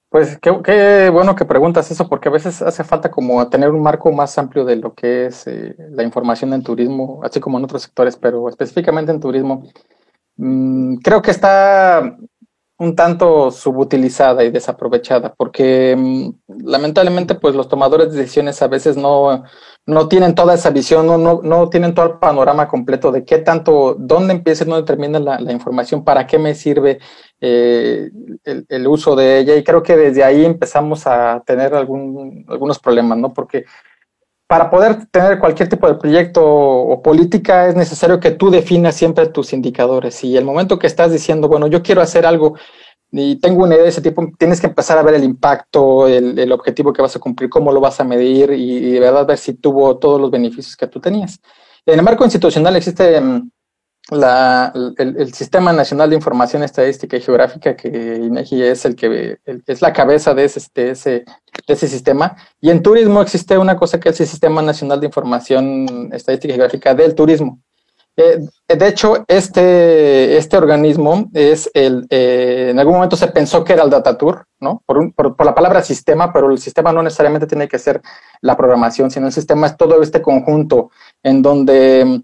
Pues 0.09 0.37
qué, 0.39 1.09
bueno 1.09 1.35
que 1.35 1.45
preguntas 1.45 1.89
eso, 1.89 2.09
porque 2.09 2.27
a 2.27 2.33
veces 2.33 2.61
hace 2.61 2.83
falta 2.83 3.09
como 3.09 3.47
tener 3.49 3.69
un 3.69 3.81
marco 3.81 4.11
más 4.11 4.37
amplio 4.37 4.65
de 4.65 4.75
lo 4.75 4.93
que 4.93 5.27
es 5.27 5.47
eh, 5.47 5.73
la 5.89 6.03
información 6.03 6.53
en 6.53 6.63
turismo, 6.63 7.21
así 7.23 7.39
como 7.39 7.57
en 7.57 7.63
otros 7.63 7.83
sectores, 7.83 8.17
pero 8.17 8.49
específicamente 8.49 9.11
en 9.11 9.21
turismo. 9.21 9.63
Mm, 10.35 10.97
creo 10.97 11.21
que 11.21 11.31
está 11.31 12.17
un 12.77 12.95
tanto 12.95 13.51
subutilizada 13.51 14.43
y 14.43 14.51
desaprovechada, 14.51 15.33
porque 15.33 15.95
mm, 15.97 16.29
lamentablemente 16.65 17.35
pues 17.35 17.55
los 17.55 17.69
tomadores 17.69 18.11
de 18.11 18.19
decisiones 18.19 18.61
a 18.61 18.67
veces 18.67 18.97
no, 18.97 19.43
no 19.85 20.07
tienen 20.07 20.35
toda 20.35 20.53
esa 20.53 20.69
visión, 20.69 21.07
no, 21.07 21.17
no, 21.17 21.41
no, 21.43 21.69
tienen 21.69 21.93
todo 21.93 22.05
el 22.05 22.19
panorama 22.19 22.67
completo 22.67 23.11
de 23.11 23.25
qué 23.25 23.39
tanto, 23.39 23.95
dónde 23.97 24.33
empieza 24.33 24.63
y 24.63 24.67
dónde 24.67 24.85
termina 24.85 25.19
la, 25.19 25.51
información, 25.51 26.03
para 26.03 26.27
qué 26.27 26.37
me 26.37 26.53
sirve 26.53 26.99
eh, 27.39 28.09
el, 28.43 28.87
uso 28.87 29.15
de 29.15 29.39
ella. 29.39 29.55
Y 29.55 29.63
creo 29.63 29.81
que 29.81 29.97
desde 29.97 30.23
ahí 30.23 30.45
empezamos 30.45 31.07
a 31.07 31.41
tener 31.45 31.73
algún, 31.73 32.45
algunos 32.47 32.79
problemas, 32.79 33.17
¿no? 33.17 33.33
Porque 33.33 33.65
para 34.47 34.69
poder 34.69 35.05
tener 35.05 35.39
cualquier 35.39 35.69
tipo 35.69 35.87
de 35.87 35.95
proyecto 35.95 36.43
o 36.45 37.01
política 37.01 37.67
es 37.67 37.75
necesario 37.75 38.19
que 38.19 38.31
tú 38.31 38.51
definas 38.51 38.95
siempre 38.95 39.27
tus 39.27 39.53
indicadores. 39.53 40.23
Y 40.23 40.35
el 40.35 40.43
momento 40.43 40.77
que 40.77 40.87
estás 40.87 41.11
diciendo, 41.11 41.47
bueno, 41.47 41.67
yo 41.67 41.81
quiero 41.81 42.01
hacer 42.01 42.25
algo 42.25 42.55
y 43.11 43.35
tengo 43.37 43.63
una 43.63 43.75
idea 43.75 43.83
de 43.83 43.89
ese 43.89 44.01
tipo, 44.01 44.25
tienes 44.37 44.61
que 44.61 44.67
empezar 44.67 44.97
a 44.97 45.03
ver 45.03 45.15
el 45.15 45.23
impacto, 45.25 46.07
el, 46.07 46.51
objetivo 46.51 46.93
que 46.93 47.01
vas 47.01 47.15
a 47.15 47.19
cumplir, 47.19 47.49
cómo 47.49 47.71
lo 47.73 47.81
vas 47.81 47.99
a 47.99 48.05
medir 48.05 48.51
y, 48.53 48.91
de 48.91 48.99
verdad 49.01 49.27
ver 49.27 49.37
si 49.37 49.53
tuvo 49.53 49.97
todos 49.97 50.19
los 50.19 50.31
beneficios 50.31 50.77
que 50.77 50.87
tú 50.87 51.01
tenías. 51.01 51.39
En 51.85 51.99
el 51.99 52.05
marco 52.05 52.23
institucional 52.23 52.75
existe 52.77 53.19
mm, 53.19 53.49
la, 54.11 54.71
el, 54.97 55.33
Sistema 55.33 55.73
Nacional 55.73 56.09
de 56.09 56.15
Información 56.15 56.63
Estadística 56.63 57.17
y 57.17 57.21
Geográfica, 57.21 57.75
que 57.75 57.89
INEGI 58.23 58.63
es 58.63 58.85
el 58.85 58.95
que 58.95 59.39
es 59.45 59.81
la 59.81 59.91
cabeza 59.91 60.33
de 60.33 60.45
ese, 60.45 60.61
de 60.73 60.91
ese, 60.91 61.11
de 61.11 61.73
ese 61.73 61.87
sistema. 61.89 62.37
Y 62.61 62.69
en 62.69 62.81
turismo 62.81 63.21
existe 63.21 63.57
una 63.57 63.75
cosa 63.75 63.99
que 63.99 64.09
es 64.09 64.21
el 64.21 64.27
Sistema 64.27 64.61
Nacional 64.61 65.01
de 65.01 65.07
Información 65.07 66.09
Estadística 66.13 66.53
y 66.53 66.55
Geográfica 66.55 66.95
del 66.95 67.13
Turismo. 67.13 67.59
Eh, 68.17 68.39
de 68.67 68.87
hecho, 68.87 69.23
este, 69.27 70.37
este 70.37 70.57
organismo 70.57 71.29
es 71.33 71.69
el, 71.73 72.05
eh, 72.09 72.67
en 72.71 72.79
algún 72.79 72.95
momento 72.95 73.15
se 73.15 73.27
pensó 73.27 73.63
que 73.63 73.73
era 73.73 73.83
el 73.83 73.89
Datatur, 73.89 74.45
¿no? 74.59 74.83
Por, 74.85 75.13
por, 75.13 75.45
la 75.45 75.55
palabra 75.55 75.81
sistema, 75.81 76.33
pero 76.33 76.51
el 76.51 76.59
sistema 76.59 76.91
no 76.91 77.01
necesariamente 77.01 77.47
tiene 77.47 77.67
que 77.67 77.79
ser 77.79 78.01
la 78.41 78.57
programación, 78.57 79.09
sino 79.11 79.27
el 79.27 79.33
sistema 79.33 79.67
es 79.67 79.77
todo 79.77 80.01
este 80.01 80.21
conjunto 80.21 80.91
en 81.23 81.41
donde 81.41 82.21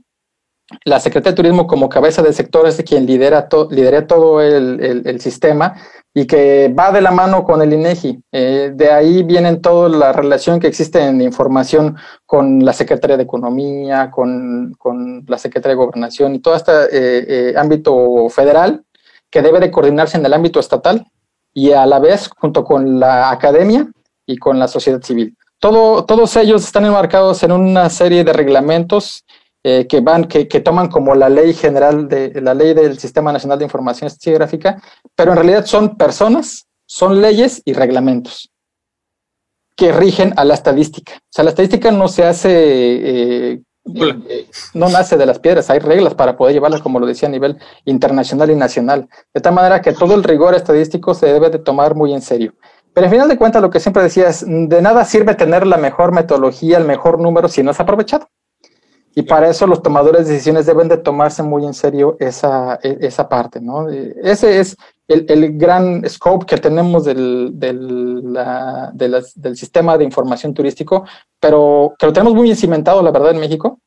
la 0.84 1.00
Secretaría 1.00 1.32
de 1.32 1.36
Turismo 1.36 1.66
como 1.66 1.88
cabeza 1.88 2.22
del 2.22 2.34
sector 2.34 2.68
es 2.68 2.82
quien 2.84 3.06
lidera, 3.06 3.48
lidera 3.70 4.06
todo 4.06 4.42
el, 4.42 5.04
el, 5.06 5.22
sistema 5.22 5.76
y 6.14 6.26
que 6.26 6.74
va 6.78 6.92
de 6.92 7.02
la 7.02 7.12
mano 7.12 7.46
con 7.46 7.62
el 7.62 7.72
INEGI. 7.72 8.22
Eh, 8.32 8.72
de 8.76 8.92
ahí 8.92 9.24
viene 9.24 9.56
toda 9.58 9.88
la 9.88 10.12
relación 10.12 10.60
que 10.60 10.68
existe 10.68 11.02
en 11.02 11.22
información 11.22 11.96
con 12.26 12.66
la 12.66 12.74
Secretaría 12.74 13.16
de 13.16 13.24
Economía, 13.24 14.12
con, 14.12 14.74
con 14.78 15.24
la 15.28 15.38
Secretaría 15.38 15.76
de 15.76 15.84
Gobernación 15.86 16.36
y 16.36 16.40
todo 16.40 16.56
este 16.56 16.72
eh, 16.72 16.90
eh, 17.52 17.54
ámbito 17.56 18.28
federal 18.30 18.84
que 19.30 19.42
debe 19.42 19.60
de 19.60 19.72
coordinarse 19.72 20.18
en 20.18 20.26
el 20.26 20.34
ámbito 20.34 20.60
estatal 20.60 21.06
y 21.54 21.72
a 21.72 21.86
la 21.86 22.00
vez 22.00 22.30
junto 22.38 22.64
con 22.66 23.00
la 23.00 23.32
academia 23.32 23.88
y 24.26 24.38
con 24.38 24.60
la 24.60 24.68
sociedad 24.68 25.02
civil. 25.02 25.36
Todo, 25.60 26.04
todos 26.06 26.36
ellos 26.36 26.64
están 26.66 26.86
enmarcados 26.86 27.42
en 27.44 27.52
una 27.52 27.90
serie 27.90 28.24
de 28.24 28.34
reglamentos 28.34 29.24
eh, 29.64 29.88
que 29.88 30.02
van, 30.02 30.26
que, 30.26 30.46
toman 30.46 30.88
como 30.88 31.16
la 31.16 31.30
ley 31.30 31.54
general 31.54 32.08
de 32.08 32.42
la 32.42 32.54
ley 32.54 32.74
del 32.74 33.00
Sistema 33.00 33.32
Nacional 33.32 33.58
de 33.58 33.66
Información 33.66 34.10
Geográfica, 34.22 34.82
pero 35.16 35.32
en 35.32 35.38
realidad 35.38 35.66
son 35.66 35.98
personas, 35.98 36.68
son 36.86 37.22
leyes 37.22 37.62
y 37.66 37.74
reglamentos 37.74 38.50
que 39.78 39.92
rigen 39.92 40.34
a 40.38 40.44
la 40.44 40.56
estadística. 40.56 41.14
O 41.14 41.30
sea, 41.30 41.44
la 41.44 41.52
estadística 41.52 41.92
no 41.92 42.08
se 42.08 42.24
hace, 42.24 42.50
eh, 42.52 43.62
eh, 43.96 44.48
no 44.74 44.90
nace 44.90 45.18
de 45.18 45.26
las 45.26 45.40
piedras, 45.40 45.70
hay 45.70 45.80
reglas 45.80 46.16
para 46.16 46.36
poder 46.36 46.56
llevarlas, 46.56 46.82
como 46.82 47.00
lo 47.00 47.06
decía, 47.06 47.30
a 47.30 47.32
nivel 47.32 47.58
internacional 47.86 48.50
y 48.50 48.56
nacional. 48.56 49.08
De 49.34 49.40
tal 49.40 49.54
manera 49.54 49.82
que 49.82 49.94
todo 49.94 50.16
el 50.16 50.24
rigor 50.24 50.56
estadístico 50.56 51.14
se 51.14 51.28
debe 51.28 51.52
de 51.52 51.60
tomar 51.60 51.94
muy 51.94 52.14
en 52.14 52.22
serio. 52.22 52.56
Pero 52.94 53.06
al 53.06 53.12
final 53.12 53.30
de 53.30 53.38
cuentas, 53.38 53.62
lo 53.62 53.70
que 53.70 53.80
siempre 53.80 54.02
decía 54.02 54.30
es, 54.30 54.44
de 54.48 54.82
nada 54.82 55.06
sirve 55.06 55.36
tener 55.36 55.68
la 55.68 55.78
mejor 55.78 56.12
metodología, 56.12 56.80
el 56.80 56.86
mejor 56.86 57.20
número, 57.20 57.48
si 57.48 57.62
no 57.62 57.70
es 57.70 57.80
aprovechado. 57.80 58.28
Y 59.16 59.24
para 59.24 59.50
eso 59.50 59.66
los 59.66 59.82
tomadores 59.82 60.28
de 60.28 60.34
decisiones 60.34 60.66
deben 60.66 60.88
de 60.88 60.98
tomarse 60.98 61.42
muy 61.42 61.66
en 61.66 61.74
serio 61.74 62.18
esa, 62.20 62.80
e, 62.84 62.98
esa 63.02 63.28
parte, 63.28 63.60
¿no? 63.60 63.90
Ese 63.90 64.60
es 64.60 64.78
el, 65.08 65.26
el 65.28 65.58
gran 65.58 66.08
scope 66.08 66.46
que 66.46 66.58
tenemos 66.58 67.06
del, 67.06 67.52
del, 67.54 68.34
la, 68.34 68.92
del 68.94 69.58
sistema 69.58 69.98
de 69.98 70.04
información 70.04 70.54
turístico, 70.54 71.06
pero 71.40 71.96
que 71.98 72.06
lo 72.06 72.14
tenemos 72.14 72.36
muy 72.36 72.54
cimentado, 72.56 73.02
la 73.02 73.12
verdad, 73.12 73.32
en 73.32 73.40
México, 73.40 73.80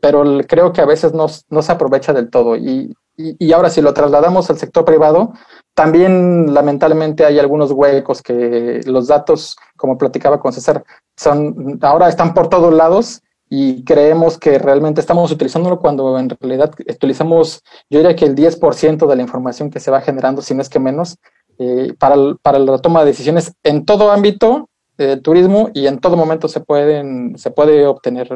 pero 0.00 0.22
creo 0.46 0.72
que 0.72 0.80
a 0.80 0.86
veces 0.86 1.12
no, 1.12 1.26
no 1.48 1.62
se 1.62 1.72
aprovecha 1.72 2.12
del 2.12 2.30
todo. 2.30 2.56
Y, 2.56 2.94
y, 3.16 3.44
y, 3.44 3.52
ahora 3.52 3.70
si 3.70 3.80
lo 3.80 3.94
trasladamos 3.94 4.50
al 4.50 4.58
sector 4.58 4.84
privado, 4.84 5.32
también 5.74 6.52
lamentablemente 6.54 7.24
hay 7.24 7.38
algunos 7.38 7.72
huecos 7.72 8.22
que 8.22 8.80
los 8.84 9.08
datos, 9.08 9.56
como 9.76 9.98
platicaba 9.98 10.38
con 10.38 10.52
César, 10.52 10.84
son, 11.16 11.78
ahora 11.82 12.08
están 12.08 12.34
por 12.34 12.48
todos 12.48 12.72
lados 12.72 13.22
y 13.48 13.84
creemos 13.84 14.38
que 14.38 14.58
realmente 14.58 15.00
estamos 15.00 15.30
utilizándolo 15.30 15.78
cuando 15.78 16.18
en 16.18 16.28
realidad 16.28 16.74
utilizamos, 16.88 17.62
yo 17.88 18.00
diría 18.00 18.16
que 18.16 18.24
el 18.24 18.34
10% 18.34 19.06
de 19.06 19.16
la 19.16 19.22
información 19.22 19.70
que 19.70 19.80
se 19.80 19.90
va 19.90 20.00
generando, 20.00 20.42
si 20.42 20.54
no 20.54 20.62
es 20.62 20.68
que 20.68 20.80
menos, 20.80 21.16
eh, 21.58 21.94
para, 21.98 22.16
para 22.42 22.58
la 22.58 22.78
toma 22.78 23.00
de 23.00 23.06
decisiones 23.06 23.52
en 23.62 23.84
todo 23.84 24.10
ámbito 24.10 24.68
del 24.98 25.22
turismo 25.22 25.70
y 25.74 25.86
en 25.86 25.98
todo 25.98 26.16
momento 26.16 26.48
se, 26.48 26.60
pueden, 26.60 27.38
se 27.38 27.50
puede 27.50 27.86
obtener. 27.86 28.28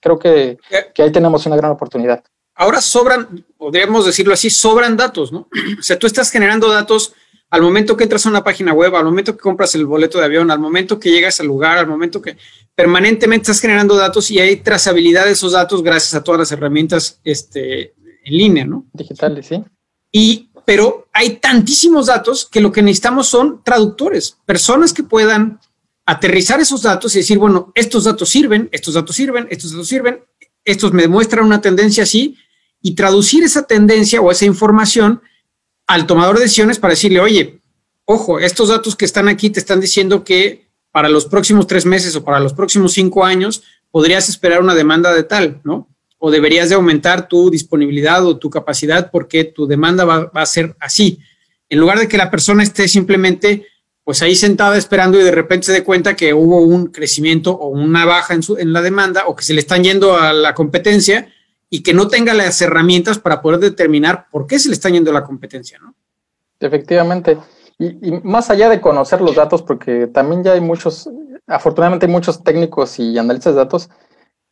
Creo 0.00 0.18
que, 0.18 0.58
que 0.94 1.02
ahí 1.02 1.12
tenemos 1.12 1.44
una 1.46 1.56
gran 1.56 1.72
oportunidad. 1.72 2.22
Ahora 2.54 2.80
sobran, 2.80 3.44
podríamos 3.58 4.06
decirlo 4.06 4.32
así, 4.32 4.48
sobran 4.48 4.96
datos, 4.96 5.32
¿no? 5.32 5.48
O 5.78 5.82
sea, 5.82 5.98
tú 5.98 6.06
estás 6.06 6.30
generando 6.30 6.72
datos 6.72 7.12
al 7.50 7.62
momento 7.62 7.96
que 7.96 8.04
entras 8.04 8.26
a 8.26 8.30
una 8.30 8.42
página 8.42 8.72
web, 8.72 8.94
al 8.96 9.04
momento 9.04 9.32
que 9.32 9.42
compras 9.42 9.74
el 9.74 9.86
boleto 9.86 10.18
de 10.18 10.24
avión, 10.24 10.50
al 10.50 10.58
momento 10.58 10.98
que 10.98 11.10
llegas 11.10 11.40
al 11.40 11.46
lugar, 11.46 11.78
al 11.78 11.86
momento 11.86 12.20
que 12.20 12.36
permanentemente 12.74 13.44
estás 13.44 13.60
generando 13.60 13.96
datos 13.96 14.30
y 14.30 14.40
hay 14.40 14.56
trazabilidad 14.56 15.26
de 15.26 15.32
esos 15.32 15.52
datos 15.52 15.82
gracias 15.82 16.14
a 16.14 16.24
todas 16.24 16.40
las 16.40 16.52
herramientas 16.52 17.20
este, 17.24 17.94
en 18.24 18.36
línea, 18.36 18.64
¿no? 18.64 18.86
Digitales, 18.92 19.46
sí. 19.46 19.62
Y, 20.10 20.50
pero 20.64 21.08
hay 21.12 21.36
tantísimos 21.36 22.06
datos 22.06 22.46
que 22.46 22.60
lo 22.60 22.72
que 22.72 22.82
necesitamos 22.82 23.28
son 23.28 23.62
traductores, 23.62 24.36
personas 24.44 24.92
que 24.92 25.04
puedan 25.04 25.60
aterrizar 26.04 26.60
esos 26.60 26.82
datos 26.82 27.14
y 27.14 27.18
decir, 27.18 27.38
bueno, 27.38 27.72
estos 27.74 28.04
datos 28.04 28.28
sirven, 28.28 28.68
estos 28.72 28.94
datos 28.94 29.14
sirven, 29.14 29.46
estos 29.50 29.72
datos 29.72 29.88
sirven, 29.88 30.24
estos 30.64 30.92
me 30.92 31.08
muestran 31.08 31.44
una 31.44 31.60
tendencia 31.60 32.02
así, 32.02 32.36
y 32.82 32.94
traducir 32.94 33.44
esa 33.44 33.66
tendencia 33.66 34.20
o 34.20 34.30
esa 34.30 34.44
información 34.44 35.22
al 35.86 36.06
tomador 36.06 36.36
de 36.36 36.42
decisiones 36.42 36.78
para 36.78 36.92
decirle, 36.92 37.20
oye, 37.20 37.60
ojo, 38.04 38.38
estos 38.38 38.68
datos 38.68 38.96
que 38.96 39.04
están 39.04 39.28
aquí 39.28 39.50
te 39.50 39.60
están 39.60 39.80
diciendo 39.80 40.24
que 40.24 40.66
para 40.90 41.08
los 41.08 41.26
próximos 41.26 41.66
tres 41.66 41.84
meses 41.84 42.16
o 42.16 42.24
para 42.24 42.40
los 42.40 42.54
próximos 42.54 42.92
cinco 42.92 43.24
años 43.24 43.62
podrías 43.90 44.28
esperar 44.28 44.62
una 44.62 44.74
demanda 44.74 45.12
de 45.12 45.22
tal, 45.24 45.60
¿no? 45.62 45.88
O 46.18 46.30
deberías 46.30 46.70
de 46.70 46.74
aumentar 46.74 47.28
tu 47.28 47.50
disponibilidad 47.50 48.24
o 48.24 48.38
tu 48.38 48.48
capacidad 48.48 49.10
porque 49.10 49.44
tu 49.44 49.66
demanda 49.66 50.04
va, 50.04 50.30
a 50.32 50.46
ser 50.46 50.74
así. 50.80 51.18
En 51.68 51.78
lugar 51.78 51.98
de 51.98 52.08
que 52.08 52.16
la 52.16 52.30
persona 52.30 52.62
esté 52.62 52.88
simplemente 52.88 53.66
pues 54.02 54.22
ahí 54.22 54.36
sentada 54.36 54.78
esperando 54.78 55.20
y 55.20 55.24
de 55.24 55.32
repente 55.32 55.66
se 55.66 55.72
dé 55.72 55.82
cuenta 55.82 56.14
que 56.14 56.32
hubo 56.32 56.60
un 56.60 56.86
crecimiento 56.86 57.52
o 57.52 57.68
una 57.68 58.04
baja 58.04 58.34
en, 58.34 58.42
su, 58.42 58.56
en 58.56 58.72
la 58.72 58.80
demanda 58.80 59.26
o 59.26 59.34
que 59.34 59.44
se 59.44 59.52
le 59.52 59.60
están 59.60 59.82
yendo 59.82 60.16
a 60.16 60.32
la 60.32 60.54
competencia 60.54 61.28
y 61.70 61.82
que 61.82 61.94
no 61.94 62.08
tenga 62.08 62.34
las 62.34 62.60
herramientas 62.62 63.18
para 63.18 63.42
poder 63.42 63.60
determinar 63.60 64.28
por 64.30 64.46
qué 64.46 64.58
se 64.58 64.68
le 64.68 64.74
está 64.74 64.88
yendo 64.88 65.12
la 65.12 65.24
competencia, 65.24 65.78
¿no? 65.78 65.94
Efectivamente. 66.60 67.38
Y, 67.78 68.12
más 68.22 68.50
allá 68.50 68.68
de 68.68 68.80
conocer 68.80 69.20
los 69.20 69.34
datos, 69.34 69.62
porque 69.62 70.06
también 70.06 70.42
ya 70.42 70.52
hay 70.52 70.60
muchos, 70.60 71.08
afortunadamente 71.46 72.06
hay 72.06 72.12
muchos 72.12 72.42
técnicos 72.42 72.98
y 72.98 73.18
analistas 73.18 73.54
de 73.54 73.58
datos, 73.58 73.90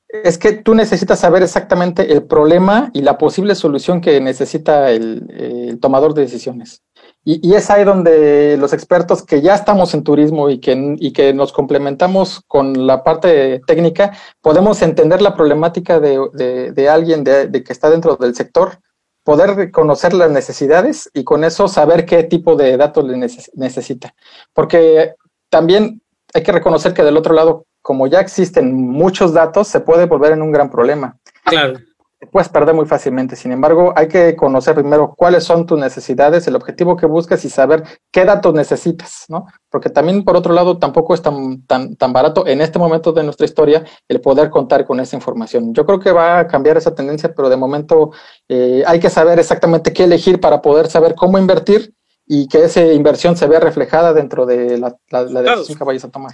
es 0.08 0.38
que 0.38 0.52
tú 0.52 0.74
necesitas 0.74 1.18
saber 1.18 1.42
exactamente 1.42 2.12
el 2.12 2.22
problema 2.24 2.90
y 2.92 3.02
la 3.02 3.18
posible 3.18 3.54
solución 3.54 4.00
que 4.00 4.20
necesita 4.20 4.90
el 4.90 5.78
tomador 5.80 6.14
de 6.14 6.22
decisiones. 6.22 6.83
Y, 7.24 7.54
es 7.54 7.70
ahí 7.70 7.84
donde 7.84 8.56
los 8.58 8.74
expertos 8.74 9.22
que 9.22 9.40
ya 9.40 9.54
estamos 9.54 9.94
en 9.94 10.04
turismo 10.04 10.50
y 10.50 10.58
que, 10.58 10.96
y 10.98 11.12
que 11.12 11.32
nos 11.32 11.52
complementamos 11.52 12.42
con 12.46 12.86
la 12.86 13.02
parte 13.02 13.62
técnica, 13.66 14.12
podemos 14.42 14.82
entender 14.82 15.22
la 15.22 15.34
problemática 15.34 16.00
de, 16.00 16.72
de, 16.74 16.88
alguien 16.88 17.24
de, 17.24 17.50
que 17.64 17.72
está 17.72 17.88
dentro 17.88 18.16
del 18.16 18.34
sector, 18.34 18.78
poder 19.22 19.70
conocer 19.70 20.12
las 20.12 20.30
necesidades 20.30 21.10
y 21.14 21.24
con 21.24 21.44
eso 21.44 21.66
saber 21.66 22.04
qué 22.04 22.24
tipo 22.24 22.56
de 22.56 22.76
datos 22.76 23.04
le 23.04 23.16
necesita. 23.16 24.14
Porque 24.52 25.14
también 25.48 26.02
hay 26.34 26.42
que 26.42 26.52
reconocer 26.52 26.92
que 26.92 27.04
del 27.04 27.16
otro 27.16 27.32
lado, 27.34 27.64
como 27.80 28.06
ya 28.06 28.20
existen 28.20 28.74
muchos 28.74 29.32
datos, 29.32 29.68
se 29.68 29.80
puede 29.80 30.04
volver 30.04 30.32
en 30.32 30.42
un 30.42 30.52
gran 30.52 30.70
problema. 30.70 31.16
Claro 31.44 31.78
puedes 32.30 32.48
perder 32.48 32.74
muy 32.74 32.86
fácilmente. 32.86 33.36
Sin 33.36 33.52
embargo, 33.52 33.92
hay 33.96 34.08
que 34.08 34.36
conocer 34.36 34.74
primero 34.74 35.14
cuáles 35.16 35.44
son 35.44 35.66
tus 35.66 35.78
necesidades, 35.78 36.46
el 36.46 36.56
objetivo 36.56 36.96
que 36.96 37.06
buscas 37.06 37.44
y 37.44 37.50
saber 37.50 37.84
qué 38.10 38.24
datos 38.24 38.54
necesitas, 38.54 39.24
¿no? 39.28 39.46
Porque 39.70 39.90
también, 39.90 40.24
por 40.24 40.36
otro 40.36 40.54
lado, 40.54 40.78
tampoco 40.78 41.14
es 41.14 41.22
tan, 41.22 41.62
tan, 41.66 41.96
tan 41.96 42.12
barato 42.12 42.46
en 42.46 42.60
este 42.60 42.78
momento 42.78 43.12
de 43.12 43.22
nuestra 43.24 43.46
historia 43.46 43.84
el 44.08 44.20
poder 44.20 44.50
contar 44.50 44.84
con 44.84 45.00
esa 45.00 45.16
información. 45.16 45.74
Yo 45.74 45.84
creo 45.86 46.00
que 46.00 46.12
va 46.12 46.40
a 46.40 46.46
cambiar 46.46 46.76
esa 46.76 46.94
tendencia, 46.94 47.34
pero 47.34 47.48
de 47.48 47.56
momento 47.56 48.12
eh, 48.48 48.82
hay 48.86 49.00
que 49.00 49.10
saber 49.10 49.38
exactamente 49.38 49.92
qué 49.92 50.04
elegir 50.04 50.40
para 50.40 50.62
poder 50.62 50.88
saber 50.88 51.14
cómo 51.14 51.38
invertir 51.38 51.94
y 52.26 52.48
que 52.48 52.64
esa 52.64 52.82
inversión 52.92 53.36
se 53.36 53.46
vea 53.46 53.60
reflejada 53.60 54.12
dentro 54.12 54.46
de 54.46 54.78
la, 54.78 54.96
decisión 55.24 55.78
que 55.78 55.84
vayas 55.84 56.04
a 56.04 56.10
tomar. 56.10 56.32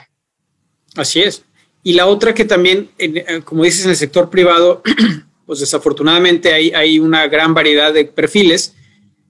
Así 0.97 1.21
es. 1.21 1.45
Y 1.83 1.95
la 1.95 2.07
otra 2.07 2.35
que 2.35 2.45
también, 2.45 2.91
eh, 2.99 3.41
como 3.45 3.65
dices, 3.65 3.85
en 3.85 3.91
el 3.91 3.97
sector 3.97 4.29
privado, 4.29 4.83
pues 5.51 5.59
desafortunadamente 5.59 6.53
hay, 6.53 6.71
hay 6.71 7.01
una 7.01 7.27
gran 7.27 7.55
variedad 7.55 7.93
de 7.93 8.05
perfiles. 8.05 8.77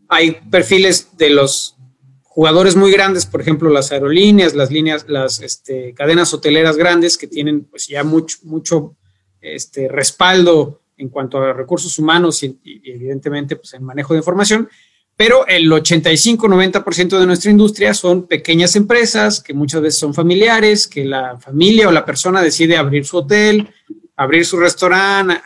Hay 0.07 0.33
perfiles 0.51 1.17
de 1.17 1.31
los 1.31 1.77
jugadores 2.25 2.77
muy 2.77 2.93
grandes, 2.93 3.25
por 3.25 3.41
ejemplo, 3.41 3.71
las 3.71 3.91
aerolíneas, 3.91 4.55
las 4.55 4.71
líneas, 4.71 5.07
las 5.09 5.41
este, 5.41 5.95
cadenas 5.95 6.35
hoteleras 6.35 6.77
grandes 6.77 7.17
que 7.17 7.27
tienen 7.27 7.65
pues 7.65 7.87
ya 7.89 8.05
mucho, 8.05 8.37
mucho 8.43 8.97
este, 9.41 9.89
respaldo 9.89 10.83
en 10.99 11.09
cuanto 11.09 11.39
a 11.39 11.55
recursos 11.55 11.99
humanos 11.99 12.43
y, 12.43 12.61
evidentemente 12.85 13.57
pues 13.57 13.73
en 13.73 13.83
manejo 13.83 14.13
de 14.13 14.19
información, 14.19 14.69
pero 15.17 15.47
el 15.47 15.73
85-90% 15.73 17.19
de 17.19 17.25
nuestra 17.25 17.51
industria 17.51 17.95
son 17.95 18.27
pequeñas 18.27 18.77
empresas 18.77 19.43
que 19.43 19.55
muchas 19.55 19.81
veces 19.81 19.99
son 19.99 20.13
familiares, 20.13 20.87
que 20.87 21.07
la 21.07 21.39
familia 21.39 21.89
o 21.89 21.93
la 21.93 22.05
persona 22.05 22.43
decide 22.43 22.77
abrir 22.77 23.07
su 23.07 23.17
hotel, 23.17 23.71
abrir 24.17 24.45
su 24.45 24.59
restaurante, 24.59 25.41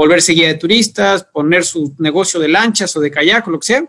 volverse 0.00 0.32
guía 0.32 0.48
de 0.48 0.54
turistas, 0.54 1.24
poner 1.24 1.62
su 1.62 1.94
negocio 1.98 2.40
de 2.40 2.48
lanchas 2.48 2.96
o 2.96 3.00
de 3.00 3.10
kayak 3.10 3.46
o 3.46 3.50
lo 3.50 3.60
que 3.60 3.66
sea. 3.66 3.84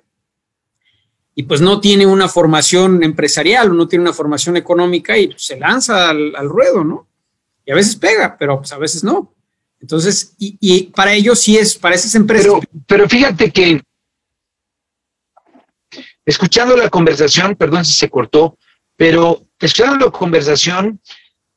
Y 1.35 1.43
pues 1.43 1.61
no 1.61 1.79
tiene 1.79 2.05
una 2.05 2.27
formación 2.27 3.01
empresarial 3.01 3.71
o 3.71 3.73
no 3.73 3.87
tiene 3.87 4.03
una 4.03 4.11
formación 4.11 4.57
económica 4.57 5.17
y 5.17 5.33
se 5.37 5.57
lanza 5.57 6.09
al, 6.09 6.49
ruedo, 6.49 6.83
¿no? 6.83 7.07
Y 7.65 7.71
a 7.71 7.75
veces 7.75 7.95
pega, 7.95 8.35
pero 8.37 8.57
pues 8.57 8.73
a 8.73 8.77
veces 8.77 9.05
no. 9.05 9.33
Entonces, 9.79 10.35
y, 10.37 10.87
para 10.87 11.13
ellos 11.13 11.39
sí 11.39 11.57
es, 11.57 11.77
para 11.77 11.95
esas 11.95 12.13
empresas. 12.15 12.47
Pero, 12.47 12.83
pero 12.85 13.07
fíjate 13.07 13.49
que, 13.49 13.81
escuchando 16.25 16.75
la 16.75 16.89
conversación, 16.89 17.55
perdón 17.55 17.85
si 17.85 17.93
se 17.93 18.09
cortó, 18.09 18.57
pero 18.97 19.47
escuchando 19.57 20.07
la 20.07 20.11
conversación, 20.11 20.99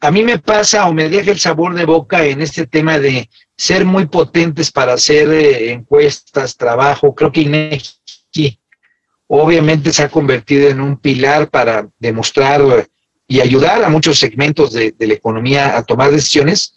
a 0.05 0.11
mí 0.11 0.23
me 0.23 0.38
pasa 0.38 0.87
o 0.87 0.93
me 0.93 1.09
deja 1.09 1.31
el 1.31 1.40
sabor 1.40 1.75
de 1.75 1.87
boca 1.87 2.27
en 2.27 2.43
este 2.43 2.67
tema 2.67 2.99
de 2.99 3.31
ser 3.57 3.87
muy 3.87 4.07
potentes 4.07 4.71
para 4.71 4.93
hacer 4.93 5.31
eh, 5.31 5.73
encuestas, 5.73 6.59
trabajo. 6.59 7.14
Creo 7.14 7.33
que 7.33 7.40
INEGI 7.40 8.61
obviamente 9.27 9.95
se 9.95 10.03
ha 10.03 10.11
convertido 10.11 10.69
en 10.69 10.83
un 10.83 10.99
pilar 10.99 11.49
para 11.49 11.88
demostrar 11.99 12.61
eh, 12.61 12.87
y 13.27 13.40
ayudar 13.40 13.83
a 13.83 13.88
muchos 13.88 14.19
segmentos 14.19 14.75
de, 14.75 14.95
la 14.99 15.14
economía 15.14 15.75
a 15.75 15.85
tomar 15.85 16.11
decisiones. 16.11 16.75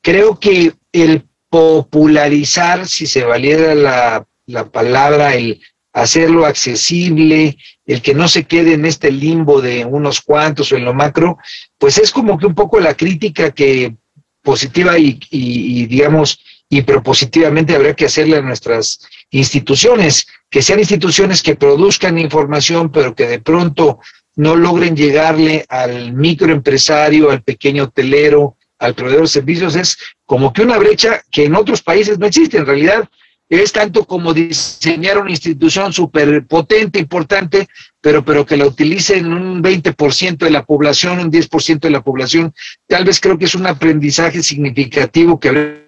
Creo 0.00 0.38
que 0.38 0.72
el 0.92 1.28
popularizar, 1.48 2.86
si 2.86 3.08
se 3.08 3.24
valiera 3.24 3.74
la, 3.74 4.28
la 4.46 4.70
palabra, 4.70 5.34
el 5.34 5.60
hacerlo 5.92 6.46
accesible, 6.46 7.56
el 7.86 8.02
que 8.02 8.14
no 8.14 8.28
se 8.28 8.44
quede 8.44 8.74
en 8.74 8.84
este 8.84 9.10
limbo 9.10 9.60
de 9.60 9.84
unos 9.84 10.20
cuantos 10.20 10.70
o 10.70 10.76
en 10.76 10.84
lo 10.84 10.94
macro, 10.94 11.38
pues 11.78 11.98
es 11.98 12.10
como 12.10 12.38
que 12.38 12.46
un 12.46 12.54
poco 12.54 12.78
la 12.80 12.94
crítica 12.94 13.50
que 13.50 13.96
positiva 14.42 14.98
y, 14.98 15.86
digamos, 15.86 16.40
y 16.68 16.82
propositivamente 16.82 17.74
habría 17.74 17.94
que 17.94 18.06
hacerle 18.06 18.36
a 18.36 18.42
nuestras 18.42 19.00
instituciones, 19.30 20.26
que 20.48 20.62
sean 20.62 20.78
instituciones 20.78 21.42
que 21.42 21.56
produzcan 21.56 22.18
información, 22.18 22.90
pero 22.90 23.14
que 23.14 23.26
de 23.26 23.40
pronto 23.40 23.98
no 24.36 24.56
logren 24.56 24.96
llegarle 24.96 25.66
al 25.68 26.12
microempresario, 26.12 27.30
al 27.30 27.42
pequeño 27.42 27.84
hotelero, 27.84 28.56
al 28.78 28.94
proveedor 28.94 29.22
de 29.22 29.28
servicios, 29.28 29.76
es 29.76 29.98
como 30.24 30.52
que 30.52 30.62
una 30.62 30.78
brecha 30.78 31.22
que 31.30 31.44
en 31.44 31.54
otros 31.54 31.82
países 31.82 32.18
no 32.18 32.26
existe. 32.26 32.56
En 32.56 32.66
realidad, 32.66 33.08
es 33.50 33.72
tanto 33.72 34.04
como 34.04 34.32
diseñar 34.32 35.18
una 35.18 35.32
institución 35.32 35.92
súper 35.92 36.46
potente, 36.46 37.00
importante, 37.00 37.68
pero, 38.00 38.24
pero 38.24 38.46
que 38.46 38.56
la 38.56 38.64
utilicen 38.64 39.32
un 39.32 39.60
20% 39.60 40.38
de 40.38 40.50
la 40.50 40.64
población, 40.64 41.18
un 41.18 41.32
10% 41.32 41.80
de 41.80 41.90
la 41.90 42.00
población. 42.00 42.54
Tal 42.86 43.04
vez 43.04 43.18
creo 43.18 43.36
que 43.36 43.46
es 43.46 43.56
un 43.56 43.66
aprendizaje 43.66 44.40
significativo 44.44 45.40
que 45.40 45.48
habría 45.48 45.82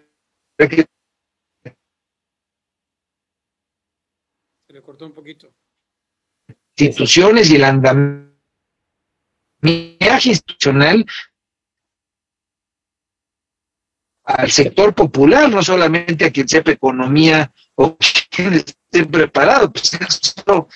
que... 0.59 0.87
Se 4.67 4.73
le 4.73 4.83
cortó 4.83 5.07
un 5.07 5.13
poquito. 5.13 5.55
Instituciones 6.77 7.49
y 7.49 7.57
el 7.57 7.65
andamiaje 7.65 8.33
institucional 10.25 11.07
al 14.25 14.51
sector 14.51 14.95
popular, 14.95 15.51
no 15.51 15.63
solamente 15.63 16.27
a 16.27 16.31
quien 16.31 16.49
sepa 16.49 16.73
economía 16.73 17.53
o 17.75 17.97
quien 18.31 18.55
esté 18.55 19.07
preparado. 19.07 19.73
Pues 19.73 19.93
eso 19.95 20.69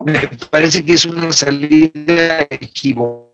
me 0.00 0.28
parece 0.50 0.84
que 0.84 0.92
es 0.92 1.04
una 1.04 1.32
salida 1.32 2.46
equivocada. 2.50 3.26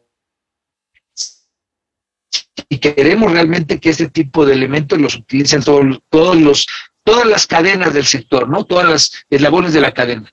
Y 2.68 2.78
queremos 2.78 3.32
realmente 3.32 3.78
que 3.78 3.90
este 3.90 4.08
tipo 4.08 4.46
de 4.46 4.54
elementos 4.54 5.00
los 5.00 5.16
utilicen 5.16 5.62
todos, 5.62 6.00
todos 6.08 6.36
los, 6.36 6.66
todas 7.04 7.26
las 7.26 7.46
cadenas 7.46 7.92
del 7.92 8.04
sector, 8.04 8.48
¿no? 8.48 8.64
Todas 8.64 8.88
las 8.88 9.26
eslabones 9.30 9.72
de 9.72 9.80
la 9.80 9.92
cadena. 9.92 10.32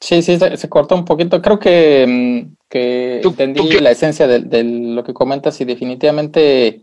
Sí, 0.00 0.22
sí, 0.22 0.38
se, 0.38 0.68
cortó 0.68 0.96
un 0.96 1.04
poquito. 1.04 1.40
Creo 1.40 1.58
que, 1.58 2.04
mm, 2.08 2.56
que 2.68 3.20
entendí 3.22 3.78
la 3.78 3.92
esencia 3.92 4.26
de, 4.26 4.40
de, 4.40 4.64
lo 4.64 5.04
que 5.04 5.14
comentas 5.14 5.60
y 5.60 5.64
definitivamente 5.64 6.82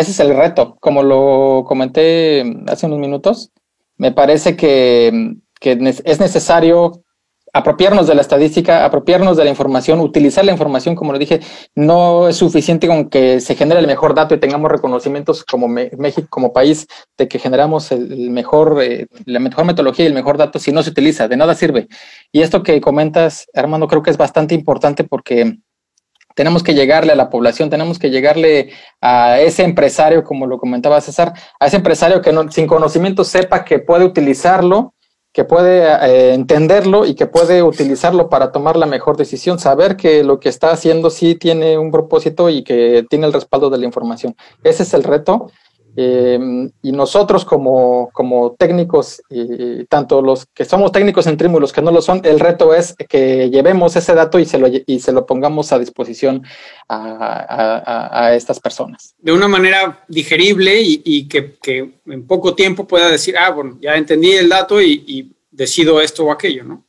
ese 0.00 0.12
es 0.12 0.20
el 0.20 0.36
reto. 0.36 0.76
Como 0.80 1.02
lo 1.02 1.64
comenté 1.66 2.44
hace 2.66 2.86
unos 2.86 2.98
minutos, 2.98 3.50
me 3.96 4.12
parece 4.12 4.56
que, 4.56 5.36
es 5.60 6.20
necesario 6.20 7.02
apropiarnos 7.52 8.06
de 8.06 8.14
la 8.14 8.20
estadística, 8.20 8.84
apropiarnos 8.84 9.36
de 9.36 9.44
la 9.44 9.50
información, 9.50 10.00
utilizar 10.00 10.44
la 10.44 10.52
información, 10.52 10.94
como 10.94 11.12
lo 11.12 11.18
dije, 11.18 11.40
no 11.74 12.28
es 12.28 12.36
suficiente 12.36 12.86
con 12.86 13.08
que 13.08 13.40
se 13.40 13.56
genere 13.56 13.80
el 13.80 13.86
mejor 13.86 14.14
dato 14.14 14.34
y 14.34 14.38
tengamos 14.38 14.70
reconocimientos 14.70 15.44
como 15.44 15.66
México, 15.66 16.28
como 16.30 16.52
país, 16.52 16.86
de 17.16 17.26
que 17.26 17.38
generamos 17.38 17.90
eh, 17.90 17.98
la 19.24 19.40
mejor 19.40 19.64
metodología 19.64 20.04
y 20.04 20.08
el 20.08 20.14
mejor 20.14 20.36
dato 20.36 20.58
si 20.58 20.70
no 20.70 20.82
se 20.82 20.90
utiliza, 20.90 21.26
de 21.26 21.36
nada 21.36 21.54
sirve. 21.54 21.88
Y 22.30 22.42
esto 22.42 22.62
que 22.62 22.80
comentas, 22.80 23.46
Armando, 23.54 23.88
creo 23.88 24.02
que 24.02 24.10
es 24.10 24.18
bastante 24.18 24.54
importante 24.54 25.02
porque 25.02 25.58
tenemos 26.38 26.62
que 26.62 26.72
llegarle 26.72 27.10
a 27.10 27.16
la 27.16 27.30
población, 27.30 27.68
tenemos 27.68 27.98
que 27.98 28.10
llegarle 28.10 28.70
a 29.00 29.40
ese 29.40 29.64
empresario, 29.64 30.22
como 30.22 30.46
lo 30.46 30.56
comentaba 30.56 31.00
César, 31.00 31.32
a 31.58 31.66
ese 31.66 31.78
empresario 31.78 32.22
que 32.22 32.32
no, 32.32 32.48
sin 32.48 32.68
conocimiento 32.68 33.24
sepa 33.24 33.64
que 33.64 33.80
puede 33.80 34.04
utilizarlo 34.04 34.94
que 35.32 35.44
puede 35.44 35.82
eh, 35.84 36.34
entenderlo 36.34 37.06
y 37.06 37.14
que 37.14 37.26
puede 37.26 37.62
utilizarlo 37.62 38.28
para 38.28 38.50
tomar 38.50 38.76
la 38.76 38.86
mejor 38.86 39.16
decisión, 39.16 39.58
saber 39.58 39.96
que 39.96 40.24
lo 40.24 40.40
que 40.40 40.48
está 40.48 40.70
haciendo 40.70 41.10
sí 41.10 41.34
tiene 41.34 41.76
un 41.76 41.90
propósito 41.90 42.48
y 42.48 42.62
que 42.62 43.04
tiene 43.10 43.26
el 43.26 43.32
respaldo 43.32 43.68
de 43.68 43.78
la 43.78 43.84
información. 43.84 44.34
Ese 44.64 44.84
es 44.84 44.94
el 44.94 45.04
reto 45.04 45.50
eh, 45.96 46.38
y 46.82 46.92
nosotros 46.92 47.44
como, 47.44 48.10
como 48.12 48.52
técnicos, 48.52 49.22
y 49.28 49.84
tanto 49.84 50.22
los 50.22 50.46
que 50.46 50.64
somos 50.64 50.92
técnicos 50.92 51.26
en 51.26 51.36
Trimu 51.36 51.60
los 51.60 51.72
que 51.72 51.82
no 51.82 51.90
lo 51.90 52.02
son, 52.02 52.20
el 52.24 52.40
reto 52.40 52.74
es 52.74 52.94
que 53.08 53.50
llevemos 53.50 53.96
ese 53.96 54.14
dato 54.14 54.38
y 54.38 54.44
se 54.44 54.58
lo, 54.58 54.68
y 54.68 55.00
se 55.00 55.12
lo 55.12 55.26
pongamos 55.26 55.72
a 55.72 55.78
disposición 55.78 56.42
a, 56.88 58.32
estas 58.34 58.60
personas. 58.60 59.14
De 59.18 59.32
una 59.32 59.48
manera 59.48 60.04
digerible 60.08 60.80
y, 60.80 61.28
que, 61.28 61.92
en 62.06 62.26
poco 62.26 62.54
tiempo 62.54 62.86
pueda 62.86 63.10
decir, 63.10 63.36
ah, 63.38 63.50
bueno, 63.50 63.78
ya 63.80 63.96
entendí 63.96 64.32
el 64.32 64.48
dato 64.48 64.80
y, 64.80 65.04
y 65.06 65.32
decido 65.50 66.00
esto 66.00 66.24
o 66.24 66.32
aquello, 66.32 66.64
¿no? 66.64 66.87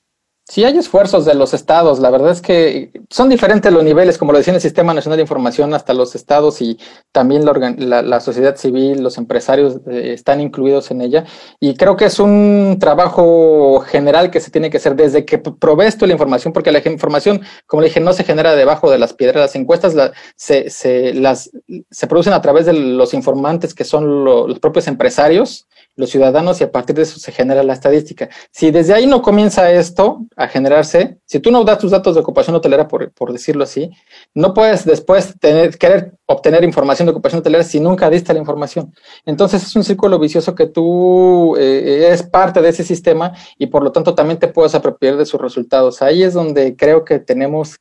Sí 0.49 0.63
hay 0.63 0.75
esfuerzos 0.79 1.25
de 1.25 1.35
los 1.35 1.53
estados, 1.53 1.99
la 1.99 2.09
verdad 2.09 2.31
es 2.31 2.41
que 2.41 2.91
son 3.11 3.29
diferentes 3.29 3.71
los 3.71 3.83
niveles, 3.83 4.17
como 4.17 4.31
lo 4.31 4.39
decía 4.39 4.49
en 4.49 4.55
el 4.55 4.61
Sistema 4.61 4.95
Nacional 4.95 5.17
de 5.17 5.21
Información, 5.21 5.75
hasta 5.75 5.93
los 5.93 6.15
estados 6.15 6.59
y 6.63 6.79
también 7.11 7.45
la, 7.45 8.19
sociedad 8.19 8.55
civil, 8.55 9.03
los 9.03 9.19
empresarios 9.19 9.75
eh, 9.87 10.11
están 10.11 10.41
incluidos 10.41 10.89
en 10.89 11.01
ella. 11.01 11.23
Y 11.59 11.75
creo 11.75 11.95
que 11.95 12.05
es 12.05 12.19
un 12.19 12.77
trabajo 12.79 13.81
general 13.81 14.31
que 14.31 14.39
se 14.39 14.49
tiene 14.49 14.71
que 14.71 14.77
hacer 14.77 14.95
desde 14.95 15.23
que 15.23 15.37
provees 15.37 15.99
tú 15.99 16.07
la 16.07 16.13
información, 16.13 16.51
porque 16.51 16.71
la 16.71 16.81
información, 16.83 17.41
como 17.67 17.81
le 17.81 17.89
dije, 17.89 17.99
no 17.99 18.13
se 18.13 18.23
genera 18.23 18.55
debajo 18.55 18.89
de 18.89 18.97
las 18.97 19.13
piedras. 19.13 19.41
Las 19.43 19.55
encuestas 19.55 19.93
se, 20.35 20.71
se, 20.71 21.13
las, 21.13 21.51
se 21.91 22.07
producen 22.07 22.33
a 22.33 22.41
través 22.41 22.65
de 22.65 22.73
los 22.73 23.13
informantes 23.13 23.75
que 23.75 23.83
son 23.83 24.25
los 24.25 24.59
propios 24.59 24.87
empresarios 24.87 25.67
los 25.99 26.09
ciudadanos 26.09 26.61
y 26.61 26.63
a 26.63 26.71
partir 26.71 26.95
de 26.95 27.01
eso 27.01 27.19
se 27.19 27.33
genera 27.33 27.61
la 27.61 27.73
estadística. 27.73 28.29
Si 28.51 28.71
desde 28.71 28.93
ahí 28.93 29.05
no 29.05 29.21
comienza 29.21 29.69
esto 29.69 30.21
a 30.37 30.47
generarse, 30.47 31.17
si 31.25 31.39
tú 31.39 31.51
no 31.51 31.65
das 31.65 31.77
tus 31.77 31.91
datos 31.91 32.15
de 32.15 32.21
ocupación 32.21 32.55
hotelera, 32.55 32.87
por, 32.87 33.33
decirlo 33.33 33.65
así, 33.65 33.91
no 34.33 34.53
puedes 34.53 34.85
después 34.85 35.37
tener, 35.39 35.77
querer 35.77 36.13
obtener 36.25 36.63
información 36.63 37.05
de 37.05 37.11
ocupación 37.11 37.39
hotelera 37.39 37.65
si 37.65 37.81
nunca 37.81 38.09
diste 38.09 38.31
la 38.31 38.39
información. 38.39 38.93
Entonces 39.25 39.61
es 39.61 39.75
un 39.75 39.83
círculo 39.83 40.17
vicioso 40.19 40.55
que 40.55 40.67
tú 40.67 41.57
eh, 41.57 42.09
es 42.11 42.23
parte 42.23 42.61
de 42.61 42.69
ese 42.69 42.85
sistema 42.85 43.33
y 43.57 43.67
por 43.67 43.83
lo 43.83 43.91
tanto 43.91 44.15
también 44.15 44.39
te 44.39 44.47
puedes 44.47 44.73
apropiar 44.75 45.17
de 45.17 45.25
sus 45.25 45.41
resultados. 45.41 46.01
Ahí 46.01 46.23
es 46.23 46.33
donde 46.33 46.77
creo 46.77 47.03
que 47.03 47.19
tenemos 47.19 47.75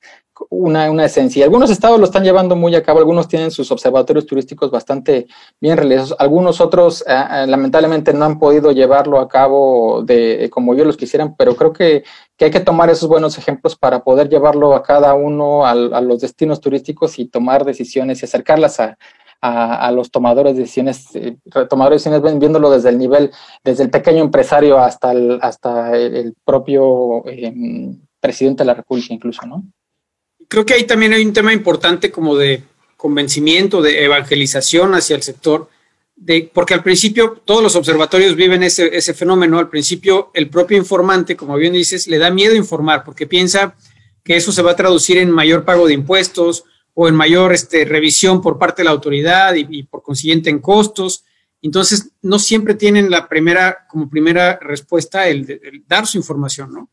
una, 0.50 0.90
una 0.90 1.04
esencia. 1.04 1.44
Algunos 1.44 1.70
estados 1.70 1.98
lo 1.98 2.04
están 2.04 2.24
llevando 2.24 2.56
muy 2.56 2.74
a 2.74 2.82
cabo, 2.82 2.98
algunos 2.98 3.28
tienen 3.28 3.50
sus 3.50 3.70
observatorios 3.70 4.26
turísticos 4.26 4.70
bastante 4.70 5.26
bien 5.60 5.76
realizados, 5.76 6.16
algunos 6.18 6.60
otros 6.60 7.02
eh, 7.06 7.12
eh, 7.12 7.46
lamentablemente 7.46 8.12
no 8.12 8.24
han 8.24 8.38
podido 8.38 8.72
llevarlo 8.72 9.20
a 9.20 9.28
cabo 9.28 10.02
de 10.02 10.48
como 10.52 10.74
yo 10.74 10.84
los 10.84 10.96
quisieran, 10.96 11.34
pero 11.36 11.54
creo 11.56 11.72
que, 11.72 12.04
hay 12.40 12.50
que 12.50 12.60
tomar 12.60 12.88
esos 12.88 13.08
buenos 13.08 13.36
ejemplos 13.36 13.76
para 13.76 14.04
poder 14.04 14.28
llevarlo 14.28 14.74
a 14.74 14.82
cada 14.82 15.14
uno 15.14 15.66
a, 15.66 15.74
los 15.74 16.20
destinos 16.20 16.60
turísticos 16.60 17.18
y 17.18 17.26
tomar 17.26 17.64
decisiones 17.64 18.22
y 18.22 18.26
acercarlas 18.26 18.78
a, 18.80 18.96
los 19.92 20.10
tomadores 20.10 20.54
de 20.54 20.62
decisiones, 20.62 21.14
eh, 21.14 21.36
tomadores 21.68 22.04
de 22.04 22.10
decisiones 22.10 22.38
viéndolo 22.38 22.70
desde 22.70 22.90
el 22.90 22.98
nivel, 22.98 23.30
desde 23.64 23.84
el 23.84 23.90
pequeño 23.90 24.22
empresario 24.22 24.78
hasta 24.78 25.12
el, 25.12 25.38
hasta 25.42 25.96
el, 25.96 26.34
propio 26.44 27.24
presidente 28.20 28.62
de 28.62 28.66
la 28.66 28.74
República 28.74 29.14
incluso, 29.14 29.46
¿no? 29.46 29.64
Creo 30.48 30.64
que 30.66 30.74
ahí 30.74 30.84
también 30.84 31.12
hay 31.12 31.24
un 31.24 31.32
tema 31.32 31.52
importante 31.52 32.10
como 32.10 32.36
de 32.36 32.64
convencimiento, 32.96 33.80
de 33.80 34.04
evangelización 34.04 34.94
hacia 34.94 35.14
el 35.14 35.22
sector, 35.22 35.68
de, 36.16 36.50
porque 36.52 36.74
al 36.74 36.82
principio 36.82 37.40
todos 37.44 37.62
los 37.62 37.76
observatorios 37.76 38.34
viven 38.34 38.64
ese, 38.64 38.96
ese 38.96 39.14
fenómeno, 39.14 39.58
al 39.58 39.68
principio 39.68 40.30
el 40.34 40.50
propio 40.50 40.76
informante, 40.76 41.36
como 41.36 41.56
bien 41.56 41.74
dices, 41.74 42.08
le 42.08 42.18
da 42.18 42.30
miedo 42.30 42.56
informar 42.56 43.04
porque 43.04 43.26
piensa 43.26 43.76
que 44.24 44.36
eso 44.36 44.50
se 44.50 44.62
va 44.62 44.72
a 44.72 44.76
traducir 44.76 45.18
en 45.18 45.30
mayor 45.30 45.64
pago 45.64 45.86
de 45.86 45.94
impuestos 45.94 46.64
o 46.94 47.06
en 47.06 47.14
mayor 47.14 47.52
este, 47.52 47.84
revisión 47.84 48.42
por 48.42 48.58
parte 48.58 48.82
de 48.82 48.86
la 48.86 48.90
autoridad 48.90 49.54
y, 49.54 49.84
por 49.84 50.02
consiguiente 50.02 50.50
en 50.50 50.58
costos. 50.58 51.24
Entonces, 51.62 52.10
no 52.22 52.40
siempre 52.40 52.74
tienen 52.74 53.10
la 53.10 53.28
primera, 53.28 53.86
como 53.88 54.10
primera 54.10 54.58
respuesta 54.60 55.28
el, 55.28 55.48
el 55.48 55.84
dar 55.86 56.08
su 56.08 56.18
información, 56.18 56.72
¿no? 56.72 56.90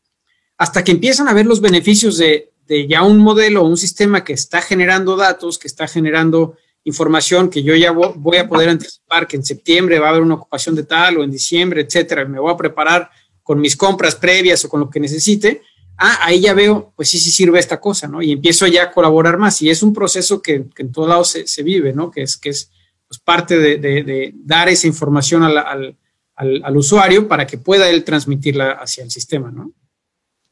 Hasta 0.56 0.84
que 0.84 0.92
empiezan 0.92 1.28
a 1.28 1.34
ver 1.34 1.46
los 1.46 1.60
beneficios 1.60 2.16
de, 2.16 2.52
de 2.66 2.86
ya 2.86 3.02
un 3.02 3.18
modelo 3.18 3.64
un 3.64 3.76
sistema 3.76 4.24
que 4.24 4.32
está 4.32 4.60
generando 4.60 5.16
datos, 5.16 5.58
que 5.58 5.68
está 5.68 5.86
generando 5.86 6.56
información 6.84 7.50
que 7.50 7.62
yo 7.62 7.74
ya 7.74 7.90
voy 7.90 8.36
a 8.36 8.48
poder 8.48 8.68
anticipar 8.68 9.26
que 9.26 9.36
en 9.36 9.44
septiembre 9.44 9.98
va 9.98 10.06
a 10.06 10.10
haber 10.10 10.22
una 10.22 10.34
ocupación 10.34 10.76
de 10.76 10.84
tal 10.84 11.18
o 11.18 11.24
en 11.24 11.32
diciembre, 11.32 11.80
etcétera, 11.80 12.24
me 12.24 12.38
voy 12.38 12.52
a 12.52 12.56
preparar 12.56 13.10
con 13.42 13.60
mis 13.60 13.76
compras 13.76 14.14
previas 14.14 14.64
o 14.64 14.68
con 14.68 14.80
lo 14.80 14.88
que 14.88 15.00
necesite, 15.00 15.62
ah, 15.98 16.20
ahí 16.22 16.40
ya 16.40 16.54
veo, 16.54 16.92
pues 16.94 17.08
sí, 17.08 17.18
sí 17.18 17.32
sirve 17.32 17.58
esta 17.58 17.80
cosa, 17.80 18.06
¿no? 18.06 18.22
Y 18.22 18.32
empiezo 18.32 18.68
ya 18.68 18.84
a 18.84 18.92
colaborar 18.92 19.36
más. 19.36 19.60
Y 19.62 19.70
es 19.70 19.82
un 19.82 19.92
proceso 19.92 20.40
que, 20.40 20.66
en 20.76 20.92
todos 20.92 21.08
lados 21.08 21.36
se, 21.44 21.62
vive, 21.64 21.92
¿no? 21.92 22.10
Que 22.10 22.22
es, 22.22 22.36
que 22.36 22.50
es 22.50 22.70
pues, 23.08 23.18
parte 23.20 23.58
de, 23.58 24.32
dar 24.36 24.68
esa 24.68 24.86
información 24.86 25.42
al, 25.42 25.58
al, 25.58 25.96
al 26.36 26.76
usuario 26.76 27.26
para 27.26 27.46
que 27.46 27.58
pueda 27.58 27.88
él 27.88 28.04
transmitirla 28.04 28.72
hacia 28.72 29.02
el 29.02 29.10
sistema, 29.10 29.50
¿no? 29.50 29.72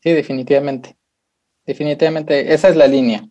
Sí, 0.03 0.13
definitivamente 0.13 0.97
definitivamente 1.67 2.53
esa 2.53 2.69
es 2.69 2.77
la 2.77 2.87
línea. 2.87 3.25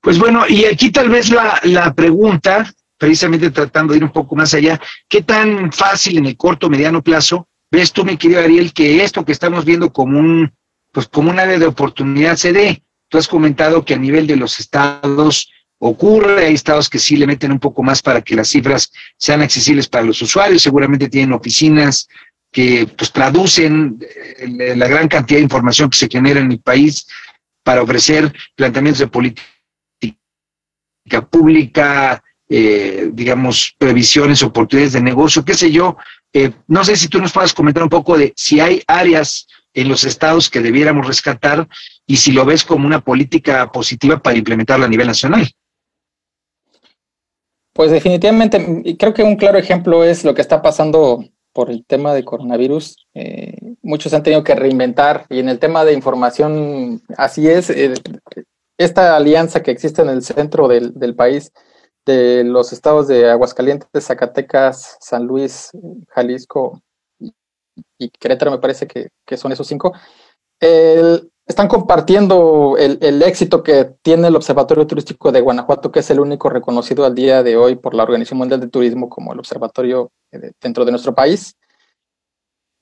Pues 0.00 0.18
bueno, 0.18 0.44
y 0.48 0.64
aquí 0.64 0.90
tal 0.90 1.08
vez 1.08 1.30
la, 1.30 1.60
la 1.62 1.94
pregunta, 1.94 2.72
precisamente 2.98 3.50
tratando 3.50 3.92
de 3.92 3.98
ir 3.98 4.04
un 4.04 4.12
poco 4.12 4.34
más 4.34 4.52
allá, 4.52 4.80
¿qué 5.08 5.22
tan 5.22 5.72
fácil 5.72 6.18
en 6.18 6.26
el 6.26 6.36
corto 6.36 6.68
mediano 6.68 7.02
plazo 7.02 7.48
ves 7.70 7.92
tú, 7.92 8.04
mi 8.04 8.16
querido 8.16 8.40
Ariel, 8.40 8.72
que 8.72 9.02
esto 9.04 9.24
que 9.24 9.32
estamos 9.32 9.64
viendo 9.64 9.92
como 9.92 10.18
un, 10.18 10.52
pues 10.90 11.06
como 11.06 11.30
un 11.30 11.38
área 11.38 11.58
de 11.58 11.66
oportunidad 11.66 12.36
se 12.36 12.52
dé? 12.52 12.82
Tú 13.08 13.18
has 13.18 13.28
comentado 13.28 13.84
que 13.84 13.94
a 13.94 13.98
nivel 13.98 14.26
de 14.26 14.36
los 14.36 14.58
estados 14.58 15.50
ocurre, 15.78 16.46
hay 16.46 16.54
estados 16.54 16.88
que 16.88 16.98
sí 16.98 17.16
le 17.16 17.26
meten 17.26 17.52
un 17.52 17.58
poco 17.58 17.82
más 17.82 18.02
para 18.02 18.22
que 18.22 18.36
las 18.36 18.48
cifras 18.48 18.90
sean 19.16 19.42
accesibles 19.42 19.88
para 19.88 20.04
los 20.04 20.20
usuarios, 20.20 20.62
seguramente 20.62 21.08
tienen 21.08 21.32
oficinas 21.32 22.08
que 22.52 22.86
pues, 22.86 23.10
traducen 23.10 23.98
eh, 24.38 24.76
la 24.76 24.86
gran 24.86 25.08
cantidad 25.08 25.38
de 25.38 25.44
información 25.44 25.90
que 25.90 25.96
se 25.96 26.08
genera 26.08 26.38
en 26.38 26.52
el 26.52 26.60
país 26.60 27.06
para 27.64 27.82
ofrecer 27.82 28.32
planteamientos 28.54 29.00
de 29.00 29.06
política 29.06 29.42
pública, 31.30 32.22
eh, 32.48 33.08
digamos, 33.12 33.74
previsiones, 33.78 34.42
oportunidades 34.42 34.92
de 34.92 35.00
negocio, 35.00 35.44
qué 35.44 35.54
sé 35.54 35.72
yo. 35.72 35.96
Eh, 36.32 36.52
no 36.68 36.84
sé 36.84 36.96
si 36.96 37.08
tú 37.08 37.18
nos 37.18 37.32
puedas 37.32 37.54
comentar 37.54 37.82
un 37.82 37.88
poco 37.88 38.18
de 38.18 38.32
si 38.36 38.60
hay 38.60 38.82
áreas 38.86 39.46
en 39.74 39.88
los 39.88 40.04
estados 40.04 40.50
que 40.50 40.60
debiéramos 40.60 41.06
rescatar 41.06 41.66
y 42.06 42.16
si 42.16 42.32
lo 42.32 42.44
ves 42.44 42.64
como 42.64 42.86
una 42.86 43.00
política 43.00 43.72
positiva 43.72 44.22
para 44.22 44.36
implementarla 44.36 44.84
a 44.84 44.90
nivel 44.90 45.06
nacional. 45.06 45.50
Pues 47.72 47.90
definitivamente, 47.90 48.96
creo 48.98 49.14
que 49.14 49.22
un 49.22 49.36
claro 49.36 49.56
ejemplo 49.56 50.04
es 50.04 50.24
lo 50.24 50.34
que 50.34 50.42
está 50.42 50.60
pasando 50.60 51.24
por 51.52 51.70
el 51.70 51.84
tema 51.84 52.14
de 52.14 52.24
coronavirus, 52.24 52.96
eh, 53.14 53.56
muchos 53.82 54.12
han 54.14 54.22
tenido 54.22 54.44
que 54.44 54.54
reinventar. 54.54 55.26
Y 55.28 55.38
en 55.38 55.48
el 55.48 55.58
tema 55.58 55.84
de 55.84 55.92
información, 55.92 57.02
así 57.16 57.48
es, 57.48 57.72
esta 58.78 59.16
alianza 59.16 59.62
que 59.62 59.70
existe 59.70 60.02
en 60.02 60.08
el 60.08 60.22
centro 60.22 60.68
del, 60.68 60.94
del, 60.94 61.14
país, 61.14 61.52
de 62.06 62.44
los 62.44 62.72
estados 62.72 63.08
de 63.08 63.30
Aguascalientes, 63.30 63.88
Zacatecas, 64.06 64.96
San 65.00 65.26
Luis, 65.26 65.70
Jalisco 66.08 66.82
y 67.98 68.10
Querétaro, 68.10 68.50
me 68.50 68.58
parece 68.58 68.86
que, 68.86 69.08
que 69.24 69.36
son 69.36 69.52
esos 69.52 69.66
cinco, 69.66 69.92
el, 70.60 71.30
están 71.46 71.68
compartiendo 71.68 72.76
el, 72.78 72.98
el, 73.02 73.22
éxito 73.22 73.62
que 73.62 73.90
tiene 74.02 74.28
el 74.28 74.36
Observatorio 74.36 74.86
Turístico 74.86 75.32
de 75.32 75.40
Guanajuato, 75.40 75.90
que 75.90 76.00
es 76.00 76.10
el 76.10 76.20
único 76.20 76.48
reconocido 76.48 77.04
al 77.04 77.14
día 77.14 77.42
de 77.42 77.56
hoy 77.56 77.76
por 77.76 77.94
la 77.94 78.04
Organización 78.04 78.38
Mundial 78.38 78.60
de 78.60 78.68
Turismo 78.68 79.08
como 79.08 79.32
el 79.32 79.38
observatorio 79.38 80.10
eh, 80.30 80.52
dentro 80.60 80.84
de 80.84 80.92
nuestro 80.92 81.14
país. 81.14 81.56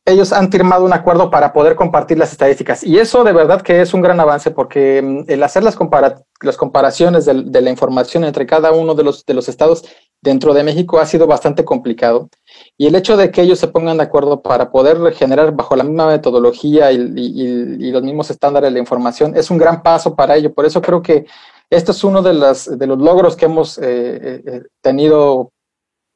Ellos 0.07 0.33
han 0.33 0.51
firmado 0.51 0.85
un 0.85 0.93
acuerdo 0.93 1.31
para 1.31 1.53
poder 1.53 1.77
compartir 1.77 2.19
las 2.19 2.33
estadísticas 2.33 2.83
y 2.83 2.99
eso 2.99 3.23
de 3.23 3.33
verdad 3.33 3.63
que 3.63 3.81
es 3.81 3.95
un 3.95 4.01
gran 4.03 4.19
avance 4.19 4.51
porque 4.51 5.01
mm, 5.03 5.31
el 5.31 5.43
hacer 5.43 5.63
las, 5.63 5.79
las 6.41 6.57
comparaciones 6.57 7.25
de, 7.27 7.43
de, 7.45 7.61
la 7.61 7.71
información 7.71 8.25
entre 8.25 8.47
cada 8.47 8.73
uno 8.73 8.95
de 8.95 9.05
los, 9.05 9.25
de 9.25 9.35
los 9.35 9.49
estados 9.49 9.85
dentro 10.21 10.53
de 10.53 10.65
México 10.65 10.99
ha 10.99 11.07
sido 11.07 11.27
bastante 11.27 11.65
complicado. 11.65 12.29
Y 12.77 12.87
el 12.87 12.95
hecho 12.95 13.17
de 13.17 13.31
que 13.31 13.43
ellos 13.43 13.59
se 13.59 13.69
pongan 13.69 13.99
de 13.99 14.05
acuerdo 14.05 14.41
para 14.41 14.71
poder 14.71 15.13
generar 15.13 15.55
bajo 15.55 15.77
la 15.77 15.85
misma 15.85 16.07
metodología 16.07 16.91
y, 16.93 17.91
los 17.91 18.03
mismos 18.03 18.31
estándares 18.31 18.73
de 18.73 18.81
información 18.81 19.37
es 19.37 19.51
un 19.51 19.59
gran 19.59 19.83
paso 19.83 20.15
para 20.15 20.37
ello. 20.37 20.53
Por 20.53 20.65
eso 20.65 20.81
creo 20.81 21.03
que 21.03 21.27
este 21.69 21.93
es 21.93 22.03
uno 22.03 22.23
de, 22.23 22.35
las, 22.35 22.67
los 22.67 22.99
logros 22.99 23.37
que 23.37 23.45
hemos 23.45 23.79
eh, 23.79 23.83
eh, 23.85 24.43
eh, 24.47 24.63
tenido 24.81 25.53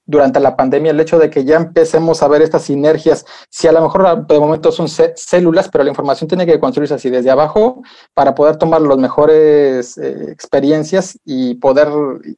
durante 0.07 0.41
la 0.41 0.57
pandemia, 0.57 0.91
el 0.91 1.01
hecho 1.01 1.19
de 1.19 1.31
que 1.31 1.45
ya 1.45 1.57
empecemos 1.57 2.23
a 2.23 2.29
ver 2.29 2.43
estas 2.43 2.63
sinergias, 2.63 3.25
si 3.49 3.67
a 3.67 3.73
lo 3.73 3.81
mejor 3.81 4.27
de 4.27 4.39
momento 4.39 4.71
son 4.71 4.89
células, 4.89 5.69
pero 5.69 5.85
la 5.85 5.91
información 5.91 6.29
tiene 6.29 6.47
que 6.47 6.61
construirse 6.61 6.95
así 6.95 7.11
desde 7.11 7.31
abajo 7.31 7.83
para 8.13 8.35
poder 8.35 8.57
tomar 8.57 8.83
las 8.83 8.99
mejores 8.99 9.97
eh, 9.99 10.31
experiencias 10.31 11.19
y 11.25 11.55
poder 11.55 11.89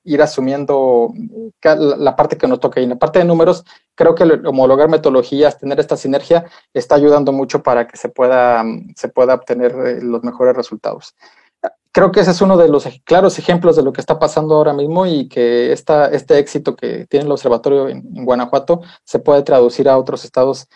ir 0.05 0.23
asumiendo 0.23 1.12
la 1.62 2.17
parte 2.17 2.37
que 2.37 2.47
nos 2.47 2.61
toca. 2.61 2.81
Y 2.81 2.85
en 2.85 2.91
la 2.91 2.97
parte 2.97 3.19
de 3.19 3.25
números, 3.25 3.64
creo 3.95 4.14
que 4.14 4.25
homologar 4.47 4.89
metodologías, 4.89 5.59
tener 5.59 5.81
esta 5.81 5.97
sinergia, 5.97 6.45
está 6.73 6.95
ayudando 6.95 7.33
mucho 7.33 7.62
para 7.62 7.89
que 7.89 7.97
se 7.97 8.09
pueda, 8.09 8.64
se 8.95 9.09
pueda 9.09 9.35
obtener 9.35 9.73
eh, 9.73 10.01
los 10.03 10.23
mejores 10.23 10.57
resultados 10.57 11.14
creo 11.97 12.12
que 12.12 12.20
ese 12.20 12.32
es 12.32 12.42
uno 12.42 12.59
de 12.59 12.68
los 12.68 12.86
claros 13.05 13.38
ejemplos 13.38 13.74
de 13.74 13.82
lo 13.82 13.90
que 13.90 14.03
está 14.03 14.18
pasando 14.18 14.55
ahora 14.55 14.74
mismo 14.74 15.07
y 15.07 15.30
que 15.30 15.72
este 15.72 16.38
éxito 16.38 16.76
que 16.76 17.07
tiene 17.07 17.24
el 17.24 17.32
observatorio 17.32 17.88
en, 17.88 18.03
Guanajuato 18.22 18.82
se 19.03 19.18
puede 19.18 19.42
traducir 19.42 19.88
a 19.88 19.97
otros 19.97 20.22
estados 20.26 20.68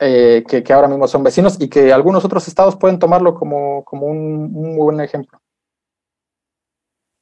eh, 0.00 0.42
que, 0.48 0.72
ahora 0.72 0.88
mismo 0.88 1.06
son 1.06 1.22
vecinos 1.22 1.58
y 1.60 1.68
que 1.68 1.92
algunos 1.92 2.24
otros 2.24 2.48
estados 2.48 2.76
pueden 2.76 2.98
tomarlo 2.98 3.34
como, 3.34 3.84
un, 3.90 4.74
buen 4.74 5.00
ejemplo. 5.02 5.38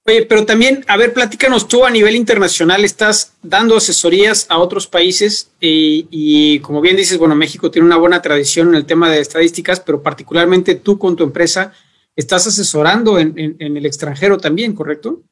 Oye, 0.06 0.24
pero 0.26 0.46
también, 0.46 0.84
a 0.86 0.96
ver, 0.96 1.12
platícanos 1.12 1.66
tú 1.66 1.84
a 1.84 1.90
nivel 1.90 2.14
internacional, 2.14 2.84
estás 2.84 3.32
dando 3.42 3.76
asesorías 3.76 4.46
a 4.48 4.58
otros 4.58 4.86
países 4.86 5.50
y, 5.60 6.06
y, 6.12 6.60
como 6.60 6.80
bien 6.80 6.96
dices, 6.96 7.18
bueno, 7.18 7.34
México 7.34 7.72
tiene 7.72 7.86
una 7.86 7.96
buena 7.96 8.22
tradición 8.22 8.68
en 8.68 8.76
el 8.76 8.86
tema 8.86 9.10
de 9.10 9.18
estadísticas, 9.18 9.80
pero 9.80 10.00
particularmente 10.00 10.76
tú 10.76 10.96
con 10.96 11.16
tu 11.16 11.24
empresa, 11.24 11.72
estás 12.20 12.46
asesorando 12.46 13.18
en, 13.18 13.34
el 13.58 13.86
extranjero 13.86 14.38
también, 14.38 14.74
¿correcto? 14.74 15.22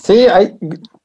Sí, 0.00 0.26
hay, 0.26 0.56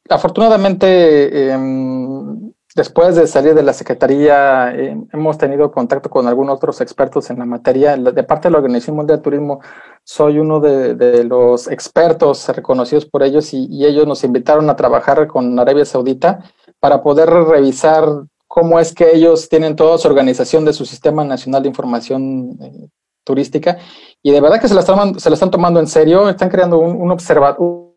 afortunadamente, 0.10 1.52
em, 1.52 2.52
después 2.76 3.16
de 3.16 3.28
salir 3.28 3.56
de 3.56 3.64
la 3.64 3.74
Secretaría, 3.74 4.74
em, 4.76 5.08
hemos 5.12 5.38
tenido 5.38 5.72
contacto 5.72 6.10
con 6.10 6.28
algunos 6.28 6.56
otros 6.58 6.82
expertos 6.82 7.30
en 7.30 7.40
la 7.40 7.46
materia. 7.46 7.98
De 7.98 8.24
parte 8.24 8.48
de 8.48 8.52
la 8.52 8.58
Organización 8.60 8.98
Mundial 8.98 9.20
de 9.20 9.24
Turismo, 9.24 9.62
soy 10.04 10.40
uno 10.40 10.60
de, 10.60 11.24
los 11.24 11.68
expertos 11.68 12.48
reconocidos 12.50 13.06
por 13.06 13.24
ellos 13.24 13.54
y, 13.54 13.86
ellos 13.86 14.06
nos 14.06 14.24
invitaron 14.24 14.70
a 14.70 14.76
trabajar 14.76 15.28
con 15.28 15.58
Arabia 15.60 15.86
Saudita 15.86 16.44
para 16.80 17.02
poder 17.02 17.30
revisar 17.30 18.06
cómo 18.48 18.80
es 18.80 18.94
que 18.94 19.16
ellos 19.16 19.50
tienen 19.50 19.76
toda 19.76 19.98
su 19.98 20.08
organización 20.08 20.66
de 20.66 20.74
su 20.74 20.86
Sistema 20.86 21.24
Nacional 21.24 21.64
de 21.64 21.70
Información 21.70 22.58
eh, 22.62 22.90
turística 23.24 23.78
y 24.22 24.32
de 24.32 24.42
verdad 24.42 24.60
que 24.60 24.68
se 24.68 24.74
la 24.74 24.82
están, 24.82 25.20
se 25.20 25.30
la 25.30 25.34
están 25.36 25.52
tomando 25.52 25.80
en 25.80 25.88
serio, 25.88 26.30
están 26.30 26.50
creando 26.50 26.80
un, 26.80 27.02
un 27.02 27.12
observatorio. 27.12 27.94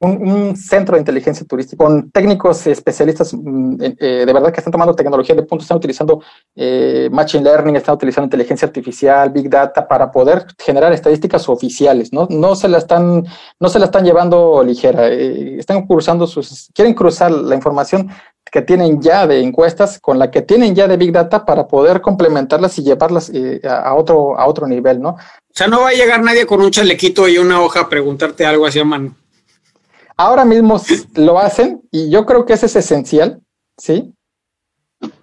Un, 0.00 0.54
centro 0.56 0.96
de 0.96 1.00
inteligencia 1.00 1.46
turística 1.46 1.82
con 1.82 2.10
técnicos 2.10 2.66
especialistas 2.66 3.32
mm, 3.32 3.76
eh, 3.80 4.24
de 4.26 4.32
verdad 4.32 4.52
que 4.52 4.60
están 4.60 4.72
tomando 4.72 4.94
tecnología 4.94 5.34
de 5.34 5.44
punto, 5.44 5.62
están 5.62 5.78
utilizando 5.78 6.20
eh, 6.54 7.08
machine 7.10 7.44
learning, 7.44 7.76
están 7.76 7.94
utilizando 7.94 8.26
inteligencia 8.26 8.66
artificial, 8.66 9.30
big 9.30 9.48
data 9.48 9.86
para 9.88 10.10
poder 10.10 10.46
generar 10.58 10.92
estadísticas 10.92 11.48
oficiales, 11.48 12.12
¿no? 12.12 12.26
No 12.28 12.54
se 12.54 12.68
la 12.68 12.78
están, 12.78 13.24
no 13.58 13.68
se 13.68 13.78
la 13.78 13.86
están 13.86 14.04
llevando 14.04 14.62
ligera, 14.62 15.08
eh, 15.08 15.58
están 15.58 15.86
cruzando 15.86 16.26
sus, 16.26 16.70
quieren 16.74 16.92
cruzar 16.92 17.30
la 17.30 17.54
información 17.54 18.10
que 18.54 18.62
tienen 18.62 19.02
ya 19.02 19.26
de 19.26 19.40
encuestas 19.40 19.98
con 19.98 20.16
la 20.16 20.30
que 20.30 20.40
tienen 20.40 20.76
ya 20.76 20.86
de 20.86 20.96
Big 20.96 21.10
Data 21.10 21.44
para 21.44 21.66
poder 21.66 22.00
complementarlas 22.00 22.78
y 22.78 22.84
llevarlas 22.84 23.28
eh, 23.34 23.60
a, 23.64 23.92
otro, 23.96 24.38
a 24.38 24.46
otro 24.46 24.68
nivel, 24.68 25.02
¿no? 25.02 25.08
O 25.08 25.52
sea, 25.52 25.66
no 25.66 25.80
va 25.80 25.88
a 25.88 25.92
llegar 25.92 26.22
nadie 26.22 26.46
con 26.46 26.62
un 26.62 26.70
chalequito 26.70 27.26
y 27.26 27.36
una 27.36 27.60
hoja 27.60 27.80
a 27.80 27.88
preguntarte 27.88 28.46
algo 28.46 28.64
así 28.64 28.78
a 28.78 28.84
mano. 28.84 29.16
Ahora 30.16 30.44
mismo 30.44 30.80
lo 31.16 31.40
hacen 31.40 31.82
y 31.90 32.10
yo 32.10 32.24
creo 32.24 32.46
que 32.46 32.52
eso 32.52 32.66
es 32.66 32.76
esencial, 32.76 33.40
¿sí? 33.76 34.14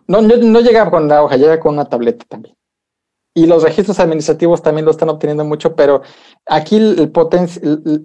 No, 0.07 0.21
no, 0.21 0.35
no 0.35 0.59
llega 0.59 0.91
con 0.91 1.07
la 1.07 1.23
hoja, 1.23 1.37
llega 1.37 1.57
con 1.57 1.75
una 1.75 1.85
tableta 1.85 2.25
también 2.27 2.53
y 3.33 3.45
los 3.45 3.63
registros 3.63 3.99
administrativos 3.99 4.61
también 4.61 4.85
lo 4.85 4.91
están 4.91 5.09
obteniendo 5.09 5.45
mucho, 5.45 5.73
pero 5.73 6.01
aquí 6.45 6.75
el, 6.75 7.11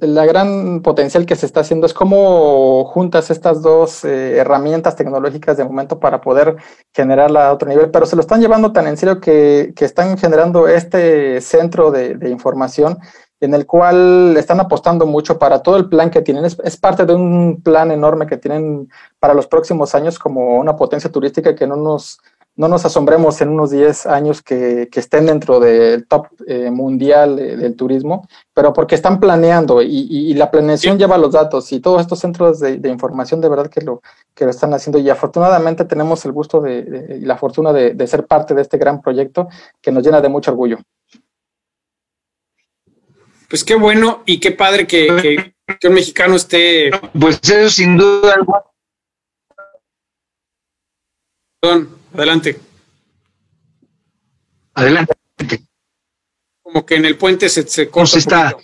la 0.01 0.25
gran 0.25 0.83
potencial 0.83 1.27
que 1.27 1.35
se 1.35 1.47
está 1.47 1.61
haciendo 1.61 1.87
es 1.87 1.95
cómo 1.95 2.85
juntas 2.85 3.31
estas 3.31 3.61
dos 3.61 4.05
eh, 4.05 4.37
herramientas 4.37 4.95
tecnológicas 4.95 5.57
de 5.57 5.65
momento 5.65 5.99
para 5.99 6.21
poder 6.21 6.57
generarla 6.95 7.49
a 7.49 7.53
otro 7.53 7.69
nivel, 7.69 7.91
pero 7.91 8.07
se 8.07 8.15
lo 8.15 8.21
están 8.21 8.41
llevando 8.41 8.73
tan 8.73 8.87
en 8.87 8.97
serio 8.97 9.21
que, 9.21 9.73
que 9.75 9.85
están 9.85 10.17
generando 10.17 10.69
este 10.69 11.41
centro 11.41 11.91
de, 11.91 12.17
información 12.31 12.99
en 13.41 13.53
el 13.55 13.67
cual 13.67 14.37
están 14.37 14.61
apostando 14.61 15.07
mucho 15.07 15.39
para 15.39 15.63
todo 15.63 15.77
el 15.77 15.89
plan 15.89 16.11
que 16.11 16.23
tienen. 16.23 16.45
Es, 16.45 16.77
parte 16.77 17.05
de 17.05 17.15
un 17.15 17.61
plan 17.63 17.91
enorme 17.91 18.27
que 18.27 18.39
tienen 18.39 18.89
para 19.19 19.35
los 19.35 19.47
próximos 19.47 19.95
años 19.95 20.19
como 20.19 20.57
una 20.57 20.77
potencia 20.77 21.11
turística 21.11 21.55
que 21.55 21.67
no 21.67 21.77
nos 21.77 22.19
no 22.57 22.69
nos 22.69 22.85
asombremos 22.87 23.41
en 23.43 23.51
unos 23.51 23.71
10 23.71 24.07
años 24.07 24.43
que, 24.43 24.89
estén 24.93 25.27
dentro 25.27 25.61
del 25.61 26.07
top 26.07 26.29
eh, 26.47 26.71
mundial 26.71 27.37
del 27.37 27.77
turismo, 27.77 28.27
pero 28.55 28.73
porque 28.73 28.95
están 28.95 29.21
planeando 29.21 29.83
y, 29.83 30.33
la 30.35 30.51
planeación 30.51 30.99
lleva 30.99 31.19
los 31.19 31.33
datos 31.33 31.71
y 31.73 31.81
todos 31.81 32.01
estos 32.01 32.19
centros 32.19 32.61
de, 32.61 32.89
información 32.89 33.41
de 33.41 33.49
verdad 33.49 33.69
que 33.69 33.83
lo, 33.83 34.01
que 34.35 34.45
lo 34.45 34.51
están 34.51 34.73
haciendo 34.73 34.99
y 34.99 35.09
afortunadamente 35.11 35.85
tenemos 35.85 36.25
el 36.25 36.33
gusto 36.33 36.61
de, 36.61 37.19
y 37.21 37.25
la 37.25 37.37
fortuna 37.37 37.73
de, 37.73 38.07
ser 38.07 38.27
parte 38.27 38.55
de 38.55 38.63
este 38.63 38.79
gran 38.79 39.03
proyecto 39.03 39.49
que 39.81 39.93
nos 39.93 40.03
llena 40.03 40.21
de 40.21 40.29
mucho 40.29 40.51
orgullo. 40.51 40.79
Pues 43.49 43.63
qué 43.65 43.75
bueno 43.77 44.23
y 44.27 44.41
qué 44.41 44.53
padre 44.53 44.87
que, 44.87 45.53
que 45.79 45.89
un 45.89 45.95
mexicano 45.95 46.35
esté... 46.35 46.91
Pues 47.19 47.41
eso 47.49 47.71
sin 47.71 47.97
duda 47.97 48.37
Perdón. 51.61 52.06
Adelante. 52.17 52.59
Adelante. 54.75 55.15
Como 56.63 56.85
que 56.85 56.97
en 56.97 57.05
el 57.05 57.17
puente 57.17 57.49
se, 57.49 57.67
se 57.67 57.91
corta. 57.91 58.19
está? 58.19 58.57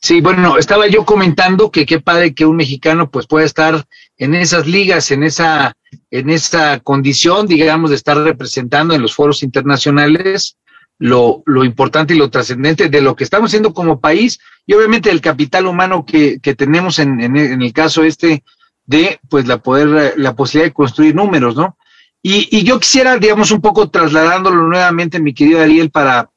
Sí, 0.00 0.20
bueno, 0.20 0.58
estaba 0.58 0.86
yo 0.86 1.04
comentando 1.04 1.70
que 1.70 1.84
qué 1.84 2.00
padre 2.00 2.34
que 2.34 2.46
un 2.46 2.56
mexicano 2.56 3.10
pues 3.10 3.26
pueda 3.26 3.44
estar 3.44 3.84
en 4.16 4.34
esas 4.34 4.66
ligas, 4.66 5.10
en 5.10 5.22
esa, 5.22 5.76
en 6.10 6.30
esa 6.30 6.80
condición, 6.80 7.46
digamos, 7.46 7.90
de 7.90 7.96
estar 7.96 8.16
representando 8.16 8.94
en 8.94 9.02
los 9.02 9.14
foros 9.14 9.42
internacionales 9.42 10.56
lo, 10.98 11.42
lo 11.46 11.64
importante 11.64 12.14
y 12.14 12.18
lo 12.18 12.30
trascendente 12.30 12.88
de 12.88 13.00
lo 13.00 13.16
que 13.16 13.24
estamos 13.24 13.50
haciendo 13.50 13.72
como 13.72 14.00
país 14.00 14.40
y 14.66 14.74
obviamente 14.74 15.10
el 15.10 15.20
capital 15.20 15.66
humano 15.66 16.04
que, 16.04 16.40
que 16.40 16.54
tenemos 16.54 16.98
en, 16.98 17.20
en, 17.20 17.36
en, 17.36 17.62
el 17.62 17.72
caso 17.72 18.02
este 18.02 18.42
de 18.88 19.20
pues 19.28 19.46
la 19.46 19.58
poder, 19.58 20.14
la 20.16 20.34
posibilidad 20.34 20.70
de 20.70 20.74
construir 20.74 21.14
números, 21.14 21.54
¿no? 21.54 21.76
Y, 22.22 22.48
y 22.50 22.64
yo 22.64 22.80
quisiera, 22.80 23.16
digamos, 23.18 23.52
un 23.52 23.60
poco 23.60 23.90
trasladándolo 23.90 24.66
nuevamente, 24.66 25.20
mi 25.20 25.34
querido 25.34 25.60
Ariel, 25.60 25.90
para 25.90 26.30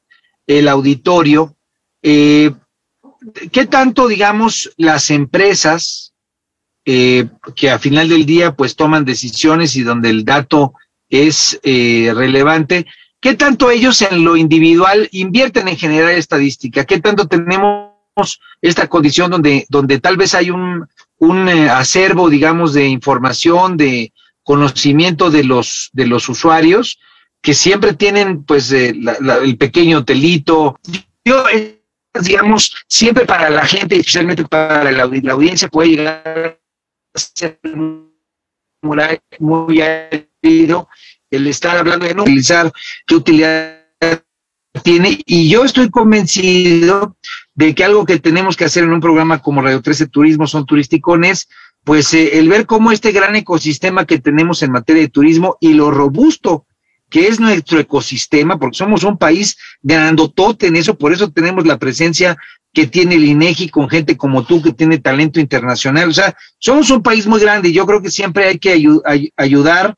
el 0.46 0.68
auditorio, 0.68 1.56
eh, 2.02 2.52
¿qué 3.50 3.66
tanto, 3.66 4.06
digamos, 4.06 4.70
las 4.76 5.10
empresas 5.10 6.12
eh, 6.84 7.28
que 7.56 7.70
a 7.70 7.78
final 7.78 8.08
del 8.08 8.26
día 8.26 8.54
pues 8.54 8.76
toman 8.76 9.04
decisiones 9.04 9.74
y 9.76 9.82
donde 9.82 10.10
el 10.10 10.24
dato 10.24 10.74
es 11.08 11.58
eh, 11.62 12.12
relevante, 12.14 12.86
¿qué 13.20 13.34
tanto 13.34 13.70
ellos 13.70 14.02
en 14.02 14.24
lo 14.24 14.36
individual 14.36 15.08
invierten 15.12 15.68
en 15.68 15.76
generar 15.76 16.12
estadística? 16.12 16.84
¿Qué 16.84 17.00
tanto 17.00 17.28
tenemos 17.28 17.92
esta 18.60 18.88
condición 18.88 19.30
donde, 19.30 19.66
donde 19.68 20.00
tal 20.00 20.16
vez 20.16 20.34
hay 20.34 20.50
un, 20.50 20.88
un 21.22 21.48
eh, 21.48 21.70
acervo, 21.70 22.28
digamos, 22.28 22.72
de 22.72 22.88
información, 22.88 23.76
de 23.76 24.12
conocimiento 24.42 25.30
de 25.30 25.44
los, 25.44 25.88
de 25.92 26.08
los 26.08 26.28
usuarios, 26.28 26.98
que 27.40 27.54
siempre 27.54 27.92
tienen, 27.92 28.42
pues, 28.42 28.72
eh, 28.72 28.92
el 29.44 29.56
pequeño 29.56 30.04
telito. 30.04 30.80
Yo, 31.24 31.44
digamos, 32.20 32.74
siempre 32.88 33.24
para 33.24 33.50
la 33.50 33.64
gente, 33.64 33.94
especialmente 33.94 34.44
para 34.46 34.90
la, 34.90 35.04
audiencia, 35.04 35.68
puede 35.68 35.90
llegar 35.90 36.58
a 37.14 37.18
ser 37.18 37.60
muy, 37.72 39.20
muy 39.38 39.80
el 39.80 41.46
estar 41.46 41.76
hablando 41.76 42.04
de 42.04 42.14
no 42.14 42.22
utilizar 42.22 42.72
qué 43.06 43.14
utilidad 43.14 43.86
tiene. 44.82 45.20
Y 45.24 45.48
yo 45.48 45.64
estoy 45.64 45.88
convencido 45.88 47.16
de 47.54 47.74
que 47.74 47.84
algo 47.84 48.06
que 48.06 48.18
tenemos 48.18 48.56
que 48.56 48.64
hacer 48.64 48.84
en 48.84 48.92
un 48.92 49.00
programa 49.00 49.40
como 49.40 49.62
Radio 49.62 49.82
13 49.82 50.06
Turismo 50.06 50.46
son 50.46 50.66
turisticones, 50.66 51.48
pues 51.84 52.14
eh, 52.14 52.38
el 52.38 52.48
ver 52.48 52.66
cómo 52.66 52.92
este 52.92 53.12
gran 53.12 53.36
ecosistema 53.36 54.06
que 54.06 54.18
tenemos 54.18 54.62
en 54.62 54.72
materia 54.72 55.02
de 55.02 55.08
turismo 55.08 55.56
y 55.60 55.74
lo 55.74 55.90
robusto 55.90 56.66
que 57.10 57.28
es 57.28 57.40
nuestro 57.40 57.78
ecosistema, 57.78 58.58
porque 58.58 58.78
somos 58.78 59.04
un 59.04 59.18
país 59.18 59.58
grandotote 59.82 60.68
en 60.68 60.76
eso, 60.76 60.96
por 60.96 61.12
eso 61.12 61.30
tenemos 61.30 61.66
la 61.66 61.78
presencia 61.78 62.38
que 62.72 62.86
tiene 62.86 63.16
el 63.16 63.26
INEGI 63.26 63.68
con 63.68 63.90
gente 63.90 64.16
como 64.16 64.44
tú 64.44 64.62
que 64.62 64.72
tiene 64.72 64.98
talento 64.98 65.38
internacional. 65.38 66.08
O 66.08 66.12
sea, 66.14 66.34
somos 66.58 66.90
un 66.90 67.02
país 67.02 67.26
muy 67.26 67.38
grande 67.38 67.68
y 67.68 67.74
yo 67.74 67.84
creo 67.84 68.00
que 68.00 68.10
siempre 68.10 68.46
hay 68.46 68.58
que 68.58 68.82
ayudar 69.36 69.94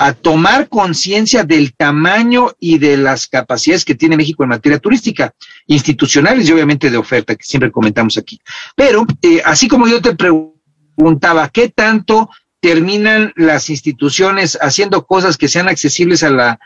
a 0.00 0.12
tomar 0.12 0.68
conciencia 0.68 1.42
del 1.42 1.74
tamaño 1.74 2.52
y 2.60 2.78
de 2.78 2.96
las 2.96 3.26
capacidades 3.26 3.84
que 3.84 3.96
tiene 3.96 4.16
México 4.16 4.44
en 4.44 4.50
materia 4.50 4.78
turística, 4.78 5.34
institucionales 5.66 6.48
y 6.48 6.52
obviamente 6.52 6.88
de 6.88 6.96
oferta, 6.96 7.34
que 7.34 7.44
siempre 7.44 7.72
comentamos 7.72 8.16
aquí. 8.16 8.40
Pero, 8.76 9.04
eh, 9.22 9.42
así 9.44 9.66
como 9.66 9.88
yo 9.88 10.00
te 10.00 10.14
preguntaba, 10.14 11.48
¿qué 11.48 11.68
tanto 11.68 12.30
terminan 12.60 13.32
las 13.34 13.70
instituciones 13.70 14.56
haciendo 14.60 15.04
cosas 15.04 15.36
que 15.36 15.48
sean 15.48 15.68
accesibles 15.68 16.22
a 16.22 16.30
la, 16.30 16.60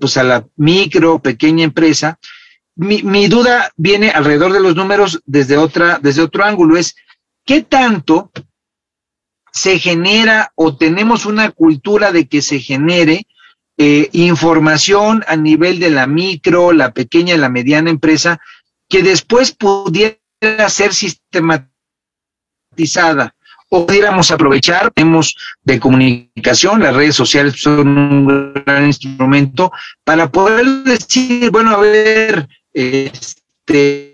pues 0.00 0.16
a 0.16 0.22
la 0.22 0.46
micro, 0.54 1.18
pequeña 1.18 1.64
empresa? 1.64 2.20
Mi, 2.76 3.02
mi 3.02 3.26
duda 3.26 3.72
viene 3.76 4.10
alrededor 4.10 4.52
de 4.52 4.60
los 4.60 4.76
números 4.76 5.20
desde 5.26 5.56
otra, 5.56 5.98
desde 6.00 6.22
otro 6.22 6.44
ángulo, 6.44 6.76
es 6.76 6.94
¿qué 7.44 7.62
tanto 7.62 8.30
se 9.58 9.78
genera 9.80 10.52
o 10.54 10.76
tenemos 10.76 11.26
una 11.26 11.50
cultura 11.50 12.12
de 12.12 12.28
que 12.28 12.42
se 12.42 12.60
genere 12.60 13.26
eh, 13.76 14.08
información 14.12 15.24
a 15.26 15.34
nivel 15.36 15.80
de 15.80 15.90
la 15.90 16.06
micro, 16.06 16.72
la 16.72 16.92
pequeña 16.92 17.34
y 17.34 17.38
la 17.38 17.48
mediana 17.48 17.90
empresa 17.90 18.38
que 18.88 19.02
después 19.02 19.50
pudiera 19.52 20.16
ser 20.68 20.94
sistematizada 20.94 23.34
o 23.68 23.84
pudiéramos 23.84 24.30
aprovechar, 24.30 24.92
tenemos 24.92 25.36
de 25.62 25.80
comunicación, 25.80 26.80
las 26.80 26.94
redes 26.94 27.16
sociales 27.16 27.60
son 27.60 27.98
un 27.98 28.54
gran 28.64 28.86
instrumento 28.86 29.72
para 30.04 30.30
poder 30.30 30.64
decir, 30.84 31.50
bueno, 31.50 31.72
a 31.72 31.78
ver, 31.78 32.48
este, 32.72 34.07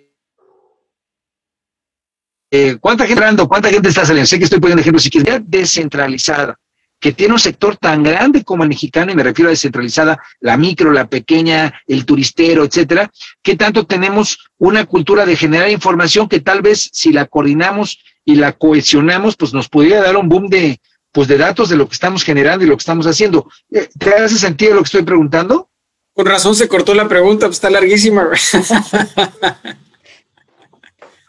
eh, 2.56 2.76
¿Cuánta 2.80 3.02
gente 3.04 3.14
entrando? 3.14 3.48
¿Cuánta 3.48 3.68
gente 3.68 3.88
está 3.88 4.06
saliendo? 4.06 4.28
Sé 4.28 4.38
que 4.38 4.44
estoy 4.44 4.60
poniendo 4.60 4.80
ejemplos, 4.80 5.02
si 5.02 5.10
quieres, 5.10 5.40
descentralizada, 5.44 6.56
que 7.00 7.12
tiene 7.12 7.32
un 7.32 7.40
sector 7.40 7.76
tan 7.76 8.04
grande 8.04 8.44
como 8.44 8.62
el 8.62 8.68
mexicano, 8.68 9.10
y 9.10 9.16
me 9.16 9.24
refiero 9.24 9.48
a 9.48 9.50
descentralizada, 9.50 10.22
la 10.38 10.56
micro, 10.56 10.92
la 10.92 11.08
pequeña, 11.08 11.74
el 11.88 12.06
turistero, 12.06 12.62
etcétera, 12.62 13.10
que 13.42 13.56
tanto 13.56 13.86
tenemos 13.86 14.38
una 14.56 14.86
cultura 14.86 15.26
de 15.26 15.34
generar 15.34 15.68
información 15.68 16.28
que 16.28 16.38
tal 16.38 16.62
vez 16.62 16.90
si 16.92 17.12
la 17.12 17.26
coordinamos 17.26 17.98
y 18.24 18.36
la 18.36 18.52
cohesionamos, 18.52 19.34
pues 19.34 19.52
nos 19.52 19.68
podría 19.68 20.00
dar 20.00 20.16
un 20.16 20.28
boom 20.28 20.48
de, 20.48 20.80
pues 21.10 21.26
de 21.26 21.38
datos 21.38 21.70
de 21.70 21.76
lo 21.76 21.88
que 21.88 21.94
estamos 21.94 22.22
generando 22.22 22.64
y 22.64 22.68
lo 22.68 22.76
que 22.76 22.82
estamos 22.82 23.08
haciendo. 23.08 23.50
Eh, 23.72 23.88
¿Te 23.98 24.14
hace 24.14 24.38
sentido 24.38 24.74
lo 24.74 24.82
que 24.82 24.86
estoy 24.86 25.02
preguntando? 25.02 25.70
Con 26.12 26.24
razón 26.24 26.54
se 26.54 26.68
cortó 26.68 26.94
la 26.94 27.08
pregunta, 27.08 27.46
pues 27.46 27.56
está 27.56 27.68
larguísima. 27.68 28.28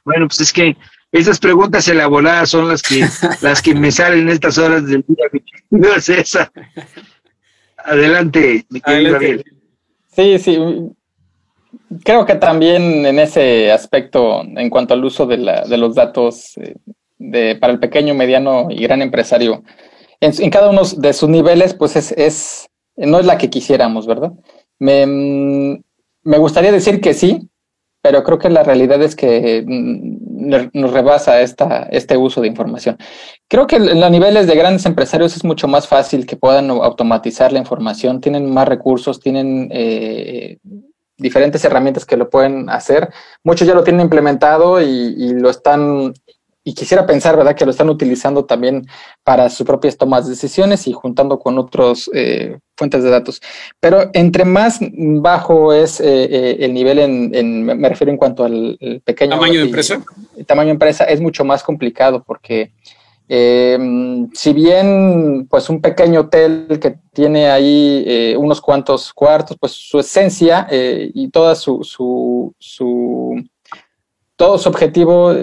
bueno, 0.05 0.27
pues 0.27 0.41
es 0.41 0.53
que 0.53 0.77
esas 1.15 1.39
preguntas 1.39 1.87
elaboradas 1.87 2.49
son 2.49 2.67
las 2.67 2.81
que, 2.81 3.05
las 3.41 3.61
que 3.61 3.73
me 3.73 3.91
salen 3.91 4.21
en 4.21 4.29
estas 4.29 4.57
horas 4.57 4.85
del 4.85 5.03
día, 5.07 5.41
No 5.69 5.95
es 5.95 6.09
esa. 6.09 6.51
Adelante, 7.77 8.65
mi 8.69 8.81
querido 8.81 9.19
Sí, 10.15 10.39
sí. 10.39 10.59
Creo 12.03 12.25
que 12.25 12.35
también 12.35 13.05
en 13.05 13.19
ese 13.19 13.71
aspecto, 13.71 14.41
en 14.41 14.69
cuanto 14.69 14.93
al 14.93 15.03
uso 15.03 15.25
de, 15.25 15.37
la, 15.37 15.61
de 15.65 15.77
los 15.77 15.93
datos 15.93 16.57
eh, 16.57 16.75
de, 17.17 17.55
para 17.55 17.73
el 17.73 17.79
pequeño, 17.79 18.13
mediano 18.13 18.67
y 18.69 18.81
gran 18.81 19.01
empresario, 19.01 19.63
en, 20.21 20.49
cada 20.49 20.69
uno 20.69 20.81
de 20.97 21.13
sus 21.13 21.29
niveles, 21.29 21.73
pues 21.73 21.95
es, 21.95 22.11
es, 22.13 22.69
no 22.95 23.19
es 23.19 23.25
la 23.25 23.37
que 23.37 23.49
quisiéramos, 23.49 24.07
¿verdad? 24.07 24.31
Me, 24.79 25.05
mm, 25.05 25.83
me 26.23 26.37
gustaría 26.37 26.71
decir 26.71 27.01
que 27.01 27.13
sí, 27.13 27.49
pero 28.01 28.23
creo 28.23 28.39
que 28.39 28.49
la 28.49 28.63
realidad 28.63 29.01
es 29.01 29.15
que 29.15 29.63
mm, 29.65 30.24
nos 30.45 30.91
rebasa 30.91 31.41
esta, 31.41 31.87
este 31.91 32.17
uso 32.17 32.41
de 32.41 32.47
información. 32.47 32.97
Creo 33.47 33.67
que 33.67 33.77
en 33.77 33.99
los 33.99 34.11
niveles 34.11 34.47
de 34.47 34.55
grandes 34.55 34.85
empresarios 34.85 35.35
es 35.35 35.43
mucho 35.43 35.67
más 35.67 35.87
fácil 35.87 36.25
que 36.25 36.37
puedan 36.37 36.69
automatizar 36.69 37.51
la 37.51 37.59
información, 37.59 38.21
tienen 38.21 38.51
más 38.53 38.67
recursos, 38.67 39.19
tienen 39.19 39.69
eh, 39.71 40.57
diferentes 41.17 41.63
herramientas 41.65 42.05
que 42.05 42.17
lo 42.17 42.29
pueden 42.29 42.69
hacer. 42.69 43.09
Muchos 43.43 43.67
ya 43.67 43.73
lo 43.73 43.83
tienen 43.83 44.01
implementado 44.01 44.81
y 44.81 45.33
lo 45.33 45.49
están 45.49 46.13
y 46.67 46.73
quisiera 46.73 47.05
pensar, 47.05 47.37
¿verdad?, 47.37 47.55
que 47.55 47.63
lo 47.63 47.69
están 47.69 47.89
utilizando 47.89 48.45
también 48.45 48.87
para 49.23 49.51
sus 49.51 49.67
propias 49.67 49.97
tomas 49.97 50.25
de 50.25 50.31
decisiones 50.31 50.87
y 50.87 50.93
juntando 50.93 51.37
con 51.37 51.59
otras 51.59 52.09
eh, 52.11 52.57
fuentes 52.75 53.03
de 53.03 53.11
datos. 53.11 53.39
Pero 53.79 54.09
entre 54.13 54.45
más 54.45 54.79
bajo 54.81 55.71
es 55.73 55.99
eh, 56.01 56.05
eh, 56.07 56.57
el 56.61 56.73
nivel, 56.73 56.97
en, 56.97 57.63
me 57.63 57.87
refiero 57.87 58.11
en 58.11 58.17
cuanto 58.17 58.43
al 58.43 58.79
pequeño... 59.05 59.35
¿Tamaño 59.35 59.59
de 59.59 59.65
empresa? 59.67 60.03
El 60.35 60.45
tamaño 60.47 60.69
de 60.69 60.73
empresa 60.73 61.03
es 61.03 61.21
mucho 61.21 61.45
más 61.45 61.61
complicado 61.61 62.23
porque 62.23 62.71
si 63.27 64.53
bien 64.53 65.47
pues 65.47 65.69
un 65.69 65.81
pequeño 65.81 66.21
hotel 66.21 66.79
que 66.81 66.95
tiene 67.13 67.49
ahí 67.49 68.35
unos 68.37 68.59
cuantos 68.59 69.13
cuartos, 69.13 69.55
pues 69.59 69.71
su 69.71 69.99
esencia 69.99 70.67
y 70.71 71.29
toda 71.29 71.55
su, 71.55 71.83
su, 71.83 72.53
su, 72.59 73.35
todo 74.35 74.57
su 74.59 74.69
objetivo 74.69 75.33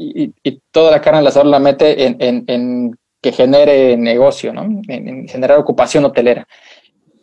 y, 0.00 0.60
toda 0.70 0.90
la 0.90 1.00
carne 1.00 1.18
al 1.20 1.26
asador 1.26 1.46
la 1.46 1.58
mete 1.58 2.06
en, 2.06 2.98
que 3.20 3.32
genere 3.32 3.96
negocio, 3.96 4.52
¿no? 4.52 4.62
En, 4.88 5.28
generar 5.28 5.58
ocupación 5.58 6.04
hotelera. 6.04 6.46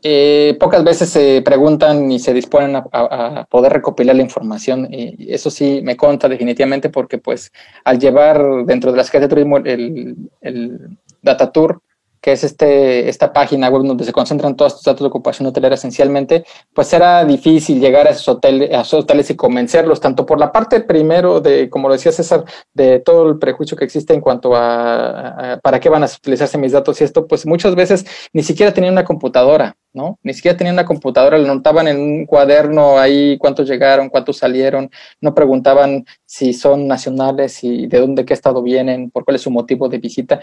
Eh, 0.03 0.55
pocas 0.59 0.84
veces 0.84 1.09
se 1.09 1.41
preguntan 1.41 2.11
y 2.11 2.19
se 2.19 2.34
disponen 2.34 2.75
a, 2.75 3.45
poder 3.49 3.73
recopilar 3.73 4.15
la 4.15 4.21
información. 4.21 4.88
Eso 4.91 5.49
sí 5.49 5.82
me 5.84 5.97
conta 5.97 6.30
definitivamente 6.30 6.89
porque 6.89 7.17
pues 7.17 7.51
al 7.84 7.99
llevar 7.99 8.65
dentro 8.65 8.91
de 8.91 8.97
la 8.97 9.03
Secretaría 9.03 9.28
de 9.28 9.36
Turismo 9.36 9.57
el, 9.57 10.15
el 10.41 10.97
Data 11.21 11.51
Tour, 11.51 11.82
que 12.22 12.32
es 12.32 12.43
este, 12.43 13.09
esta 13.09 13.34
página 13.34 13.70
web 13.70 13.84
donde 13.84 14.03
se 14.03 14.11
concentran 14.11 14.55
todos 14.55 14.74
estos 14.74 14.86
datos 14.86 15.01
de 15.01 15.07
ocupación 15.07 15.47
hotelera 15.47 15.76
esencialmente, 15.76 16.45
pues 16.74 16.91
era 16.93 17.24
difícil 17.26 17.80
llegar 17.80 18.07
a 18.07 18.11
esos, 18.11 18.28
hoteles, 18.28 18.74
a 18.74 18.82
esos 18.82 19.03
hoteles 19.03 19.30
y 19.30 19.36
convencerlos, 19.36 19.99
tanto 19.99 20.26
por 20.26 20.39
la 20.39 20.51
parte 20.51 20.82
primero 20.82 21.39
de, 21.39 21.70
como 21.70 21.88
lo 21.88 21.93
decía 21.93 22.11
César, 22.11 22.43
de 22.74 22.99
todo 22.99 23.30
el 23.30 23.39
prejuicio 23.39 23.78
que 23.78 23.86
existe 23.86 24.13
en 24.13 24.22
cuanto 24.22 24.55
a, 24.55 25.59
para 25.61 25.80
qué 25.80 25.89
van 25.89 26.03
a 26.03 26.07
utilizarse 26.07 26.57
mis 26.57 26.72
datos 26.72 26.99
y 27.01 27.03
esto, 27.03 27.28
pues 27.28 27.45
muchas 27.45 27.76
veces 27.76 28.05
ni 28.34 28.43
siquiera 28.43 28.74
tenían 28.74 28.93
una 28.93 29.03
computadora, 29.03 29.76
¿no? 29.93 30.20
Ni 30.24 30.34
siquiera 30.34 30.57
tenían 30.57 30.76
una 30.76 30.86
computadora, 30.86 31.38
le 31.38 31.47
notaban 31.47 31.88
en 31.88 31.99
un 31.99 32.26
cuaderno 32.26 32.99
ahí 32.99 33.38
cuántos 33.38 33.68
llegaron, 33.68 34.09
cuántos 34.09 34.38
salieron, 34.38 34.89
no 35.22 35.34
preguntaban 35.34 36.05
si 36.26 36.53
son 36.53 36.88
nacionales 36.88 37.63
y 37.63 37.88
de 37.88 37.99
dónde, 37.99 38.26
qué 38.26 38.34
estado 38.34 38.61
vienen, 38.61 39.11
por 39.11 39.26
cuál 39.26 39.36
es 39.36 39.41
su 39.41 39.51
motivo 39.51 39.89
de 39.89 39.97
visita. 39.97 40.41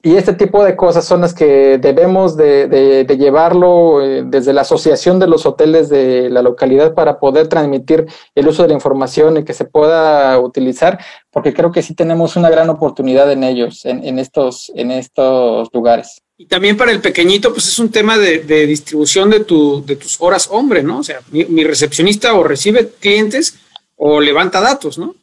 Y 0.00 0.14
este 0.14 0.32
tipo 0.32 0.64
de 0.64 0.76
cosas 0.76 1.04
son 1.04 1.22
las 1.22 1.34
que 1.34 1.76
debemos 1.78 2.36
de, 2.36 3.04
llevarlo 3.18 4.00
eh, 4.00 4.22
desde 4.24 4.52
la 4.52 4.60
asociación 4.60 5.18
de 5.18 5.26
los 5.26 5.44
hoteles 5.44 5.88
de 5.88 6.30
la 6.30 6.40
localidad 6.40 6.94
para 6.94 7.18
poder 7.18 7.48
transmitir 7.48 8.06
el 8.36 8.46
uso 8.46 8.62
de 8.62 8.68
la 8.68 8.74
información 8.74 9.38
y 9.38 9.44
que 9.44 9.54
se 9.54 9.64
pueda 9.64 10.38
utilizar, 10.38 11.00
porque 11.32 11.52
creo 11.52 11.72
que 11.72 11.82
sí 11.82 11.96
tenemos 11.96 12.36
una 12.36 12.48
gran 12.48 12.70
oportunidad 12.70 13.30
en 13.32 13.42
ellos, 13.42 13.84
en, 13.84 14.20
estos, 14.20 14.70
en 14.76 14.92
estos 14.92 15.68
lugares. 15.72 16.22
Y 16.36 16.46
también 16.46 16.76
para 16.76 16.92
el 16.92 17.00
pequeñito, 17.00 17.52
pues 17.52 17.66
es 17.66 17.80
un 17.80 17.90
tema 17.90 18.16
de, 18.16 18.66
distribución 18.66 19.28
de, 19.30 19.40
tu, 19.40 19.84
de 19.84 19.96
tus 19.96 20.20
horas 20.20 20.48
hombre, 20.52 20.84
¿no? 20.84 21.00
O 21.00 21.02
sea, 21.02 21.20
mi, 21.32 21.64
recepcionista 21.64 22.34
o 22.34 22.44
recibe 22.44 22.88
clientes 23.00 23.58
o 23.96 24.20
levanta 24.20 24.60
datos, 24.60 24.96
¿no? 24.96 25.16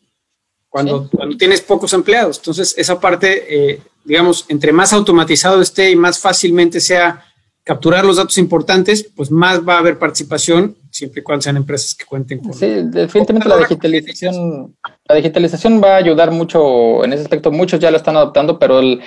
Cuando, 0.67 1.09
cuando 1.09 1.37
tienes 1.37 1.61
pocos 1.61 1.93
empleados. 1.93 2.39
Entonces, 2.39 2.75
esa 2.77 2.99
parte... 2.99 3.71
Eh, 3.71 3.81
digamos, 4.05 4.45
entre 4.47 4.71
más 4.71 4.93
automatizado 4.93 5.61
esté 5.61 5.91
y 5.91 5.95
más 5.95 6.19
fácilmente 6.19 6.79
sea 6.79 7.25
capturar 7.63 8.05
los 8.05 8.17
datos 8.17 8.37
importantes, 8.37 9.03
pues 9.15 9.31
más 9.31 9.67
va 9.67 9.75
a 9.75 9.79
haber 9.79 9.97
participación, 9.97 10.77
siempre 10.91 11.21
y 11.21 11.23
cuando 11.23 11.41
sean 11.41 11.57
empresas 11.57 11.95
que 11.95 12.05
cuenten 12.05 12.39
con... 12.39 12.53
Sí, 12.53 12.67
definitivamente 12.67 13.49
la 13.49 13.57
digitalización, 13.57 14.75
la 15.07 15.15
digitalización 15.15 15.81
va 15.83 15.95
a 15.95 15.97
ayudar 15.97 16.29
mucho 16.29 17.03
en 17.03 17.13
ese 17.13 17.23
aspecto, 17.23 17.51
muchos 17.51 17.79
ya 17.79 17.89
lo 17.89 17.97
están 17.97 18.15
adoptando, 18.15 18.59
pero 18.59 18.79
el, 18.79 19.01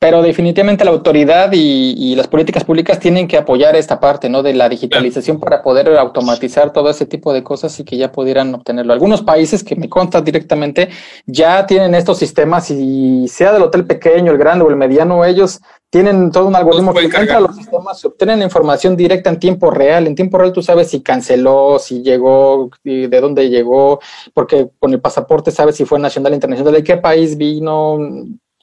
pero 0.00 0.22
definitivamente 0.22 0.82
la 0.82 0.92
autoridad 0.92 1.50
y, 1.52 2.14
las 2.16 2.26
políticas 2.26 2.64
públicas 2.64 2.98
tienen 2.98 3.28
que 3.28 3.36
apoyar 3.36 3.76
esta 3.76 4.00
parte, 4.00 4.30
¿no? 4.30 4.42
De 4.42 4.54
la 4.54 4.66
digitalización 4.66 5.38
para 5.38 5.62
poder 5.62 5.94
automatizar 5.98 6.72
todo 6.72 6.88
ese 6.88 7.04
tipo 7.04 7.34
de 7.34 7.44
cosas 7.44 7.78
y 7.78 7.84
que 7.84 7.98
ya 7.98 8.10
pudieran 8.10 8.54
obtenerlo. 8.54 8.94
Algunos 8.94 9.20
países 9.20 9.62
que 9.62 9.76
me 9.76 9.90
consta 9.90 10.22
directamente 10.22 10.88
ya 11.26 11.66
tienen 11.66 11.94
estos 11.94 12.16
sistemas 12.16 12.70
y 12.70 13.28
sea 13.28 13.52
del 13.52 13.62
hotel 13.62 13.84
pequeño, 13.86 14.32
el 14.32 14.38
grande 14.38 14.64
o 14.64 14.70
el 14.70 14.76
mediano, 14.76 15.22
ellos 15.22 15.60
tienen 15.90 16.30
todo 16.30 16.46
un 16.46 16.56
algoritmo 16.56 16.94
que 16.94 17.04
entra 17.04 17.36
a 17.36 17.40
los 17.40 17.56
sistemas, 17.56 18.00
se 18.00 18.06
obtienen 18.06 18.40
información 18.40 18.96
directa 18.96 19.28
en 19.28 19.38
tiempo 19.38 19.70
real. 19.70 20.06
En 20.06 20.14
tiempo 20.14 20.38
real 20.38 20.52
tú 20.52 20.62
sabes 20.62 20.88
si 20.88 21.02
canceló, 21.02 21.78
si 21.78 22.02
llegó, 22.02 22.70
de 22.84 23.20
dónde 23.20 23.50
llegó, 23.50 24.00
porque 24.32 24.70
con 24.78 24.94
el 24.94 25.00
pasaporte 25.00 25.50
sabes 25.50 25.76
si 25.76 25.84
fue 25.84 25.98
nacional, 25.98 26.32
internacional, 26.32 26.72
de 26.72 26.84
qué 26.84 26.96
país 26.96 27.36
vino, 27.36 27.98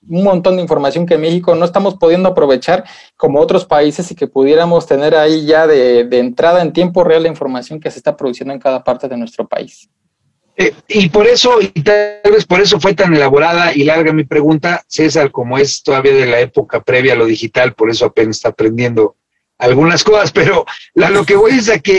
un 0.10 0.24
montón 0.24 0.56
de 0.56 0.62
información 0.62 1.06
que 1.06 1.18
México 1.18 1.56
no 1.56 1.66
estamos 1.66 1.96
pudiendo 1.96 2.30
aprovechar 2.30 2.84
como 3.16 3.40
otros 3.40 3.66
países 3.66 4.10
y 4.12 4.16
que 4.16 4.28
pudiéramos 4.28 4.86
tener 4.86 5.16
ahí 5.16 5.46
ya 5.46 5.68
de, 5.68 6.08
entrada 6.12 6.62
en 6.62 6.74
tiempo 6.74 7.04
real 7.04 7.24
la 7.24 7.30
información 7.30 7.80
que 7.80 7.92
se 7.92 8.00
está 8.00 8.16
produciendo 8.16 8.54
en 8.54 8.60
cada 8.60 8.84
parte 8.84 9.08
de 9.08 9.18
nuestro 9.18 9.48
país. 9.48 9.90
Eh, 10.56 10.74
y 10.88 11.10
por 11.10 11.28
eso, 11.28 11.62
y 11.62 11.84
tal 11.84 12.32
vez 12.32 12.46
por 12.46 12.60
eso 12.60 12.80
fue 12.80 12.96
tan 12.96 13.14
elaborada 13.14 13.74
y 13.76 13.84
larga 13.84 14.12
mi 14.12 14.24
pregunta, 14.24 14.84
César, 14.88 15.32
como 15.32 15.58
es 15.58 15.84
todavía 15.84 16.14
de 16.14 16.26
la 16.26 16.40
época 16.40 16.82
previa 16.82 17.14
a 17.14 17.18
lo 17.18 17.26
digital, 17.26 17.74
por 17.74 17.92
eso 17.92 18.06
apenas 18.06 18.38
está 18.38 18.50
aprendiendo 18.50 19.18
algunas 19.60 20.04
cosas, 20.04 20.32
pero 20.32 20.66
lo 20.96 21.26
que 21.26 21.36
voy 21.36 21.52
es 21.52 21.70
a 21.70 21.80
que 21.80 21.98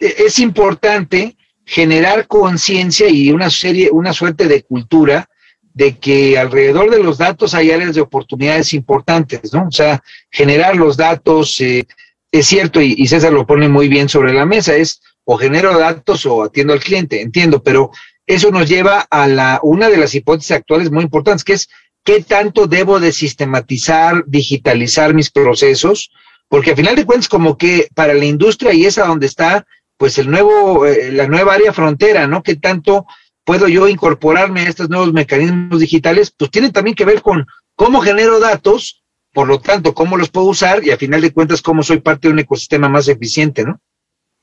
eh, 0.00 0.14
es 0.18 0.38
importante 0.38 1.36
generar 1.64 2.26
conciencia 2.26 3.08
y 3.08 3.30
una 3.30 3.48
serie, 3.48 3.90
una 3.90 4.12
suerte 4.12 4.46
de 4.48 4.62
cultura 4.62 5.28
de 5.74 5.98
que 5.98 6.38
alrededor 6.38 6.88
de 6.90 7.02
los 7.02 7.18
datos 7.18 7.52
hay 7.52 7.72
áreas 7.72 7.96
de 7.96 8.00
oportunidades 8.00 8.72
importantes, 8.72 9.52
¿no? 9.52 9.66
O 9.66 9.72
sea, 9.72 10.02
generar 10.30 10.76
los 10.76 10.96
datos, 10.96 11.60
eh, 11.60 11.86
es 12.30 12.46
cierto, 12.46 12.80
y, 12.80 13.06
César 13.08 13.32
lo 13.32 13.46
pone 13.46 13.68
muy 13.68 13.88
bien 13.88 14.08
sobre 14.08 14.32
la 14.32 14.46
mesa, 14.46 14.74
es 14.76 15.02
o 15.24 15.36
genero 15.36 15.76
datos 15.76 16.26
o 16.26 16.44
atiendo 16.44 16.72
al 16.72 16.80
cliente, 16.80 17.20
entiendo, 17.20 17.62
pero 17.62 17.90
eso 18.26 18.50
nos 18.50 18.68
lleva 18.68 19.00
a 19.10 19.26
la, 19.26 19.58
una 19.62 19.88
de 19.88 19.96
las 19.96 20.14
hipótesis 20.14 20.52
actuales 20.52 20.90
muy 20.90 21.02
importantes, 21.02 21.44
que 21.44 21.54
es 21.54 21.68
qué 22.04 22.22
tanto 22.22 22.66
debo 22.68 23.00
de 23.00 23.12
sistematizar, 23.12 24.24
digitalizar 24.26 25.12
mis 25.12 25.30
procesos, 25.30 26.10
porque 26.48 26.72
a 26.72 26.76
final 26.76 26.94
de 26.94 27.04
cuentas 27.04 27.28
como 27.28 27.58
que 27.58 27.88
para 27.94 28.14
la 28.14 28.24
industria 28.24 28.72
y 28.72 28.84
es 28.84 28.98
a 28.98 29.06
donde 29.06 29.26
está 29.26 29.66
pues 29.96 30.18
el 30.18 30.30
nuevo, 30.30 30.86
eh, 30.86 31.10
la 31.10 31.26
nueva 31.26 31.54
área 31.54 31.72
frontera, 31.72 32.26
¿no? 32.26 32.42
¿Qué 32.42 32.56
tanto 32.56 33.06
puedo 33.44 33.68
yo 33.68 33.88
incorporarme 33.88 34.62
a 34.62 34.68
estos 34.68 34.88
nuevos 34.88 35.12
mecanismos 35.12 35.80
digitales? 35.80 36.32
Pues 36.36 36.50
tienen 36.50 36.72
también 36.72 36.96
que 36.96 37.04
ver 37.04 37.22
con 37.22 37.46
cómo 37.76 38.00
genero 38.00 38.40
datos, 38.40 39.04
por 39.32 39.48
lo 39.48 39.60
tanto, 39.60 39.94
cómo 39.94 40.16
los 40.16 40.30
puedo 40.30 40.46
usar 40.46 40.84
y 40.84 40.90
a 40.90 40.96
final 40.96 41.20
de 41.20 41.32
cuentas 41.32 41.62
cómo 41.62 41.82
soy 41.82 42.00
parte 42.00 42.28
de 42.28 42.34
un 42.34 42.40
ecosistema 42.40 42.88
más 42.88 43.08
eficiente, 43.08 43.64
¿no? 43.64 43.80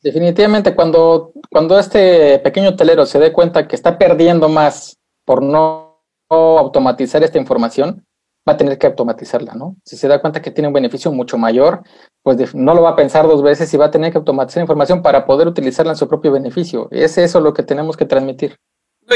Definitivamente, 0.01 0.73
cuando, 0.73 1.31
cuando 1.49 1.77
este 1.77 2.39
pequeño 2.39 2.69
hotelero 2.69 3.05
se 3.05 3.19
dé 3.19 3.31
cuenta 3.31 3.67
que 3.67 3.75
está 3.75 3.97
perdiendo 3.97 4.49
más 4.49 4.97
por 5.25 5.43
no, 5.43 5.91
automatizar 6.29 7.23
esta 7.23 7.37
información, 7.37 8.05
va 8.47 8.53
a 8.53 8.57
tener 8.57 8.77
que 8.77 8.87
automatizarla, 8.87 9.53
¿no? 9.53 9.75
Si 9.85 9.97
se 9.97 10.07
da 10.07 10.21
cuenta 10.21 10.41
que 10.41 10.51
tiene 10.51 10.67
un 10.67 10.73
beneficio 10.73 11.11
mucho 11.11 11.37
mayor, 11.37 11.83
pues 12.23 12.55
no 12.55 12.73
lo 12.73 12.81
va 12.81 12.91
a 12.91 12.95
pensar 12.95 13.27
dos 13.27 13.43
veces 13.43 13.71
y 13.73 13.77
va 13.77 13.85
a 13.85 13.91
tener 13.91 14.11
que 14.11 14.17
automatizar 14.17 14.61
información 14.61 15.01
para 15.01 15.25
poder 15.25 15.47
utilizarla 15.47 15.91
en 15.91 15.97
su 15.97 16.07
propio 16.07 16.31
beneficio. 16.31 16.87
Es 16.89 17.17
eso 17.17 17.39
lo 17.39 17.53
que 17.53 17.63
tenemos 17.63 17.97
que 17.97 18.05
transmitir. 18.05 18.57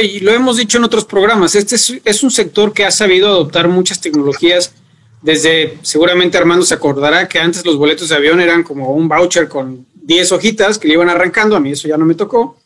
Y 0.01 0.19
lo 0.19 0.31
hemos 0.31 0.57
dicho 0.57 0.77
en 0.77 0.83
otros 0.83 1.05
programas, 1.05 1.55
este 1.55 1.75
es, 1.75 2.23
un 2.23 2.31
sector 2.31 2.73
que 2.73 2.85
ha 2.85 2.91
sabido 2.91 3.27
adoptar 3.27 3.67
muchas 3.67 4.01
tecnologías 4.01 4.73
desde, 5.21 5.79
seguramente 5.81 6.37
Armando 6.37 6.65
se 6.65 6.75
acordará 6.75 7.27
que 7.27 7.39
antes 7.39 7.65
los 7.65 7.77
boletos 7.77 8.09
de 8.09 8.15
avión 8.15 8.39
eran 8.39 8.61
como 8.61 8.91
un 8.91 9.07
voucher 9.07 9.47
con 9.47 9.87
10 9.95 10.33
hojitas 10.33 10.77
que 10.77 10.87
le 10.87 10.93
iban 10.93 11.09
arrancando, 11.09 11.55
a 11.55 11.59
mí 11.59 11.71
eso 11.71 11.87
ya 11.87 11.97
no 11.97 12.05
me 12.05 12.13
tocó. 12.13 12.59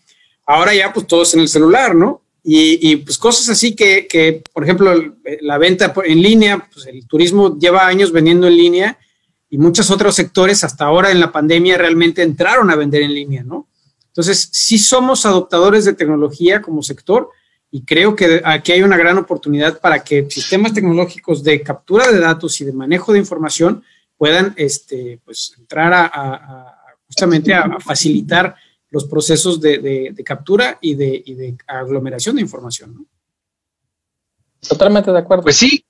Ahora 0.46 0.74
ya 0.74 0.92
pues 0.92 1.08
todos 1.08 1.34
en 1.36 1.40
el 1.40 1.48
celular, 1.48 1.96
¿no? 1.96 2.22
Y, 2.44 2.96
pues 2.98 3.18
cosas 3.18 3.48
así 3.50 3.76
que, 3.76 4.08
que, 4.08 4.42
por 4.52 4.64
ejemplo, 4.64 4.92
la 5.42 5.58
venta 5.58 5.94
en 6.04 6.22
línea, 6.22 6.68
pues 6.74 6.88
el 6.88 7.08
turismo 7.08 7.58
lleva 7.60 7.86
años 7.86 8.12
vendiendo 8.12 8.48
en 8.48 8.58
línea 8.58 8.98
y 9.50 9.58
muchos 9.58 9.92
otros 9.92 10.16
sectores 10.16 10.64
hasta 10.64 10.86
ahora 10.86 11.12
en 11.12 11.20
la 11.20 11.32
pandemia 11.32 11.78
realmente 11.78 12.24
entraron 12.24 12.72
a 12.72 12.76
vender 12.76 13.04
en 13.04 13.14
línea, 13.14 13.44
¿no? 13.44 13.69
Entonces, 14.10 14.50
sí 14.52 14.78
somos 14.78 15.26
adoptadores 15.26 15.86
de 15.86 15.94
tecnología 15.94 16.62
como 16.62 16.84
sector 16.84 17.30
y 17.72 17.84
creo 17.84 18.16
que 18.16 18.42
aquí 18.44 18.72
hay 18.72 18.82
una 18.82 18.98
gran 18.98 19.18
oportunidad 19.18 19.80
para 19.80 20.04
que 20.04 20.30
sistemas 20.30 20.74
tecnológicos 20.74 21.44
de 21.44 21.62
captura 21.62 22.12
de 22.12 22.20
datos 22.20 22.60
y 22.62 22.66
de 22.66 22.74
manejo 22.74 23.14
de 23.14 23.20
información 23.20 23.84
puedan 24.18 24.54
este, 24.58 25.20
pues, 25.24 25.56
entrar 25.58 25.94
a 25.94 26.76
justamente 27.10 27.54
a, 27.54 27.80
facilitar 27.80 28.56
los 28.92 29.06
procesos 29.06 29.60
de, 29.60 30.14
captura 30.24 30.78
y 30.80 30.94
de, 30.96 31.58
aglomeración 31.68 32.36
de 32.36 32.44
información. 32.44 33.08
Totalmente 34.68 35.12
de 35.12 35.18
acuerdo. 35.18 35.44
Pues 35.44 35.58
sí. 35.58 35.84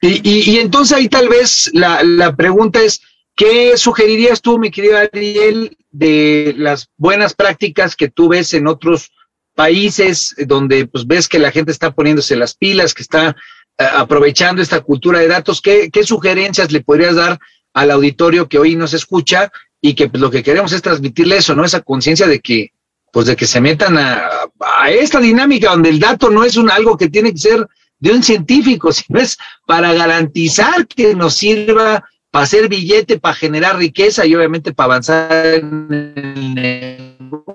Y, 0.00 0.58
entonces 0.58 0.96
ahí 0.96 1.08
tal 1.08 1.28
vez 1.28 1.70
la, 1.74 2.34
pregunta 2.34 2.82
es, 2.82 3.00
¿qué 3.34 3.76
sugerirías 3.76 4.40
tú, 4.40 4.58
mi 4.58 4.70
querido 4.70 4.96
Ariel, 4.96 5.76
de 5.98 6.54
las 6.56 6.90
buenas 6.96 7.34
prácticas 7.34 7.96
que 7.96 8.08
tú 8.08 8.28
ves 8.28 8.54
en 8.54 8.68
otros 8.68 9.10
países 9.54 10.36
donde 10.46 10.86
pues 10.86 11.06
ves 11.06 11.28
que 11.28 11.40
la 11.40 11.50
gente 11.50 11.72
está 11.72 11.90
poniéndose 11.90 12.36
las 12.36 12.54
pilas, 12.54 12.94
que 12.94 13.02
está 13.02 13.30
eh, 13.76 13.84
aprovechando 13.84 14.62
esta 14.62 14.80
cultura 14.80 15.18
de 15.18 15.26
datos? 15.26 15.60
¿Qué, 15.60 15.90
¿Qué 15.90 16.04
sugerencias 16.04 16.70
le 16.70 16.82
podrías 16.82 17.16
dar 17.16 17.40
al 17.74 17.90
auditorio 17.90 18.48
que 18.48 18.58
hoy 18.58 18.76
nos 18.76 18.94
escucha 18.94 19.50
y 19.80 19.94
que 19.94 20.08
pues, 20.08 20.20
lo 20.20 20.30
que 20.30 20.44
queremos 20.44 20.72
es 20.72 20.82
transmitirle 20.82 21.38
eso, 21.38 21.56
¿no? 21.56 21.64
Esa 21.64 21.80
conciencia 21.80 22.28
de 22.28 22.38
que, 22.38 22.70
pues 23.12 23.26
de 23.26 23.34
que 23.34 23.46
se 23.46 23.60
metan 23.60 23.98
a, 23.98 24.28
a, 24.60 24.90
esta 24.92 25.18
dinámica 25.18 25.70
donde 25.70 25.88
el 25.88 25.98
dato 25.98 26.30
no 26.30 26.44
es 26.44 26.56
un 26.56 26.70
algo 26.70 26.96
que 26.96 27.10
tiene 27.10 27.32
que 27.32 27.38
ser 27.38 27.66
de 27.98 28.12
un 28.12 28.22
científico, 28.22 28.92
sino 28.92 29.18
es 29.18 29.36
para 29.66 29.92
garantizar 29.92 30.86
que 30.86 31.16
nos 31.16 31.34
sirva 31.34 32.04
para 32.38 32.44
hacer 32.44 32.68
billete, 32.68 33.18
para 33.18 33.34
generar 33.34 33.76
riqueza 33.76 34.24
y 34.24 34.32
obviamente 34.36 34.72
para 34.72 34.92
avanzar 34.92 35.44
en 35.44 36.12
el 36.14 36.54
negocio, 36.54 37.50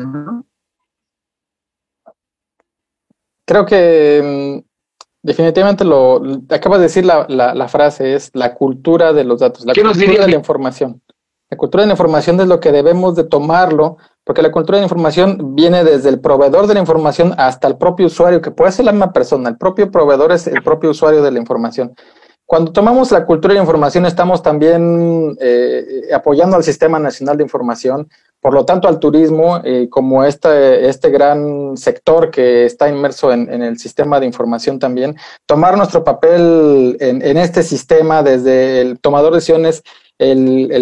¿no? 0.00 0.46
Creo 3.44 3.66
que 3.66 4.62
mm, 4.64 4.70
Definitivamente 5.22 5.84
lo 5.84 6.22
acabas 6.48 6.78
de 6.78 6.84
decir 6.84 7.04
la, 7.04 7.26
la, 7.28 7.68
frase, 7.68 8.14
es 8.14 8.30
la 8.32 8.54
cultura 8.54 9.12
de 9.12 9.22
los 9.22 9.40
datos, 9.40 9.66
la 9.66 9.74
cultura 9.74 10.24
de 10.24 10.30
la 10.30 10.36
información. 10.36 11.02
La 11.50 11.58
cultura 11.58 11.82
de 11.82 11.88
la 11.88 11.92
información 11.92 12.40
es 12.40 12.46
lo 12.46 12.58
que 12.58 12.72
debemos 12.72 13.16
de 13.16 13.24
tomarlo, 13.24 13.98
porque 14.24 14.40
la 14.40 14.50
cultura 14.50 14.78
de 14.78 14.80
la 14.80 14.86
información 14.86 15.54
viene 15.54 15.84
desde 15.84 16.08
el 16.08 16.20
proveedor 16.20 16.68
de 16.68 16.72
la 16.72 16.80
información 16.80 17.34
hasta 17.36 17.68
el 17.68 17.76
propio 17.76 18.06
usuario, 18.06 18.40
que 18.40 18.50
puede 18.50 18.72
ser 18.72 18.86
la 18.86 18.92
misma 18.92 19.12
persona, 19.12 19.50
el 19.50 19.58
propio 19.58 19.90
proveedor 19.90 20.32
es 20.32 20.46
el 20.46 20.62
propio 20.62 20.88
usuario 20.88 21.22
de 21.22 21.30
la 21.30 21.38
información. 21.38 21.94
Cuando 22.50 22.72
tomamos 22.72 23.12
la 23.12 23.24
cultura 23.24 23.54
de 23.54 23.58
la 23.60 23.62
información, 23.62 24.06
estamos 24.06 24.42
también 24.42 25.36
eh, 25.40 26.08
apoyando 26.12 26.56
al 26.56 26.64
Sistema 26.64 26.98
Nacional 26.98 27.36
de 27.36 27.44
Información, 27.44 28.10
por 28.40 28.54
lo 28.54 28.64
tanto 28.64 28.88
al 28.88 28.98
turismo 28.98 29.60
eh, 29.62 29.86
como 29.88 30.24
este, 30.24 30.88
este 30.88 31.10
gran 31.10 31.76
sector 31.76 32.28
que 32.32 32.64
está 32.64 32.88
inmerso 32.88 33.32
en, 33.32 33.48
el 33.62 33.78
sistema 33.78 34.18
de 34.18 34.26
información 34.26 34.80
también, 34.80 35.14
tomar 35.46 35.76
nuestro 35.76 36.02
papel 36.02 36.96
en, 36.98 37.36
este 37.38 37.62
sistema 37.62 38.24
desde 38.24 38.80
el 38.80 38.98
tomador 38.98 39.30
de 39.30 39.36
decisiones, 39.36 39.84
el, 40.18 40.72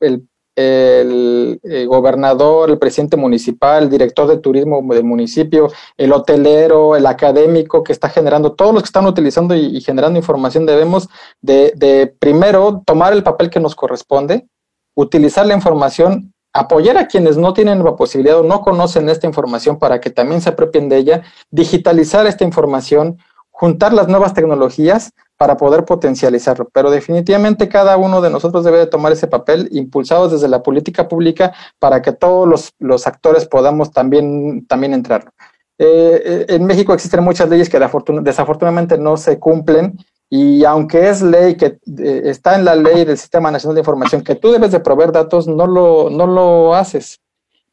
el, 0.00 0.28
eh, 0.56 1.86
gobernador, 1.86 2.70
el 2.70 2.78
presidente 2.78 3.16
municipal, 3.16 3.84
el 3.84 3.90
director 3.90 4.26
de 4.28 4.38
turismo 4.38 4.82
del 4.94 5.04
municipio, 5.04 5.70
el 5.96 6.12
hotelero, 6.12 6.96
el 6.96 7.06
académico 7.06 7.82
que 7.82 7.92
está 7.92 8.08
generando, 8.08 8.52
todos 8.52 8.72
los 8.72 8.82
que 8.82 8.88
están 8.88 9.06
utilizando 9.06 9.54
y, 9.54 9.80
generando 9.80 10.18
información, 10.18 10.66
debemos 10.66 11.08
de, 11.40 11.72
de 11.76 12.06
primero 12.18 12.82
tomar 12.86 13.12
el 13.12 13.22
papel 13.22 13.50
que 13.50 13.60
nos 13.60 13.74
corresponde, 13.74 14.46
utilizar 14.94 15.46
la 15.46 15.54
información 15.54 16.34
apoyar 16.54 16.96
a 16.96 17.08
quienes 17.08 17.36
no 17.36 17.52
tienen 17.52 17.82
la 17.82 17.96
posibilidad 17.96 18.38
o 18.38 18.44
no 18.44 18.60
conocen 18.60 19.08
esta 19.08 19.26
información 19.26 19.78
para 19.78 20.00
que 20.00 20.10
también 20.10 20.40
se 20.40 20.50
apropien 20.50 20.88
de 20.88 20.98
ella, 20.98 21.22
digitalizar 21.50 22.26
esta 22.26 22.44
información, 22.44 23.18
juntar 23.50 23.92
las 23.92 24.08
nuevas 24.08 24.34
tecnologías 24.34 25.12
para 25.44 25.58
poder 25.58 25.84
potencializarlo. 25.84 26.70
Pero 26.72 26.90
definitivamente 26.90 27.68
cada 27.68 27.98
uno 27.98 28.22
de 28.22 28.30
nosotros 28.30 28.64
debe 28.64 28.78
de 28.78 28.86
tomar 28.86 29.12
ese 29.12 29.26
papel, 29.26 29.68
impulsados 29.72 30.32
desde 30.32 30.48
la 30.48 30.62
política 30.62 31.06
pública, 31.06 31.52
para 31.78 32.00
que 32.00 32.12
todos 32.12 32.72
los, 32.78 33.06
actores 33.06 33.44
podamos 33.44 33.90
también, 33.90 34.64
también 34.66 34.94
entrar. 34.94 35.30
Eh, 35.76 36.22
eh, 36.24 36.46
en 36.48 36.64
México 36.64 36.94
existen 36.94 37.22
muchas 37.22 37.50
leyes 37.50 37.68
que 37.68 37.78
desafortunadamente 37.78 38.96
no 38.96 39.18
se 39.18 39.38
cumplen 39.38 39.98
y 40.30 40.64
aunque 40.64 41.10
es 41.10 41.20
ley 41.20 41.56
que 41.56 41.78
eh, 41.98 42.22
está 42.24 42.54
en 42.54 42.64
la 42.64 42.74
ley 42.74 43.04
del 43.04 43.18
Sistema 43.18 43.50
Nacional 43.50 43.74
de 43.74 43.82
Información 43.82 44.22
que 44.22 44.36
tú 44.36 44.50
debes 44.50 44.70
de 44.70 44.80
proveer 44.80 45.12
datos, 45.12 45.46
no 45.46 45.66
lo, 45.66 46.08
no 46.08 46.26
lo 46.26 46.74
haces. 46.74 47.20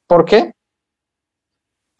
¿Por 0.07 0.25
qué? 0.25 0.51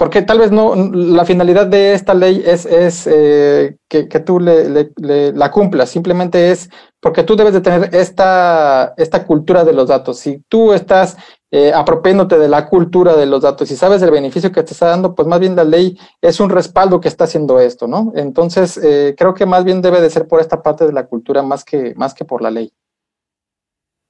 Porque 0.02 0.24
tal 0.24 0.40
vez 0.40 0.52
no, 0.52 0.74
la 0.74 1.26
finalidad 1.26 1.68
de 1.68 1.94
esta 1.94 2.16
ley 2.16 2.42
es, 2.44 2.66
es 2.66 3.06
eh, 3.06 3.78
que, 3.88 4.10
que, 4.10 4.20
tú 4.20 4.40
le, 4.40 4.90
la 4.98 5.52
cumplas, 5.52 5.92
simplemente 5.92 6.50
es 6.50 6.72
porque 7.00 7.22
tú 7.22 7.36
debes 7.36 7.54
de 7.54 7.62
tener 7.62 7.94
esta, 7.94 8.96
esta 8.98 9.28
cultura 9.28 9.64
de 9.64 9.74
los 9.74 9.90
datos. 9.90 10.18
Si 10.18 10.40
tú 10.50 10.74
estás 10.74 11.18
eh, 11.52 11.72
apropiándote 11.72 12.40
de 12.40 12.50
la 12.50 12.68
cultura 12.68 13.16
de 13.16 13.28
los 13.28 13.44
datos 13.44 13.70
y 13.70 13.76
sabes 13.76 14.02
el 14.02 14.10
beneficio 14.10 14.52
que 14.52 14.64
te 14.64 14.74
está 14.74 14.88
dando, 14.88 15.14
pues 15.14 15.28
más 15.28 15.40
bien 15.40 15.56
la 15.56 15.66
ley 15.66 15.96
es 16.20 16.40
un 16.40 16.50
respaldo 16.50 17.00
que 17.00 17.08
está 17.08 17.26
haciendo 17.26 17.60
esto, 17.60 17.86
¿no? 17.86 18.12
Entonces, 18.16 18.80
eh, 18.84 19.14
creo 19.16 19.36
que 19.36 19.46
más 19.46 19.64
bien 19.64 19.84
debe 19.84 20.02
de 20.02 20.10
ser 20.10 20.28
por 20.28 20.42
esta 20.42 20.64
parte 20.64 20.88
de 20.88 20.94
la 20.94 21.06
cultura 21.06 21.44
más 21.44 21.64
que, 21.64 21.94
más 21.94 22.16
que 22.16 22.26
por 22.26 22.42
la 22.42 22.50
ley. 22.50 22.74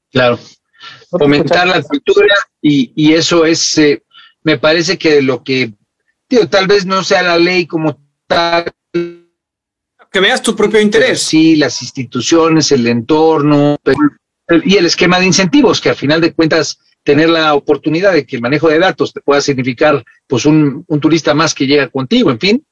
Claro. 0.10 0.40
Fomentar 1.10 1.68
la 1.68 1.82
cultura 1.82 2.36
y, 2.62 2.94
y 2.96 3.14
eso 3.14 3.44
es, 3.44 3.78
eh, 3.78 4.02
me 4.44 4.58
parece 4.58 4.98
que 4.98 5.22
lo 5.22 5.44
que, 5.44 5.74
tío, 6.32 6.48
tal 6.48 6.66
vez 6.66 6.86
no 6.86 7.04
sea 7.04 7.22
la 7.24 7.38
ley 7.38 7.66
como 7.66 8.00
tal, 8.26 8.72
que 8.94 10.20
veas 10.22 10.42
tu 10.42 10.56
propio 10.56 10.80
interés. 10.80 11.22
Sí, 11.22 11.58
las 11.58 11.82
instituciones, 11.82 12.72
el 12.72 12.88
entorno 12.88 13.78
y 14.64 14.78
el 14.78 14.86
esquema 14.86 15.20
de 15.20 15.26
incentivos, 15.26 15.82
que 15.82 15.90
al 15.90 15.98
final 15.98 16.22
de 16.22 16.34
cuentas 16.34 16.80
tener 17.04 17.30
la 17.30 17.54
oportunidad 17.54 18.14
de 18.14 18.26
que 18.26 18.38
el 18.38 18.42
manejo 18.42 18.70
de 18.70 18.80
datos 18.80 19.12
te 19.12 19.20
pueda 19.20 19.42
significar 19.42 20.02
pues 20.26 20.46
un, 20.46 20.86
un 20.88 21.00
turista 21.02 21.34
más 21.34 21.54
que 21.54 21.68
llega 21.68 21.90
contigo, 21.90 22.32
en 22.32 22.40
fin, 22.40 22.66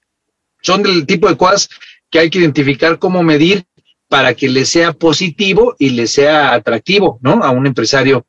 son 0.62 0.82
del 0.82 1.05
tipo 1.05 1.28
de 1.28 1.36
cosas 1.36 1.68
que 2.10 2.20
hay 2.20 2.30
que 2.30 2.39
identificar 2.39 2.97
cómo 2.97 3.24
medir 3.24 3.66
para 4.07 4.36
que 4.36 4.47
le 4.47 4.64
sea 4.64 4.93
positivo 4.93 5.76
y 5.78 5.89
le 5.89 6.07
sea 6.07 6.53
atractivo, 6.53 7.20
¿no? 7.22 7.43
A 7.43 7.51
un 7.51 7.68
empresario 7.68 8.26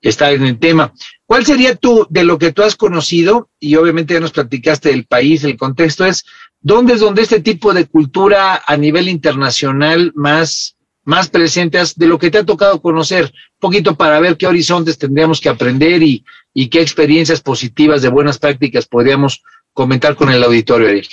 que 0.00 0.08
está 0.08 0.32
en 0.32 0.44
el 0.44 0.58
tema. 0.58 0.94
¿Cuál 1.32 1.46
sería 1.46 1.76
tú, 1.76 2.06
de 2.10 2.24
lo 2.24 2.36
que 2.36 2.52
tú 2.52 2.62
has 2.62 2.76
conocido, 2.76 3.48
y 3.58 3.76
obviamente 3.76 4.12
ya 4.12 4.20
nos 4.20 4.32
platicaste 4.32 4.90
del 4.90 5.06
país, 5.06 5.42
el 5.44 5.56
contexto 5.56 6.04
es, 6.04 6.26
¿dónde 6.60 6.92
es 6.92 7.00
donde 7.00 7.22
este 7.22 7.40
tipo 7.40 7.72
de 7.72 7.86
cultura 7.86 8.62
a 8.66 8.76
nivel 8.76 9.08
internacional 9.08 10.12
más, 10.14 10.76
más 11.04 11.30
presentes 11.30 11.94
de 11.96 12.06
lo 12.06 12.18
que 12.18 12.30
te 12.30 12.36
ha 12.36 12.44
tocado 12.44 12.82
conocer? 12.82 13.24
Un 13.24 13.60
poquito 13.60 13.94
para 13.94 14.20
ver 14.20 14.36
qué 14.36 14.46
horizontes 14.46 14.98
tendríamos 14.98 15.40
que 15.40 15.48
aprender 15.48 16.02
y, 16.02 16.22
y 16.52 16.68
qué 16.68 16.82
experiencias 16.82 17.40
positivas 17.40 18.02
de 18.02 18.10
buenas 18.10 18.38
prácticas 18.38 18.84
podríamos 18.84 19.42
comentar 19.72 20.16
con 20.16 20.28
el 20.28 20.44
auditorio, 20.44 20.88
Eric. 20.88 21.08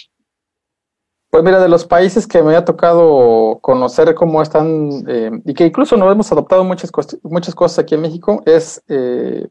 Pues 1.29 1.43
mira, 1.45 1.61
de 1.61 1.69
los 1.69 1.85
países 1.85 2.27
que 2.27 2.43
me 2.43 2.57
ha 2.57 2.65
tocado 2.65 3.59
conocer 3.61 4.13
cómo 4.15 4.41
están, 4.41 5.05
eh, 5.07 5.31
y 5.45 5.53
que 5.53 5.67
incluso 5.67 5.95
no 5.95 6.11
hemos 6.11 6.29
adoptado 6.29 6.65
muchas, 6.65 6.91
muchas 7.23 7.55
cosas 7.55 7.79
aquí 7.79 7.95
en 7.95 8.01
México, 8.01 8.43
es 8.45 8.83
eh, 8.89 9.47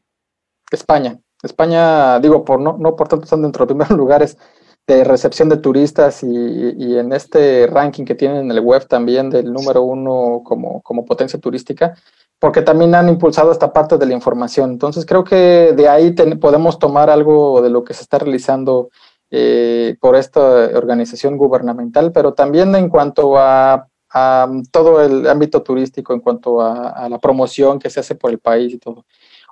España. 0.70 1.18
España, 1.42 2.18
digo, 2.20 2.44
por 2.44 2.60
no, 2.60 2.76
no 2.78 2.96
por 2.96 3.08
tanto 3.08 3.24
están 3.24 3.42
dentro 3.42 3.64
de 3.64 3.74
los 3.74 3.76
primeros 3.76 3.98
lugares 3.98 4.38
de 4.86 5.04
recepción 5.04 5.50
de 5.50 5.58
turistas 5.58 6.22
y, 6.22 6.98
en 6.98 7.12
este 7.12 7.66
ranking 7.66 8.06
que 8.06 8.14
tienen 8.14 8.38
en 8.38 8.50
el 8.50 8.60
web 8.60 8.88
también 8.88 9.28
del 9.28 9.52
número 9.52 9.82
uno 9.82 10.40
como, 10.42 10.80
como 10.80 11.04
potencia 11.04 11.38
turística, 11.38 11.94
porque 12.38 12.62
también 12.62 12.94
han 12.94 13.08
impulsado 13.10 13.52
esta 13.52 13.70
parte 13.70 13.98
de 13.98 14.06
la 14.06 14.14
información. 14.14 14.70
Entonces 14.70 15.04
creo 15.04 15.24
que 15.24 15.74
de 15.76 15.88
ahí 15.88 16.12
podemos 16.40 16.78
tomar 16.78 17.10
algo 17.10 17.60
de 17.60 17.68
lo 17.68 17.84
que 17.84 17.92
se 17.92 18.02
está 18.02 18.18
realizando 18.18 18.88
eh, 19.30 19.96
por 20.00 20.16
esta 20.16 20.40
organización 20.40 21.36
gubernamental, 21.36 22.10
pero 22.10 22.32
también 22.32 22.74
en 22.74 22.88
cuanto 22.88 23.36
a, 23.36 23.86
todo 24.72 25.02
el 25.02 25.28
ámbito 25.28 25.62
turístico, 25.62 26.14
en 26.14 26.20
cuanto 26.20 26.62
a, 26.62 27.06
la 27.10 27.18
promoción 27.18 27.78
que 27.78 27.90
se 27.90 28.00
hace 28.00 28.14
por 28.14 28.30
el 28.30 28.38
país 28.38 28.72
y 28.72 28.78
todo. 28.78 29.04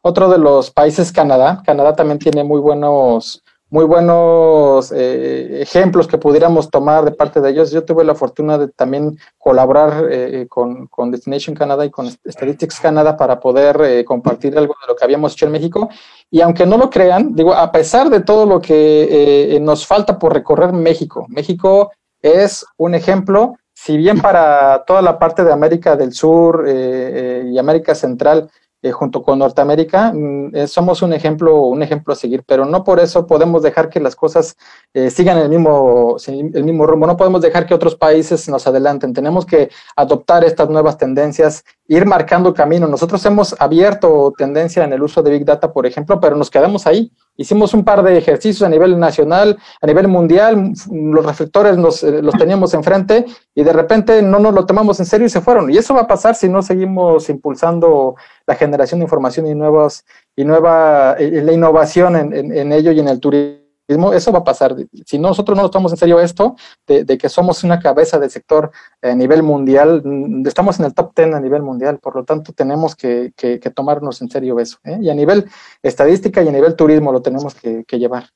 Otro 0.02 0.28
de 0.28 0.38
los 0.38 0.70
países, 0.70 1.12
Canadá. 1.12 1.62
Canadá 1.64 1.94
también 1.94 2.18
tiene 2.18 2.44
muy 2.44 2.60
buenos 2.60 3.42
muy 3.68 3.84
buenos 3.84 4.92
eh, 4.92 5.60
ejemplos 5.60 6.06
que 6.06 6.18
pudiéramos 6.18 6.70
tomar 6.70 7.04
de 7.04 7.10
parte 7.10 7.40
de 7.40 7.50
ellos. 7.50 7.72
Yo 7.72 7.84
tuve 7.84 8.04
la 8.04 8.14
fortuna 8.14 8.58
de 8.58 8.68
también 8.68 9.18
colaborar 9.38 10.06
eh, 10.08 10.46
con, 10.48 10.86
con, 10.86 11.10
Destination 11.10 11.56
Canada 11.56 11.84
y 11.84 11.90
con 11.90 12.08
Statistics 12.08 12.78
Canada 12.78 13.16
para 13.16 13.40
poder 13.40 13.80
eh, 13.82 14.04
compartir 14.04 14.56
algo 14.56 14.74
de 14.80 14.86
lo 14.88 14.96
que 14.96 15.04
habíamos 15.04 15.32
hecho 15.32 15.46
en 15.46 15.52
México. 15.52 15.88
Y 16.30 16.40
aunque 16.40 16.64
no 16.64 16.76
lo 16.76 16.90
crean, 16.90 17.34
digo, 17.34 17.54
a 17.54 17.72
pesar 17.72 18.08
de 18.08 18.20
todo 18.20 18.46
lo 18.46 18.60
que 18.60 19.58
nos 19.60 19.86
falta 19.86 20.18
por 20.18 20.32
recorrer 20.32 20.72
México, 20.72 21.26
México 21.28 21.90
es 22.22 22.64
un 22.76 22.94
ejemplo, 22.94 23.56
si 23.74 23.96
bien 23.96 24.20
para 24.20 24.84
toda 24.86 25.02
la 25.02 25.18
parte 25.18 25.44
de 25.44 25.52
América 25.52 25.96
del 25.96 26.12
Sur 26.12 26.66
y 26.68 27.58
América 27.58 27.94
Central, 27.94 28.50
eh, 28.86 28.92
junto 28.92 29.20
con 29.22 29.40
Norteamérica, 29.40 30.12
mm, 30.14 30.54
eh, 30.54 30.66
somos 30.68 31.02
un 31.02 31.12
ejemplo, 31.12 31.60
un 31.62 31.82
ejemplo 31.82 32.12
a 32.12 32.16
seguir, 32.16 32.44
pero 32.46 32.64
no 32.64 32.84
por 32.84 33.00
eso 33.00 33.26
podemos 33.26 33.62
dejar 33.62 33.88
que 33.88 33.98
las 33.98 34.14
cosas 34.14 34.56
eh, 34.94 35.10
sigan 35.10 35.38
el 35.38 35.48
mismo, 35.48 36.16
el 36.28 36.62
mismo 36.62 36.86
rumbo, 36.86 37.06
no 37.08 37.16
podemos 37.16 37.40
dejar 37.40 37.66
que 37.66 37.74
otros 37.74 37.96
países 37.96 38.48
nos 38.48 38.64
adelanten, 38.68 39.12
tenemos 39.12 39.44
que 39.44 39.70
adoptar 39.96 40.44
estas 40.44 40.68
nuevas 40.70 40.98
tendencias, 40.98 41.64
ir 41.88 42.06
marcando 42.06 42.54
camino. 42.54 42.86
Nosotros 42.86 43.24
hemos 43.26 43.56
abierto 43.58 44.32
tendencia 44.38 44.84
en 44.84 44.92
el 44.92 45.02
uso 45.02 45.20
de 45.20 45.32
Big 45.32 45.44
Data, 45.44 45.72
por 45.72 45.84
ejemplo, 45.84 46.20
pero 46.20 46.36
nos 46.36 46.48
quedamos 46.48 46.86
ahí. 46.86 47.10
Hicimos 47.36 47.74
un 47.74 47.84
par 47.84 48.02
de 48.02 48.16
ejercicios 48.16 48.62
a 48.62 48.68
nivel 48.68 48.98
nacional, 48.98 49.58
a 49.80 49.86
nivel 49.86 50.08
mundial, 50.08 50.72
los 50.90 51.24
reflectores 51.24 51.76
nos, 51.76 52.02
los 52.02 52.34
teníamos 52.34 52.72
enfrente 52.74 53.26
y 53.54 53.62
de 53.62 53.72
repente 53.72 54.22
no 54.22 54.38
nos 54.38 54.54
lo 54.54 54.66
tomamos 54.66 54.98
en 55.00 55.06
serio 55.06 55.26
y 55.26 55.30
se 55.30 55.40
fueron. 55.40 55.70
Y 55.70 55.76
eso 55.76 55.94
va 55.94 56.02
a 56.02 56.06
pasar 56.06 56.34
si 56.34 56.48
no 56.48 56.62
seguimos 56.62 57.28
impulsando 57.28 58.16
la 58.46 58.54
generación 58.54 59.00
de 59.00 59.04
información 59.04 59.46
y 59.46 59.54
nuevas 59.54 60.04
y 60.34 60.44
nueva 60.44 61.16
eh, 61.18 61.42
la 61.42 61.52
innovación 61.52 62.16
en, 62.16 62.72
ello 62.72 62.92
y 62.92 63.00
en 63.00 63.08
el 63.08 63.20
turismo, 63.20 63.65
eso 63.88 64.32
va 64.32 64.40
a 64.40 64.44
pasar. 64.44 64.74
Si 65.04 65.18
nosotros 65.18 65.56
no 65.56 65.62
nos 65.62 65.70
tomamos 65.70 65.92
en 65.92 65.98
serio 65.98 66.20
esto, 66.20 66.56
de, 66.86 67.18
que 67.18 67.28
somos 67.28 67.62
una 67.64 67.78
cabeza 67.78 68.18
del 68.18 68.30
sector 68.30 68.70
a 69.00 69.14
nivel 69.14 69.42
mundial, 69.42 70.02
mm, 70.04 70.46
estamos 70.46 70.78
en 70.80 70.86
el 70.86 70.94
top 70.94 71.12
10 71.14 71.34
a 71.34 71.40
nivel 71.40 71.62
mundial, 71.62 71.98
por 71.98 72.16
lo 72.16 72.24
tanto 72.24 72.52
tenemos 72.52 72.96
que, 72.96 73.32
tomarnos 73.74 74.20
en 74.22 74.30
serio 74.30 74.58
eso. 74.58 74.78
¿eh? 74.84 74.98
Y 75.00 75.10
a 75.10 75.14
nivel 75.14 75.48
estadística 75.82 76.42
y 76.42 76.48
a 76.48 76.52
nivel 76.52 76.74
turismo 76.74 77.12
lo 77.12 77.22
tenemos 77.22 77.54
que, 77.54 77.84
llevar. 77.96 78.28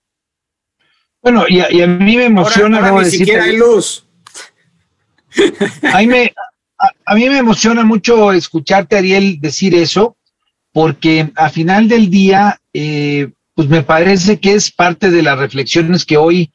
Bueno, 1.22 1.44
y 1.48 1.60
a, 1.60 1.86
mí 1.86 2.16
me 2.16 2.24
emociona. 2.24 2.90
ni 2.92 3.04
siquiera 3.06 3.44
hay 3.44 3.56
luz. 3.56 4.06
A 5.92 6.02
me, 6.02 6.32
a, 7.04 7.14
mí 7.14 7.28
me 7.28 7.38
emociona 7.38 7.84
mucho 7.84 8.32
escucharte, 8.32 8.96
Ariel, 8.96 9.40
decir 9.40 9.74
eso, 9.74 10.16
porque 10.72 11.30
a 11.36 11.50
final 11.50 11.88
del 11.88 12.10
día, 12.10 12.58
eh, 12.72 13.32
pues 13.60 13.68
me 13.68 13.82
parece 13.82 14.40
que 14.40 14.54
es 14.54 14.72
parte 14.72 15.10
de 15.10 15.22
las 15.22 15.38
reflexiones 15.38 16.06
que 16.06 16.16
hoy, 16.16 16.50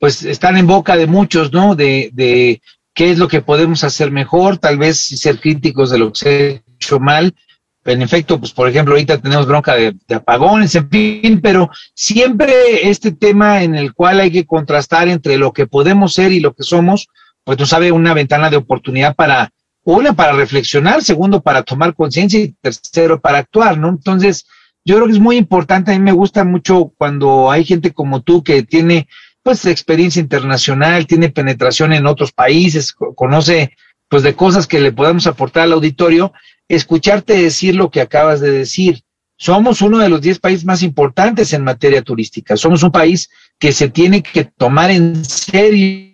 pues 0.00 0.24
están 0.24 0.56
en 0.56 0.66
boca 0.66 0.96
de 0.96 1.06
muchos, 1.06 1.52
¿no? 1.52 1.76
De, 1.76 2.10
de 2.12 2.60
qué 2.92 3.12
es 3.12 3.18
lo 3.18 3.28
que 3.28 3.40
podemos 3.40 3.84
hacer 3.84 4.10
mejor, 4.10 4.58
tal 4.58 4.76
vez 4.76 4.98
ser 4.98 5.38
críticos 5.38 5.90
de 5.90 5.98
lo 5.98 6.12
que 6.12 6.18
se 6.18 6.28
ha 6.28 6.72
hecho 6.74 6.98
mal. 6.98 7.36
En 7.84 8.02
efecto, 8.02 8.40
pues 8.40 8.50
por 8.50 8.68
ejemplo, 8.68 8.94
ahorita 8.94 9.18
tenemos 9.18 9.46
bronca 9.46 9.76
de, 9.76 9.94
de, 10.08 10.14
apagones, 10.16 10.74
en 10.74 10.90
fin, 10.90 11.40
pero 11.40 11.70
siempre 11.94 12.90
este 12.90 13.12
tema 13.12 13.62
en 13.62 13.76
el 13.76 13.94
cual 13.94 14.18
hay 14.18 14.32
que 14.32 14.44
contrastar 14.44 15.06
entre 15.06 15.38
lo 15.38 15.52
que 15.52 15.68
podemos 15.68 16.14
ser 16.14 16.32
y 16.32 16.40
lo 16.40 16.52
que 16.52 16.64
somos, 16.64 17.06
pues 17.44 17.60
nos 17.60 17.72
abre 17.72 17.92
una 17.92 18.12
ventana 18.12 18.50
de 18.50 18.56
oportunidad 18.56 19.14
para 19.14 19.52
una, 19.84 20.14
para 20.14 20.32
reflexionar, 20.32 21.04
segundo, 21.04 21.42
para 21.42 21.62
tomar 21.62 21.94
conciencia 21.94 22.40
y 22.40 22.56
tercero, 22.60 23.20
para 23.20 23.38
actuar, 23.38 23.78
¿no? 23.78 23.90
Entonces, 23.90 24.48
yo 24.84 24.96
creo 24.96 25.06
que 25.06 25.12
es 25.12 25.20
muy 25.20 25.36
importante, 25.36 25.92
a 25.92 25.98
mí 25.98 26.04
me 26.04 26.12
gusta 26.12 26.44
mucho 26.44 26.92
cuando 26.96 27.50
hay 27.50 27.64
gente 27.64 27.92
como 27.92 28.22
tú 28.22 28.42
que 28.42 28.62
tiene, 28.62 29.08
pues, 29.42 29.64
experiencia 29.66 30.20
internacional, 30.20 31.06
tiene 31.06 31.28
penetración 31.28 31.92
en 31.92 32.06
otros 32.06 32.32
países, 32.32 32.92
conoce, 32.92 33.76
pues, 34.08 34.22
de 34.22 34.34
cosas 34.34 34.66
que 34.66 34.80
le 34.80 34.92
podamos 34.92 35.26
aportar 35.26 35.64
al 35.64 35.72
auditorio, 35.72 36.32
escucharte 36.68 37.34
decir 37.34 37.74
lo 37.74 37.90
que 37.90 38.00
acabas 38.00 38.40
de 38.40 38.50
decir. 38.50 39.02
Somos 39.36 39.80
uno 39.80 39.98
de 39.98 40.08
los 40.08 40.20
10 40.20 40.38
países 40.38 40.64
más 40.64 40.82
importantes 40.82 41.52
en 41.52 41.64
materia 41.64 42.02
turística. 42.02 42.56
Somos 42.56 42.82
un 42.82 42.92
país 42.92 43.30
que 43.58 43.72
se 43.72 43.88
tiene 43.88 44.22
que 44.22 44.44
tomar 44.44 44.90
en 44.90 45.24
serio 45.24 46.10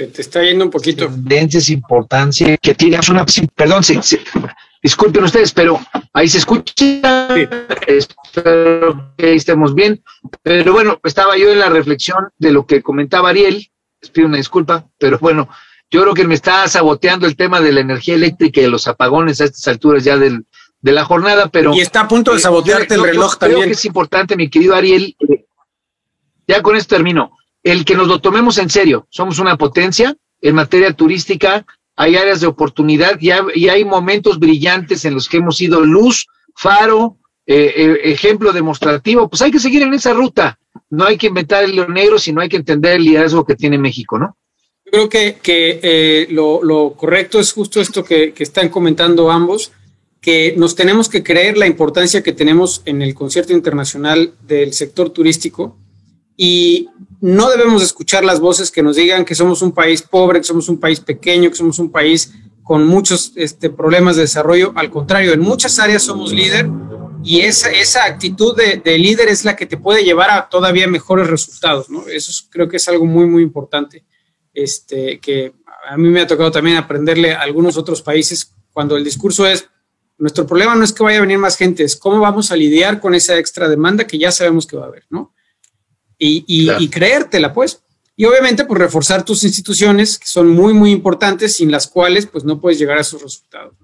se 0.00 0.06
te 0.06 0.22
está 0.22 0.42
yendo 0.42 0.64
un 0.64 0.70
poquito. 0.70 1.06
Tendencias, 1.06 1.68
importancia 1.68 2.56
que 2.56 2.74
tiene 2.74 2.98
una. 3.10 3.26
Perdón, 3.54 3.82
disculpen 4.82 5.24
ustedes, 5.24 5.52
pero 5.52 5.78
ahí 6.14 6.26
se 6.26 6.38
escucha. 6.38 7.28
Espero 7.86 9.12
que 9.16 9.34
estemos 9.34 9.74
bien. 9.74 10.02
Pero 10.42 10.72
bueno, 10.72 10.98
estaba 11.04 11.36
yo 11.36 11.52
en 11.52 11.58
la 11.58 11.68
reflexión 11.68 12.30
de 12.38 12.50
lo 12.50 12.66
que 12.66 12.82
comentaba 12.82 13.28
Ariel. 13.28 13.70
Les 14.00 14.10
pido 14.10 14.28
una 14.28 14.38
disculpa, 14.38 14.86
pero 14.98 15.18
bueno, 15.18 15.50
yo 15.90 16.00
creo 16.00 16.14
que 16.14 16.26
me 16.26 16.34
está 16.34 16.66
saboteando 16.66 17.26
el 17.26 17.36
tema 17.36 17.60
de 17.60 17.72
la 17.72 17.80
energía 17.80 18.14
eléctrica 18.14 18.60
y 18.60 18.64
de 18.64 18.70
los 18.70 18.88
apagones 18.88 19.42
a 19.42 19.44
estas 19.44 19.68
alturas 19.68 20.02
ya 20.02 20.16
del, 20.16 20.46
de 20.80 20.92
la 20.92 21.04
jornada, 21.04 21.48
pero. 21.48 21.74
Y 21.74 21.80
está 21.80 22.00
a 22.00 22.08
punto 22.08 22.30
de 22.30 22.38
eh, 22.38 22.40
sabotearte 22.40 22.94
el 22.94 23.02
reloj 23.02 23.36
también. 23.36 23.60
Creo 23.60 23.68
que 23.68 23.74
es 23.74 23.84
importante, 23.84 24.34
mi 24.34 24.48
querido 24.48 24.74
Ariel, 24.74 25.14
ya 26.48 26.62
con 26.62 26.76
esto 26.76 26.94
termino, 26.94 27.32
el 27.62 27.84
que 27.84 27.94
nos 27.94 28.08
lo 28.08 28.20
tomemos 28.20 28.58
en 28.58 28.70
serio. 28.70 29.06
Somos 29.10 29.38
una 29.38 29.56
potencia 29.56 30.16
en 30.40 30.54
materia 30.54 30.92
turística, 30.92 31.66
hay 31.96 32.16
áreas 32.16 32.40
de 32.40 32.46
oportunidad 32.46 33.20
y 33.20 33.30
hay, 33.68 33.84
momentos 33.84 34.38
brillantes 34.38 35.04
en 35.04 35.14
los 35.14 35.28
que 35.28 35.36
hemos 35.36 35.58
sido 35.58 35.80
luz, 35.80 36.26
faro, 36.54 37.18
eh, 37.46 37.74
eh, 37.76 38.00
ejemplo 38.04 38.52
demostrativo. 38.52 39.28
Pues 39.28 39.42
hay 39.42 39.50
que 39.50 39.58
seguir 39.58 39.82
en 39.82 39.92
esa 39.92 40.14
ruta. 40.14 40.58
No 40.88 41.04
hay 41.04 41.18
que 41.18 41.26
inventar 41.26 41.64
el 41.64 41.76
león 41.76 41.92
negro, 41.92 42.18
sino 42.18 42.40
hay 42.40 42.48
que 42.48 42.56
entender 42.56 42.96
el 42.96 43.04
liderazgo 43.04 43.44
que 43.44 43.56
tiene 43.56 43.76
México, 43.76 44.18
¿no? 44.18 44.36
Yo 44.86 44.92
creo 44.92 45.08
que, 45.08 45.38
que 45.42 46.26
lo, 46.30 46.94
correcto 46.96 47.38
es 47.38 47.52
justo 47.52 47.80
esto 47.80 48.02
que, 48.02 48.32
que 48.32 48.42
están 48.42 48.70
comentando 48.70 49.30
ambos 49.30 49.72
que 50.20 50.54
nos 50.56 50.74
tenemos 50.74 51.08
que 51.08 51.22
creer 51.22 51.56
la 51.56 51.66
importancia 51.66 52.22
que 52.22 52.32
tenemos 52.32 52.82
en 52.84 53.02
el 53.02 53.14
concierto 53.14 53.52
internacional 53.52 54.34
del 54.46 54.72
sector 54.74 55.10
turístico 55.10 55.78
y 56.36 56.88
no 57.20 57.50
debemos 57.50 57.82
escuchar 57.82 58.24
las 58.24 58.40
voces 58.40 58.70
que 58.70 58.82
nos 58.82 58.96
digan 58.96 59.24
que 59.24 59.34
somos 59.34 59.62
un 59.62 59.72
país 59.72 60.02
pobre, 60.02 60.40
que 60.40 60.44
somos 60.44 60.68
un 60.68 60.80
país 60.80 61.00
pequeño, 61.00 61.50
que 61.50 61.56
somos 61.56 61.78
un 61.78 61.90
país 61.90 62.32
con 62.62 62.86
muchos 62.86 63.32
este, 63.36 63.68
problemas 63.68 64.16
de 64.16 64.22
desarrollo. 64.22 64.72
Al 64.76 64.90
contrario, 64.90 65.32
en 65.32 65.40
muchas 65.40 65.78
áreas 65.78 66.02
somos 66.02 66.32
líder 66.32 66.68
y 67.22 67.40
esa, 67.40 67.70
esa 67.70 68.04
actitud 68.04 68.56
de, 68.56 68.98
líder 68.98 69.28
es 69.28 69.44
la 69.44 69.56
que 69.56 69.66
te 69.66 69.76
puede 69.76 70.04
llevar 70.04 70.30
a 70.30 70.48
todavía 70.48 70.86
mejores 70.86 71.28
resultados, 71.28 71.90
¿no? 71.90 72.06
Eso 72.08 72.32
creo 72.50 72.68
que 72.68 72.78
es 72.78 72.88
algo 72.88 73.04
muy, 73.04 73.26
muy 73.26 73.42
importante, 73.42 74.04
este, 74.54 75.20
que 75.20 75.52
a 75.88 75.96
mí 75.96 76.08
me 76.08 76.22
ha 76.22 76.26
tocado 76.26 76.50
también 76.50 76.76
aprenderle 76.76 77.34
a 77.34 77.42
algunos 77.42 77.76
otros 77.76 78.00
países 78.00 78.54
cuando 78.72 78.96
el 78.96 79.04
discurso 79.04 79.46
es, 79.46 79.68
nuestro 80.16 80.46
problema 80.46 80.74
no 80.74 80.84
es 80.84 80.92
que 80.92 81.02
vaya 81.02 81.18
a 81.18 81.22
venir 81.22 81.38
más 81.38 81.56
gente, 81.56 81.82
es 81.82 81.96
cómo 81.96 82.20
vamos 82.20 82.50
a 82.52 82.56
lidiar 82.56 83.00
con 83.00 83.14
esa 83.14 83.38
extra 83.38 83.68
demanda 83.68 84.06
que 84.06 84.18
ya 84.18 84.30
sabemos 84.30 84.66
que 84.66 84.76
va 84.76 84.84
a 84.84 84.88
haber, 84.88 85.04
¿no? 85.10 85.34
Y, 86.22 86.44
y, 86.46 86.88
creértela, 86.88 87.52
pues. 87.52 87.82
Y 88.14 88.26
obviamente, 88.26 88.66
pues 88.66 88.78
reforzar 88.78 89.24
tus 89.24 89.42
instituciones, 89.42 90.18
que 90.18 90.26
son 90.26 90.48
muy, 90.48 90.74
muy 90.74 90.90
importantes, 90.90 91.56
sin 91.56 91.70
las 91.70 91.86
cuales, 91.86 92.26
pues 92.26 92.44
no 92.44 92.60
puedes 92.60 92.78
llegar 92.78 92.98
a 92.98 93.00
esos 93.00 93.22
resultados. 93.22 93.74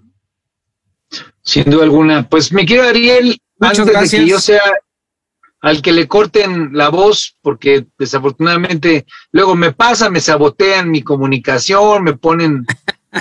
Sin 1.43 1.65
duda 1.65 1.85
alguna. 1.85 2.29
Pues 2.29 2.53
me 2.53 2.67
quiero, 2.67 2.83
Ariel, 2.83 3.41
Muchas 3.59 3.79
antes 3.79 3.93
gracias. 3.93 4.13
de 4.13 4.19
que 4.19 4.31
yo 4.31 4.39
sea 4.39 4.63
al 5.63 5.81
que 5.81 5.93
le 5.93 6.07
corten 6.07 6.71
la 6.75 6.91
voz, 6.91 7.37
porque 7.41 7.87
desafortunadamente 7.99 9.07
luego 9.33 9.57
me 9.57 9.73
pasa, 9.73 10.11
me 10.11 10.21
sabotean 10.21 10.91
mi 10.91 11.03
comunicación, 11.03 12.05
me 12.05 12.13
ponen 12.17 12.67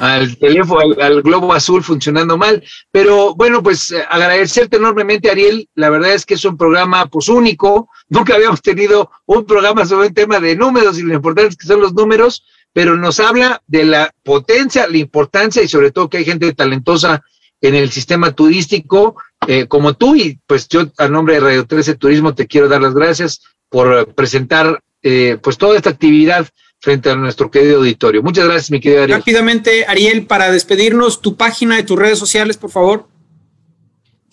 al 0.01 0.37
teléfono, 0.37 0.95
al, 1.01 1.21
globo 1.21 1.53
azul 1.53 1.83
funcionando 1.83 2.37
mal. 2.37 2.63
Pero 2.91 3.35
bueno, 3.35 3.61
pues 3.63 3.91
eh, 3.91 4.03
agradecerte 4.09 4.77
enormemente, 4.77 5.29
Ariel. 5.29 5.69
La 5.75 5.89
verdad 5.89 6.13
es 6.13 6.25
que 6.25 6.35
es 6.35 6.45
un 6.45 6.57
programa 6.57 7.07
pues 7.07 7.29
único. 7.29 7.89
Nunca 8.09 8.35
habíamos 8.35 8.61
tenido 8.61 9.09
un 9.25 9.45
programa 9.45 9.85
sobre 9.85 10.07
el 10.07 10.13
tema 10.13 10.39
de 10.39 10.55
números 10.55 10.99
y 10.99 11.03
lo 11.03 11.13
importante 11.13 11.55
que 11.55 11.67
son 11.67 11.81
los 11.81 11.93
números, 11.93 12.45
pero 12.73 12.95
nos 12.95 13.19
habla 13.19 13.61
de 13.67 13.85
la 13.85 14.11
potencia, 14.23 14.87
la 14.87 14.97
importancia 14.97 15.63
y 15.63 15.67
sobre 15.67 15.91
todo 15.91 16.09
que 16.09 16.17
hay 16.17 16.25
gente 16.25 16.53
talentosa 16.53 17.23
en 17.61 17.75
el 17.75 17.89
sistema 17.89 18.31
turístico 18.33 19.15
eh, 19.47 19.67
como 19.67 19.93
tú 19.93 20.15
y 20.15 20.39
pues 20.45 20.67
yo 20.67 20.91
a 20.97 21.07
nombre 21.07 21.35
de 21.35 21.39
Radio 21.39 21.65
13 21.65 21.95
Turismo 21.95 22.35
te 22.35 22.47
quiero 22.47 22.67
dar 22.67 22.81
las 22.81 22.93
gracias 22.93 23.41
por 23.69 24.13
presentar 24.13 24.81
eh, 25.03 25.37
pues 25.41 25.57
toda 25.57 25.75
esta 25.75 25.89
actividad 25.89 26.47
frente 26.81 27.09
a 27.09 27.15
nuestro 27.15 27.49
querido 27.49 27.77
auditorio. 27.77 28.21
Muchas 28.23 28.45
gracias, 28.45 28.69
mi 28.71 28.79
querido 28.79 29.03
Ariel. 29.03 29.19
Rápidamente, 29.19 29.85
Ariel, 29.87 30.25
para 30.27 30.51
despedirnos, 30.51 31.21
tu 31.21 31.35
página 31.35 31.77
de 31.77 31.83
tus 31.83 31.97
redes 31.97 32.19
sociales, 32.19 32.57
por 32.57 32.71
favor. 32.71 33.07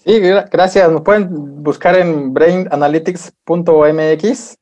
Sí, 0.05 0.19
gracias. 0.19 0.91
Nos 0.91 1.03
pueden 1.03 1.63
buscar 1.63 1.97
en 1.97 2.35
brainanalytics.mx 2.35 4.57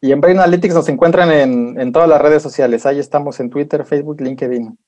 y 0.00 0.12
en 0.12 0.20
Brain 0.20 0.38
Analytics 0.38 0.74
nos 0.74 0.88
encuentran 0.88 1.32
en, 1.32 1.80
en 1.80 1.92
todas 1.92 2.08
las 2.08 2.20
redes 2.20 2.42
sociales. 2.42 2.86
Ahí 2.86 3.00
estamos 3.00 3.40
en 3.40 3.50
Twitter, 3.50 3.84
Facebook, 3.84 4.20
LinkedIn. 4.20 4.78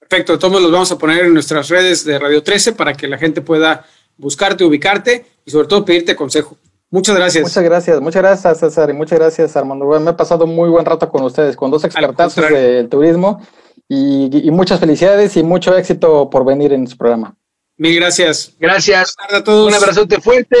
Perfecto, 0.00 0.38
todos 0.38 0.62
los 0.62 0.70
vamos 0.70 0.92
a 0.92 0.98
poner 0.98 1.24
en 1.24 1.34
nuestras 1.34 1.68
redes 1.68 2.04
de 2.04 2.18
Radio 2.18 2.42
13 2.42 2.72
para 2.72 2.94
que 2.94 3.08
la 3.08 3.18
gente 3.18 3.40
pueda 3.40 3.84
buscarte, 4.16 4.64
ubicarte 4.64 5.26
y 5.44 5.50
sobre 5.50 5.68
todo 5.68 5.84
pedirte 5.84 6.14
consejo. 6.14 6.56
Muchas 6.90 7.16
gracias. 7.16 7.42
Muchas 7.42 7.64
gracias, 7.64 8.00
muchas 8.00 8.22
gracias 8.22 8.58
César 8.60 8.88
y 8.90 8.94
muchas 8.94 9.18
gracias 9.18 9.56
Armando. 9.56 9.86
Me 10.00 10.10
ha 10.10 10.16
pasado 10.16 10.46
muy 10.46 10.70
buen 10.70 10.86
rato 10.86 11.08
con 11.08 11.22
ustedes, 11.22 11.54
con 11.54 11.70
dos 11.70 11.84
expertazos 11.84 12.48
del 12.48 12.88
turismo 12.88 13.42
y, 13.88 14.50
muchas 14.50 14.80
felicidades 14.80 15.36
y 15.36 15.42
mucho 15.42 15.76
éxito 15.76 16.30
por 16.30 16.44
venir 16.44 16.72
en 16.72 16.86
su 16.86 16.96
programa. 16.96 17.36
Mil 17.76 17.94
gracias. 17.94 18.54
Gracias. 18.58 19.14
a 19.30 19.44
todos. 19.44 19.68
Un 19.68 19.74
abrazote 19.74 20.20
fuerte 20.20 20.56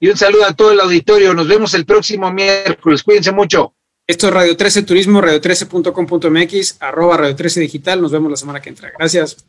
y 0.00 0.08
un 0.08 0.16
saludo 0.16 0.44
a 0.46 0.54
todo 0.54 0.72
el 0.72 0.80
auditorio. 0.80 1.34
Nos 1.34 1.48
vemos 1.48 1.74
el 1.74 1.86
próximo 1.86 2.32
miércoles. 2.32 3.02
Cuídense 3.02 3.32
mucho. 3.32 3.74
Esto 4.06 4.28
es 4.28 4.34
Radio 4.34 4.56
13 4.56 4.82
Turismo, 4.84 5.20
radio13.com.mx, 5.20 6.76
arroba 6.80 7.16
Radio 7.16 7.34
13 7.34 7.60
Digital. 7.60 8.00
Nos 8.00 8.12
vemos 8.12 8.30
la 8.30 8.36
semana 8.36 8.60
que 8.60 8.68
entra. 8.68 8.92
Gracias. 8.96 9.44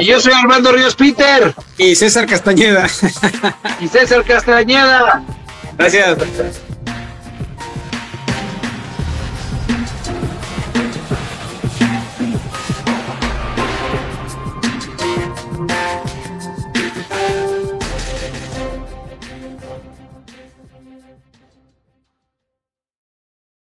Y 0.00 0.04
yo 0.04 0.20
soy 0.20 0.32
Armando 0.32 0.72
Ríos 0.72 0.94
Peter. 0.96 1.54
Y 1.78 1.94
César 1.94 2.26
Castañeda. 2.26 2.86
y 3.80 3.88
César 3.88 4.24
Castañeda. 4.24 5.22
Gracias. 5.78 6.16